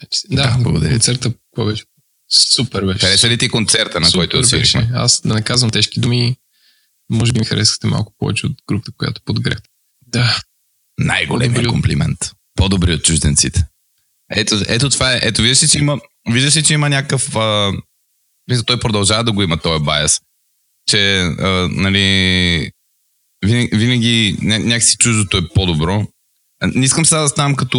[0.00, 1.84] Значи, Да, Да, благодаря концерта какво беше?
[2.54, 2.98] Супер беше.
[2.98, 4.58] Хареса ли ти концерта, на който Супер отидохме?
[4.80, 4.90] беше.
[4.94, 6.36] Аз да не казвам тежки думи,
[7.10, 9.68] може би ми харесахте малко повече от групата, която подгрехте.
[10.06, 10.38] Да,
[11.04, 12.18] Най-големият комплимент.
[12.56, 13.64] По-добри от чужденците.
[14.30, 15.20] Ето, ето това е.
[15.22, 16.00] Ето, виждаш ли, че има,
[16.30, 17.36] виждаш ли, че има някакъв...
[17.36, 17.72] А,
[18.66, 20.20] той продължава да го има този байас.
[20.88, 22.70] Че, а, нали,
[23.44, 26.06] винаги, винаги ня, някакси чуждото е по-добро.
[26.74, 27.78] Не искам сега да ставам като,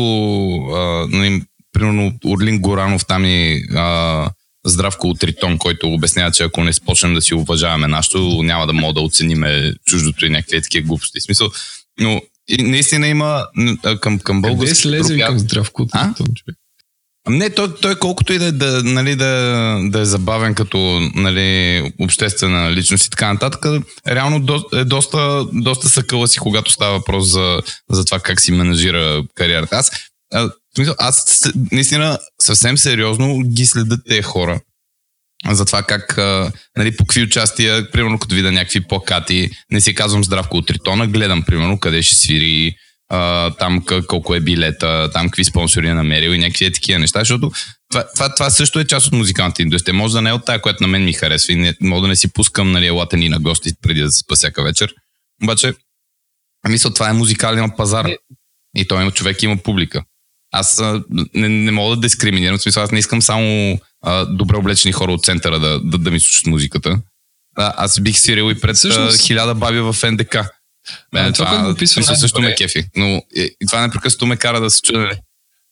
[0.75, 4.29] а, нали, примерно, Орлин Горанов там и а,
[4.65, 8.73] Здравко от Тритон, който обяснява, че ако не спочнем да си уважаваме нашето, няма да
[8.73, 11.19] мога да оцениме чуждото и някакви такива глупости.
[11.19, 11.51] В смисъл,
[11.99, 13.45] но и наистина има
[14.01, 16.13] към, към къде български слезе групи- към здравко А?
[17.27, 21.91] Ами Не, той, той колкото и да, да, нали, да, да е забавен като нали,
[21.99, 23.65] обществена личност и така нататък,
[24.07, 28.51] реално до, е доста, доста съкъла си, когато става въпрос за, за това как си
[28.51, 29.75] менажира кариерата.
[29.75, 29.91] Аз,
[30.99, 31.41] аз
[31.71, 34.59] наистина съвсем сериозно ги следят тези хора
[35.51, 39.95] за това как, а, нали, по какви участия, примерно като видя някакви плакати, не си
[39.95, 42.75] казвам здравко от Тритона, гледам примерно къде ще свири,
[43.09, 47.19] а, там колко е билета, там какви спонсори е намерил и някакви е такива неща,
[47.19, 47.51] защото
[47.89, 49.93] това, това, това също е част от музикалната индустрия.
[49.93, 52.07] Може да не е от тая, която на мен ми харесва и не, мога да
[52.07, 54.93] не си пускам нали, елата ни на гости преди да се спа всяка вечер.
[55.43, 55.73] Обаче,
[56.69, 58.05] мисля, това е музикален пазар.
[58.05, 58.17] Е.
[58.77, 60.03] И той човек, има публика.
[60.51, 61.03] Аз а,
[61.33, 65.11] не, не мога да дискриминирам, в смисъл, аз не искам само а, добре облечени хора
[65.11, 66.99] от центъра да, да, да ми слушат музиката.
[67.57, 70.38] А, аз бих свирил и пред Всъщност- а, хиляда баби в НДК.
[71.13, 72.84] Да, това, което го описва смисъл, също ме кефи.
[72.95, 73.05] Но
[73.35, 74.99] и, и това непрекъснато ме кара да се чудя.
[74.99, 75.15] нали,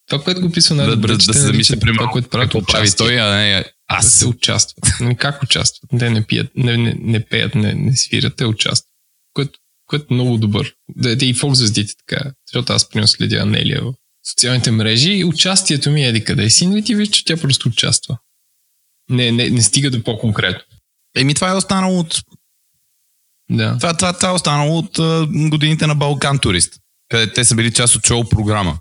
[0.09, 2.51] Това, което го Да, най-добре, да, да те се наричат замисля, примерно, това, което правят
[2.51, 4.13] какво прави той, а не Да аз.
[4.13, 4.85] се участват.
[5.17, 5.89] Как участват?
[5.99, 8.91] Те не пият, не, не, не пеят, не, не свирят, те участват.
[9.33, 10.73] Което, което е много добър.
[10.95, 12.31] Да, да и фолк звездите така.
[12.47, 13.93] Защото аз примерно следя Анелия в
[14.29, 17.69] социалните мрежи участието ми е еди къде си, но и ти виждаш, че тя просто
[17.69, 18.17] участва.
[19.09, 20.61] Не, не, не стига до по-конкретно.
[21.15, 22.21] Еми това е останало от
[23.49, 23.77] Да.
[23.77, 26.73] Това, това, това е останало от а, годините на Балкан Турист,
[27.09, 28.79] където те са били част от шоу програма.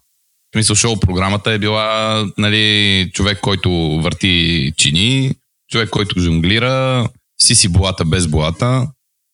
[0.53, 3.71] В смисъл, шоу програмата е била нали, човек, който
[4.03, 5.35] върти чини,
[5.71, 7.09] човек, който жонглира,
[7.41, 8.89] си си болата без болата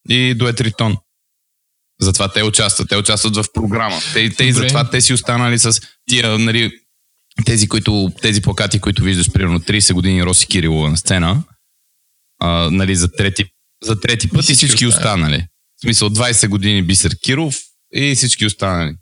[0.08, 0.96] и дует ритон.
[2.00, 2.88] Затова те участват.
[2.88, 4.00] Те участват в програма.
[4.12, 6.72] Те, те и затова те си останали с тия, нали,
[7.46, 11.42] тези, които, тези плакати, които виждаш, примерно 30 години Роси Кирилова на сцена,
[12.40, 13.44] а, нали, за трети,
[13.82, 15.46] за трети път и всички останали.
[15.78, 17.56] В смисъл 20 години Бисер Киров
[17.94, 18.94] и всички останали.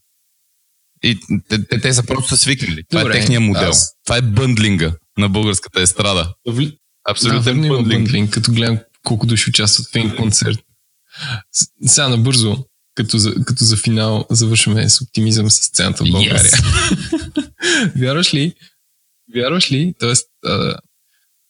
[1.03, 1.19] и
[1.49, 2.83] те, те, те са просто свикнали.
[2.91, 3.69] Това Добре, е техния модел.
[3.71, 6.35] аз- Това е бъндлинга на българската естрада.
[7.11, 8.01] Абсолютен да, бъндлинг.
[8.03, 10.59] бъндлинг, като гледам колко души участват в един концерт.
[11.87, 12.65] Сега набързо,
[12.95, 16.53] като за, като за финал, завършваме с оптимизъм с сцената в България.
[17.97, 18.55] вярваш ли,
[19.35, 20.13] вярваш ли, т.е.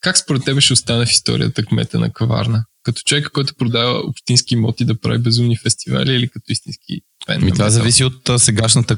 [0.00, 2.64] как според тебе ще остане в историята кмета на Каварна?
[2.82, 7.52] Като човек, който продава общински имоти да прави безумни фестивали или като истински фен Ми,
[7.52, 8.96] това зависи от а, сегашната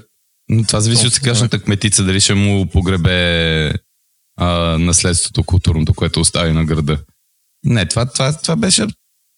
[0.68, 3.72] това зависи от сегашната кметица, дали ще му погребе
[4.36, 6.98] а, наследството културното, което остави на града.
[7.64, 8.86] Не, това, това, това беше...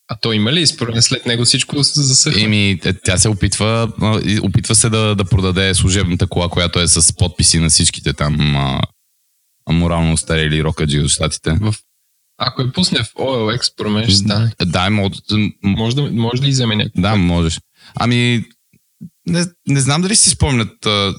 [0.09, 2.43] А то има ли според мен след него всичко се засъхва?
[2.43, 3.93] Еми, е, тя се опитва,
[4.43, 8.81] опитва се да, да продаде служебната кола, която е с подписи на всичките там а,
[9.73, 11.59] морално устарели рокаджи от щатите.
[12.41, 14.53] Ако я пусне в OLX, според мен ще стане.
[14.65, 15.15] Да, може,
[15.63, 17.01] Може да, може да и вземе някакво.
[17.01, 17.61] Да, можеш.
[17.95, 18.45] Ами,
[19.27, 20.87] не, не знам дали си спомнят.
[20.87, 21.15] а,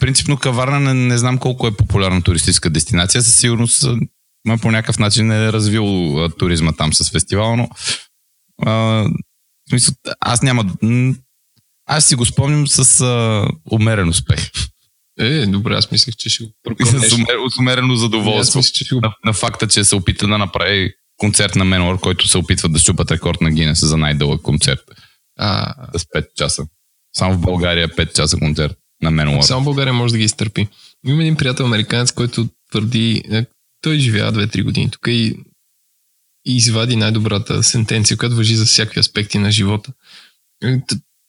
[0.00, 3.22] Принципно Каварна не, не знам колко е популярна туристическа дестинация.
[3.22, 3.86] Със сигурност
[4.46, 7.68] ма по някакъв начин е развил а, туризма там с фестивал, но
[8.66, 9.04] а,
[9.68, 10.64] смисъл, аз няма...
[11.86, 14.50] Аз си го спомням с а, умерен успех.
[15.18, 17.10] Е, добре, аз мислех, че ще го прокълнеш.
[17.10, 18.58] с, умер, с умерено задоволство.
[18.58, 19.00] мислех, че ще го...
[19.00, 22.78] На, на факта, че се опита да направи концерт на Менуар, който се опитват да
[22.78, 24.80] щупат рекорд на Гинес за най-дълъг концерт
[25.38, 26.66] А, с 5 часа.
[27.16, 29.42] Само в България 5 часа концерт на Менуар.
[29.42, 30.68] само България може да ги изтърпи.
[31.06, 33.46] Има един приятел американец, който твърди, е,
[33.80, 35.36] той живя 2-3 години тук и,
[36.46, 39.92] и извади най-добрата сентенция, която въжи за всякакви аспекти на живота.
[40.64, 40.80] Е,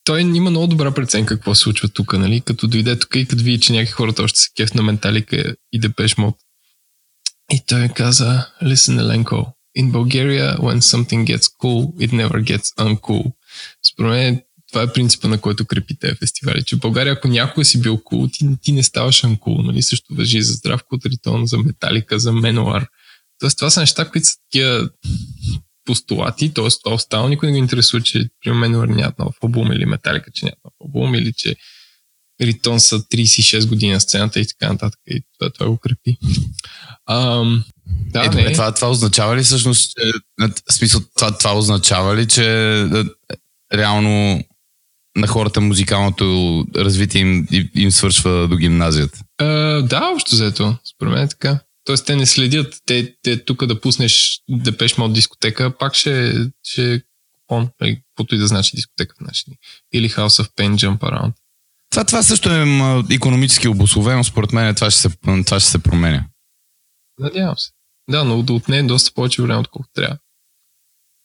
[0.04, 2.42] Той има много добра преценка какво се случва тук, нали?
[2.42, 5.80] Като дойде тук и като види, че някакви хората още са кеф на менталика и
[5.80, 6.36] депеш мод.
[7.54, 13.34] И той каза, listen, Еленко, in Bulgaria, when something gets cool, it never gets uncool.
[13.94, 16.64] Според мен това е принципа, на който крепи тези фестивали.
[16.64, 19.62] Че в България, ако някога си бил кул, ти, ти не ставаш анкул.
[19.62, 19.82] Нали?
[19.82, 22.88] Също въжи за Здравко Тритон, за Металика, за Менуар.
[23.42, 24.90] Тоест, това са неща, които са такива
[25.86, 26.68] постулати, т.е.
[26.84, 30.46] това остава никой не го интересува, че при Менуар нямат нов албум или Металика, че
[30.46, 31.56] нямат нов албум или че
[32.42, 35.00] Ритон са 36 години на сцената и така нататък.
[35.08, 36.18] И това, това го крепи.
[37.10, 38.54] Ам, да, е, добре, не.
[38.54, 42.88] това, това означава ли всъщност, че, е, в смисъл, това, това означава ли, че е,
[43.74, 44.44] реално
[45.16, 49.20] на хората музикалното развитие им, им, им свършва до гимназията?
[49.38, 49.46] А,
[49.82, 50.78] да, общо взето.
[50.96, 51.60] Според мен е така.
[51.84, 52.82] Тоест, те не следят.
[52.86, 56.34] Те, те тук да пуснеш Депеш Мод дискотека, пак ще,
[56.64, 57.02] ще е
[57.34, 59.58] купон, или каквото и да значи дискотека в наши дни.
[59.94, 61.34] Или House of Pain Jump Around.
[61.90, 62.66] Това, това също е
[63.12, 65.10] економически обословено, според мен това ще се,
[65.46, 66.26] това ще се променя.
[67.20, 67.72] Надявам се.
[68.10, 70.18] Да, но да отне доста повече време, отколкото трябва.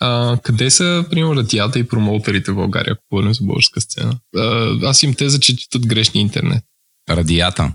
[0.00, 4.18] А, къде са, примерно, радията и промоутерите в България, ако говорим за българска сцена?
[4.36, 6.64] А, аз им теза, че четат грешни интернет.
[7.08, 7.72] Радията.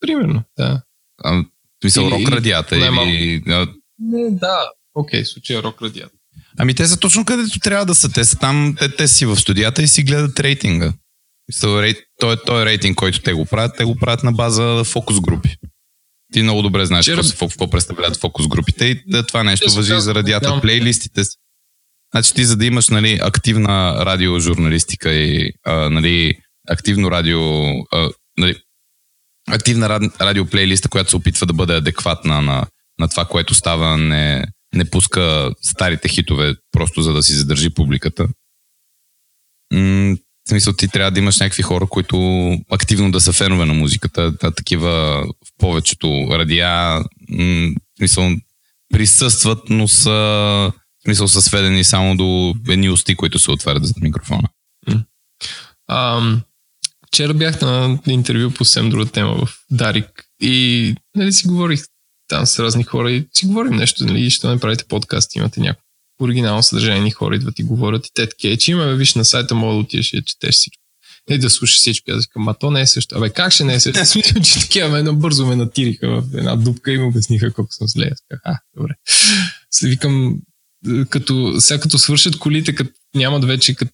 [0.00, 0.82] Примерно, да.
[1.24, 1.44] А,
[1.82, 2.76] смисъл, Или- рок или радията.
[2.76, 3.66] Или, а,
[3.98, 4.58] Не, да.
[4.94, 6.14] Окей, в случая рок радията.
[6.58, 8.12] Ами те са точно където трябва да са.
[8.12, 10.92] Те са там, те, те си в студията и си гледат рейтинга.
[12.20, 15.56] Той, той рейтинг, който те го правят, те го правят на база фокус групи.
[16.32, 19.94] Ти много добре знаеш Вчера- какво, какво представляват фокус групите и да, това нещо въжи
[19.94, 20.46] и за радията.
[20.46, 21.22] нямам- Плейлистите.
[22.14, 26.34] Значи ти за да имаш нали, активна радиожурналистика и а, нали,
[26.68, 27.40] активно радио,
[27.70, 28.56] а, нали,
[29.50, 32.66] активна рад, радиоплейлиста, която се опитва да бъде адекватна на,
[32.98, 34.44] на това, което става, не,
[34.74, 38.28] не пуска старите хитове просто за да си задържи публиката.
[39.72, 40.16] М-
[40.46, 42.18] в смисъл, ти трябва да имаш някакви хора, които
[42.70, 44.34] активно да са фенове на музиката.
[44.42, 44.90] А такива
[45.26, 48.30] в повечето радиа м- смисъл,
[48.92, 50.72] присъстват, но са
[51.04, 54.48] смисъл са сведени само до едни усти, които се отварят за микрофона.
[55.90, 56.40] Ам,
[57.08, 61.84] вчера бях на интервю по съвсем друга тема в Дарик и нали, си говорих
[62.28, 65.84] там с разни хора и си говорим нещо, нали, ще направите подкаст, имате някакво
[66.20, 69.54] оригинално съдържание, хора идват и говорят и те такива, че има, бе, виж на сайта,
[69.54, 70.82] мога да отидеш и да четеш всичко.
[71.30, 72.10] И да слушаш всичко.
[72.10, 73.16] Аз ма то не е също.
[73.16, 74.18] Абе, как ще не е също?
[74.18, 77.88] Мисля, че такива ме бързо ме натириха в една дупка и ми обясниха колко съм
[77.88, 78.08] зле.
[78.12, 78.94] Аз казах, а, добре.
[79.70, 80.38] След викам,
[81.08, 83.92] като, сега като свършат колите, като нямат вече, като,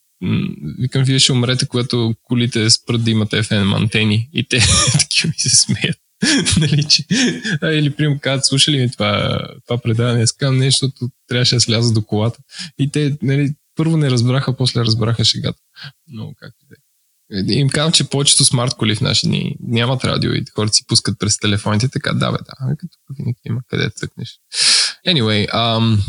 [0.79, 4.59] викам, вие ще умрете, когато колите спрат да имат FM антени и те
[4.99, 5.99] такива ми се смеят.
[6.61, 7.05] нали, че,
[7.63, 11.93] а, или примерно казват, слушали ми това, това предаване, казвам нещо, защото трябваше да сляза
[11.93, 12.39] до колата.
[12.79, 15.59] И те, нали, първо не разбраха, после разбраха шегата.
[16.09, 16.79] Но както да е.
[17.53, 21.19] Им казвам, че повечето смарт коли в наши дни нямат радио и хората си пускат
[21.19, 24.39] през телефоните, така да, бе, да, като винаги има къде да цъкнеш.
[25.07, 26.03] Anyway, ам,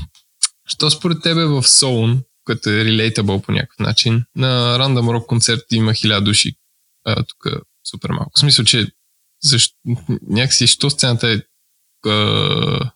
[0.68, 5.61] що според тебе в Soul, което е relatable по някакъв начин, на Random Rock концерт
[5.72, 6.55] има хиляда души
[7.05, 7.47] а, тук
[7.89, 8.31] супер малко.
[8.35, 8.88] В смисъл, че
[9.43, 9.76] защо,
[10.30, 11.41] някакси, що сцената е
[12.09, 12.91] а,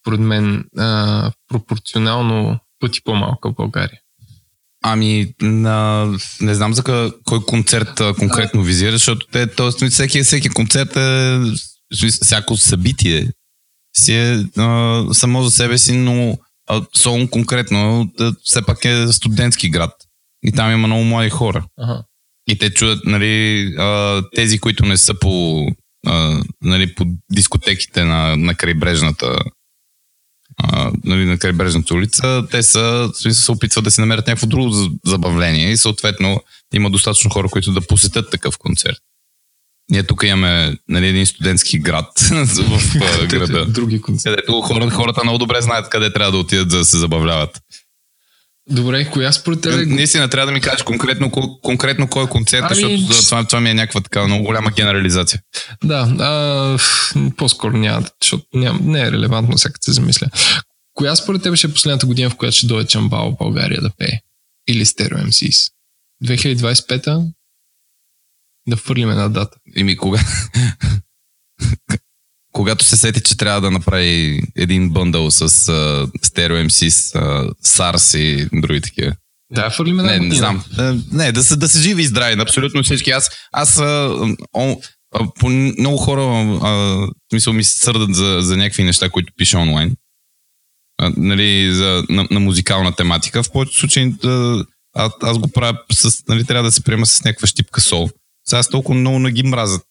[0.00, 4.00] според мен а, пропорционално пъти по-малка в България.
[4.86, 6.06] Ами, на,
[6.40, 9.88] не знам за къ- кой концерт а, конкретно визира, защото те, т.е.
[9.88, 11.40] всеки, всеки концерт е,
[12.22, 13.30] всяко събитие
[13.96, 18.10] си е а, само за себе си, но а, Солун конкретно
[18.44, 19.92] все пак е студентски град.
[20.46, 21.64] И там има много млади хора.
[21.78, 22.04] Ага.
[22.48, 23.74] И те чудят, нали,
[24.34, 25.66] тези, които не са по,
[26.62, 29.38] нали, по дискотеките на, на крайбрежната
[30.56, 34.90] а, нали, на крайбрежната улица, те са, се опитват да си намерят някакво друго за-
[35.06, 36.40] забавление и съответно
[36.74, 38.98] има достатъчно хора, които да посетят такъв концерт.
[39.90, 44.36] Ние тук имаме нали, един студентски град в а, града, Други концерти.
[44.36, 47.60] където хората, хората много добре знаят къде трябва да отидат за да се забавляват.
[48.70, 49.86] Добре, коя според тебе...
[49.86, 53.44] Наистина трябва да ми кажеш конкретно, ко- конкретно кой е концерт, Ами, защото за това,
[53.44, 55.40] това ми е някаква така много голяма генерализация.
[55.84, 56.78] Да, а,
[57.36, 60.26] по-скоро няма, защото няма, не е релевантно, сега се замисля.
[60.94, 63.90] Коя според тебе ще е последната година, в която ще дойде Чамбал в България да
[63.98, 64.18] пее?
[64.68, 65.58] Или Стерео МСИС?
[66.24, 67.20] 2025-та?
[68.68, 69.56] Да фърлим една дата.
[69.76, 70.20] Ими кога...
[72.52, 78.18] Когато се сети, че трябва да направи един бъндъл с uh, стерео МС, uh, SARS
[78.18, 79.12] и други такива.
[79.52, 80.36] Да, фърлим една Не, не година.
[80.36, 80.64] знам.
[80.74, 83.10] Uh, не, да са, да са живи и здрави, абсолютно всички.
[83.10, 84.76] Аз, аз uh, о,
[85.14, 89.56] а, по много хора uh, мисъл ми се сърдат за, за някакви неща, които пише
[89.56, 89.96] онлайн.
[91.02, 93.42] Uh, нали, за, на, на музикална тематика.
[93.42, 94.66] В повечето случаи uh,
[94.96, 98.10] аз, аз го правя с, нали, трябва да се приема с някаква щипка сол.
[98.48, 99.82] Сега аз толкова много не ги мразят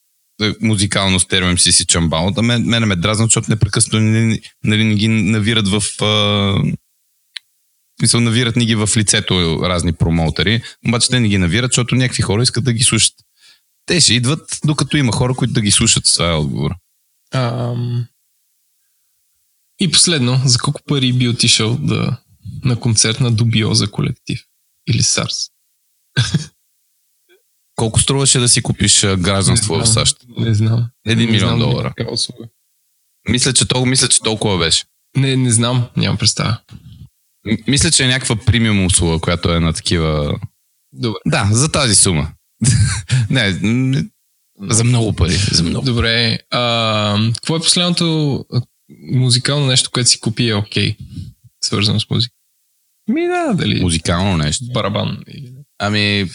[0.41, 2.31] е, музикално стерео МС си чамбал.
[2.31, 6.03] Да мен, мене ме дразнат, защото непрекъснато нали, нали, ни ги навират в...
[6.03, 6.73] А,
[8.01, 12.21] мисъл, навират ни ги в лицето разни промоутери, обаче те не ги навират, защото някакви
[12.21, 13.13] хора искат да ги слушат.
[13.85, 16.03] Те ще идват, докато има хора, които да ги слушат.
[16.13, 16.71] Това е отговор.
[17.33, 18.05] Ам...
[19.79, 22.21] И последно, за колко пари би отишъл да,
[22.63, 24.39] на концерт на Дубиоза колектив?
[24.89, 25.49] Или САРС?
[27.75, 30.05] Колко струваше да си купиш гражданство Не в знам.
[30.05, 30.17] САЩ?
[30.37, 30.89] Не знам.
[31.05, 31.93] Един милион знам долара.
[33.29, 34.83] Мисля, че толкова, мисля, че толкова беше.
[35.17, 36.57] Не, не знам, нямам представа.
[37.67, 40.39] Мисля, че е някаква премиум услуга, която е на такива...
[40.93, 41.17] Добре.
[41.25, 42.31] Да, за тази сума.
[43.29, 43.59] не,
[44.61, 45.33] за много пари.
[45.33, 45.85] За много.
[45.85, 46.39] Добре.
[46.51, 48.45] А, какво е последното
[49.11, 50.95] музикално нещо, което си купи е окей?
[51.63, 52.33] Свързано с музика.
[53.07, 54.65] Ми да, дали Музикално нещо.
[54.73, 55.17] барабан.
[55.79, 56.29] Ами,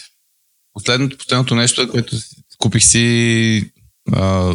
[0.79, 2.15] последното, последното нещо, е, което
[2.57, 3.71] купих си
[4.13, 4.53] а,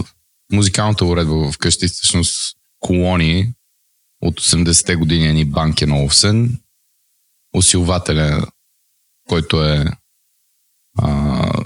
[0.52, 3.52] музикалната уредба вкъщи, всъщност колони
[4.22, 6.58] от 80-те години ни Банкен Олсен,
[7.54, 8.46] усилвателя,
[9.28, 9.84] който е
[10.98, 11.64] а,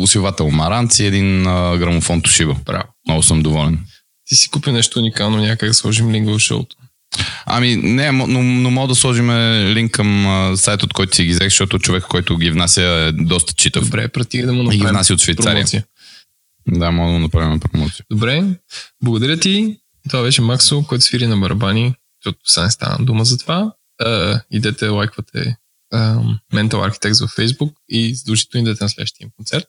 [0.00, 2.54] усилвател Маранци и един а, грамофон Тошиба.
[2.64, 2.88] Браво.
[3.08, 3.86] Много съм доволен.
[4.24, 6.76] Ти си купи нещо уникално, някак да сложим в шоуто.
[7.46, 9.30] Ами, не, но, но мога да сложим
[9.72, 13.52] линк към сайт, от който си ги взех, защото човек, който ги внася е доста
[13.52, 13.84] читав.
[13.84, 15.54] Добре, прати да му И ги направим внася от Швейцария.
[15.54, 15.84] промоция.
[16.68, 18.04] Да, мога да му направим промоция.
[18.10, 18.44] Добре,
[19.02, 19.76] благодаря ти.
[20.08, 23.72] Това беше Максо, който свири на барабани, защото сега не стана дума за това.
[24.02, 25.56] Uh, идете, лайквате
[25.94, 29.64] uh, Mental Architects във Facebook и задължително идете на следващия им концерт.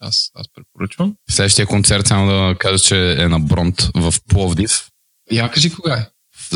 [0.00, 1.14] Аз, аз препоръчвам.
[1.30, 4.88] Следващия концерт, само да кажа, че е на Бронт в Пловдив,
[5.32, 6.06] Я кажи кога е.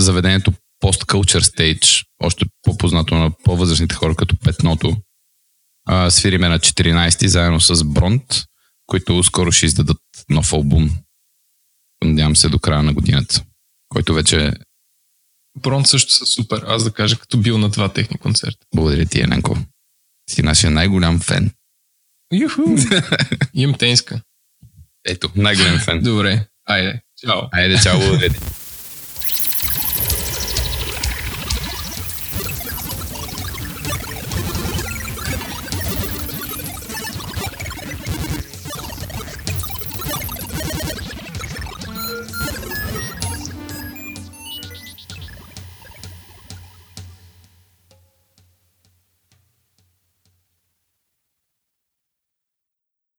[0.00, 0.52] Заведението
[0.84, 4.96] Post Culture Stage, още по-познато на по-възрастните хора като Петното.
[5.86, 8.44] А, свириме на 14 заедно с Бронт,
[8.86, 9.98] които скоро ще издадат
[10.28, 10.90] нов албум.
[12.04, 13.44] Надявам се до края на годината,
[13.88, 14.52] който вече
[15.58, 16.64] Брон също са супер.
[16.66, 18.66] Аз да кажа, като бил на два техни концерта.
[18.74, 19.58] благодаря ти, Еленко.
[20.30, 21.50] Си нашия най-голям фен.
[22.32, 22.62] Юху!
[23.54, 24.20] Имам тениска.
[25.06, 26.02] Ето, най-голям фен.
[26.02, 27.00] Добре, айде.
[27.16, 27.40] Чао.
[27.52, 28.40] Айде, чао, благодаря ти.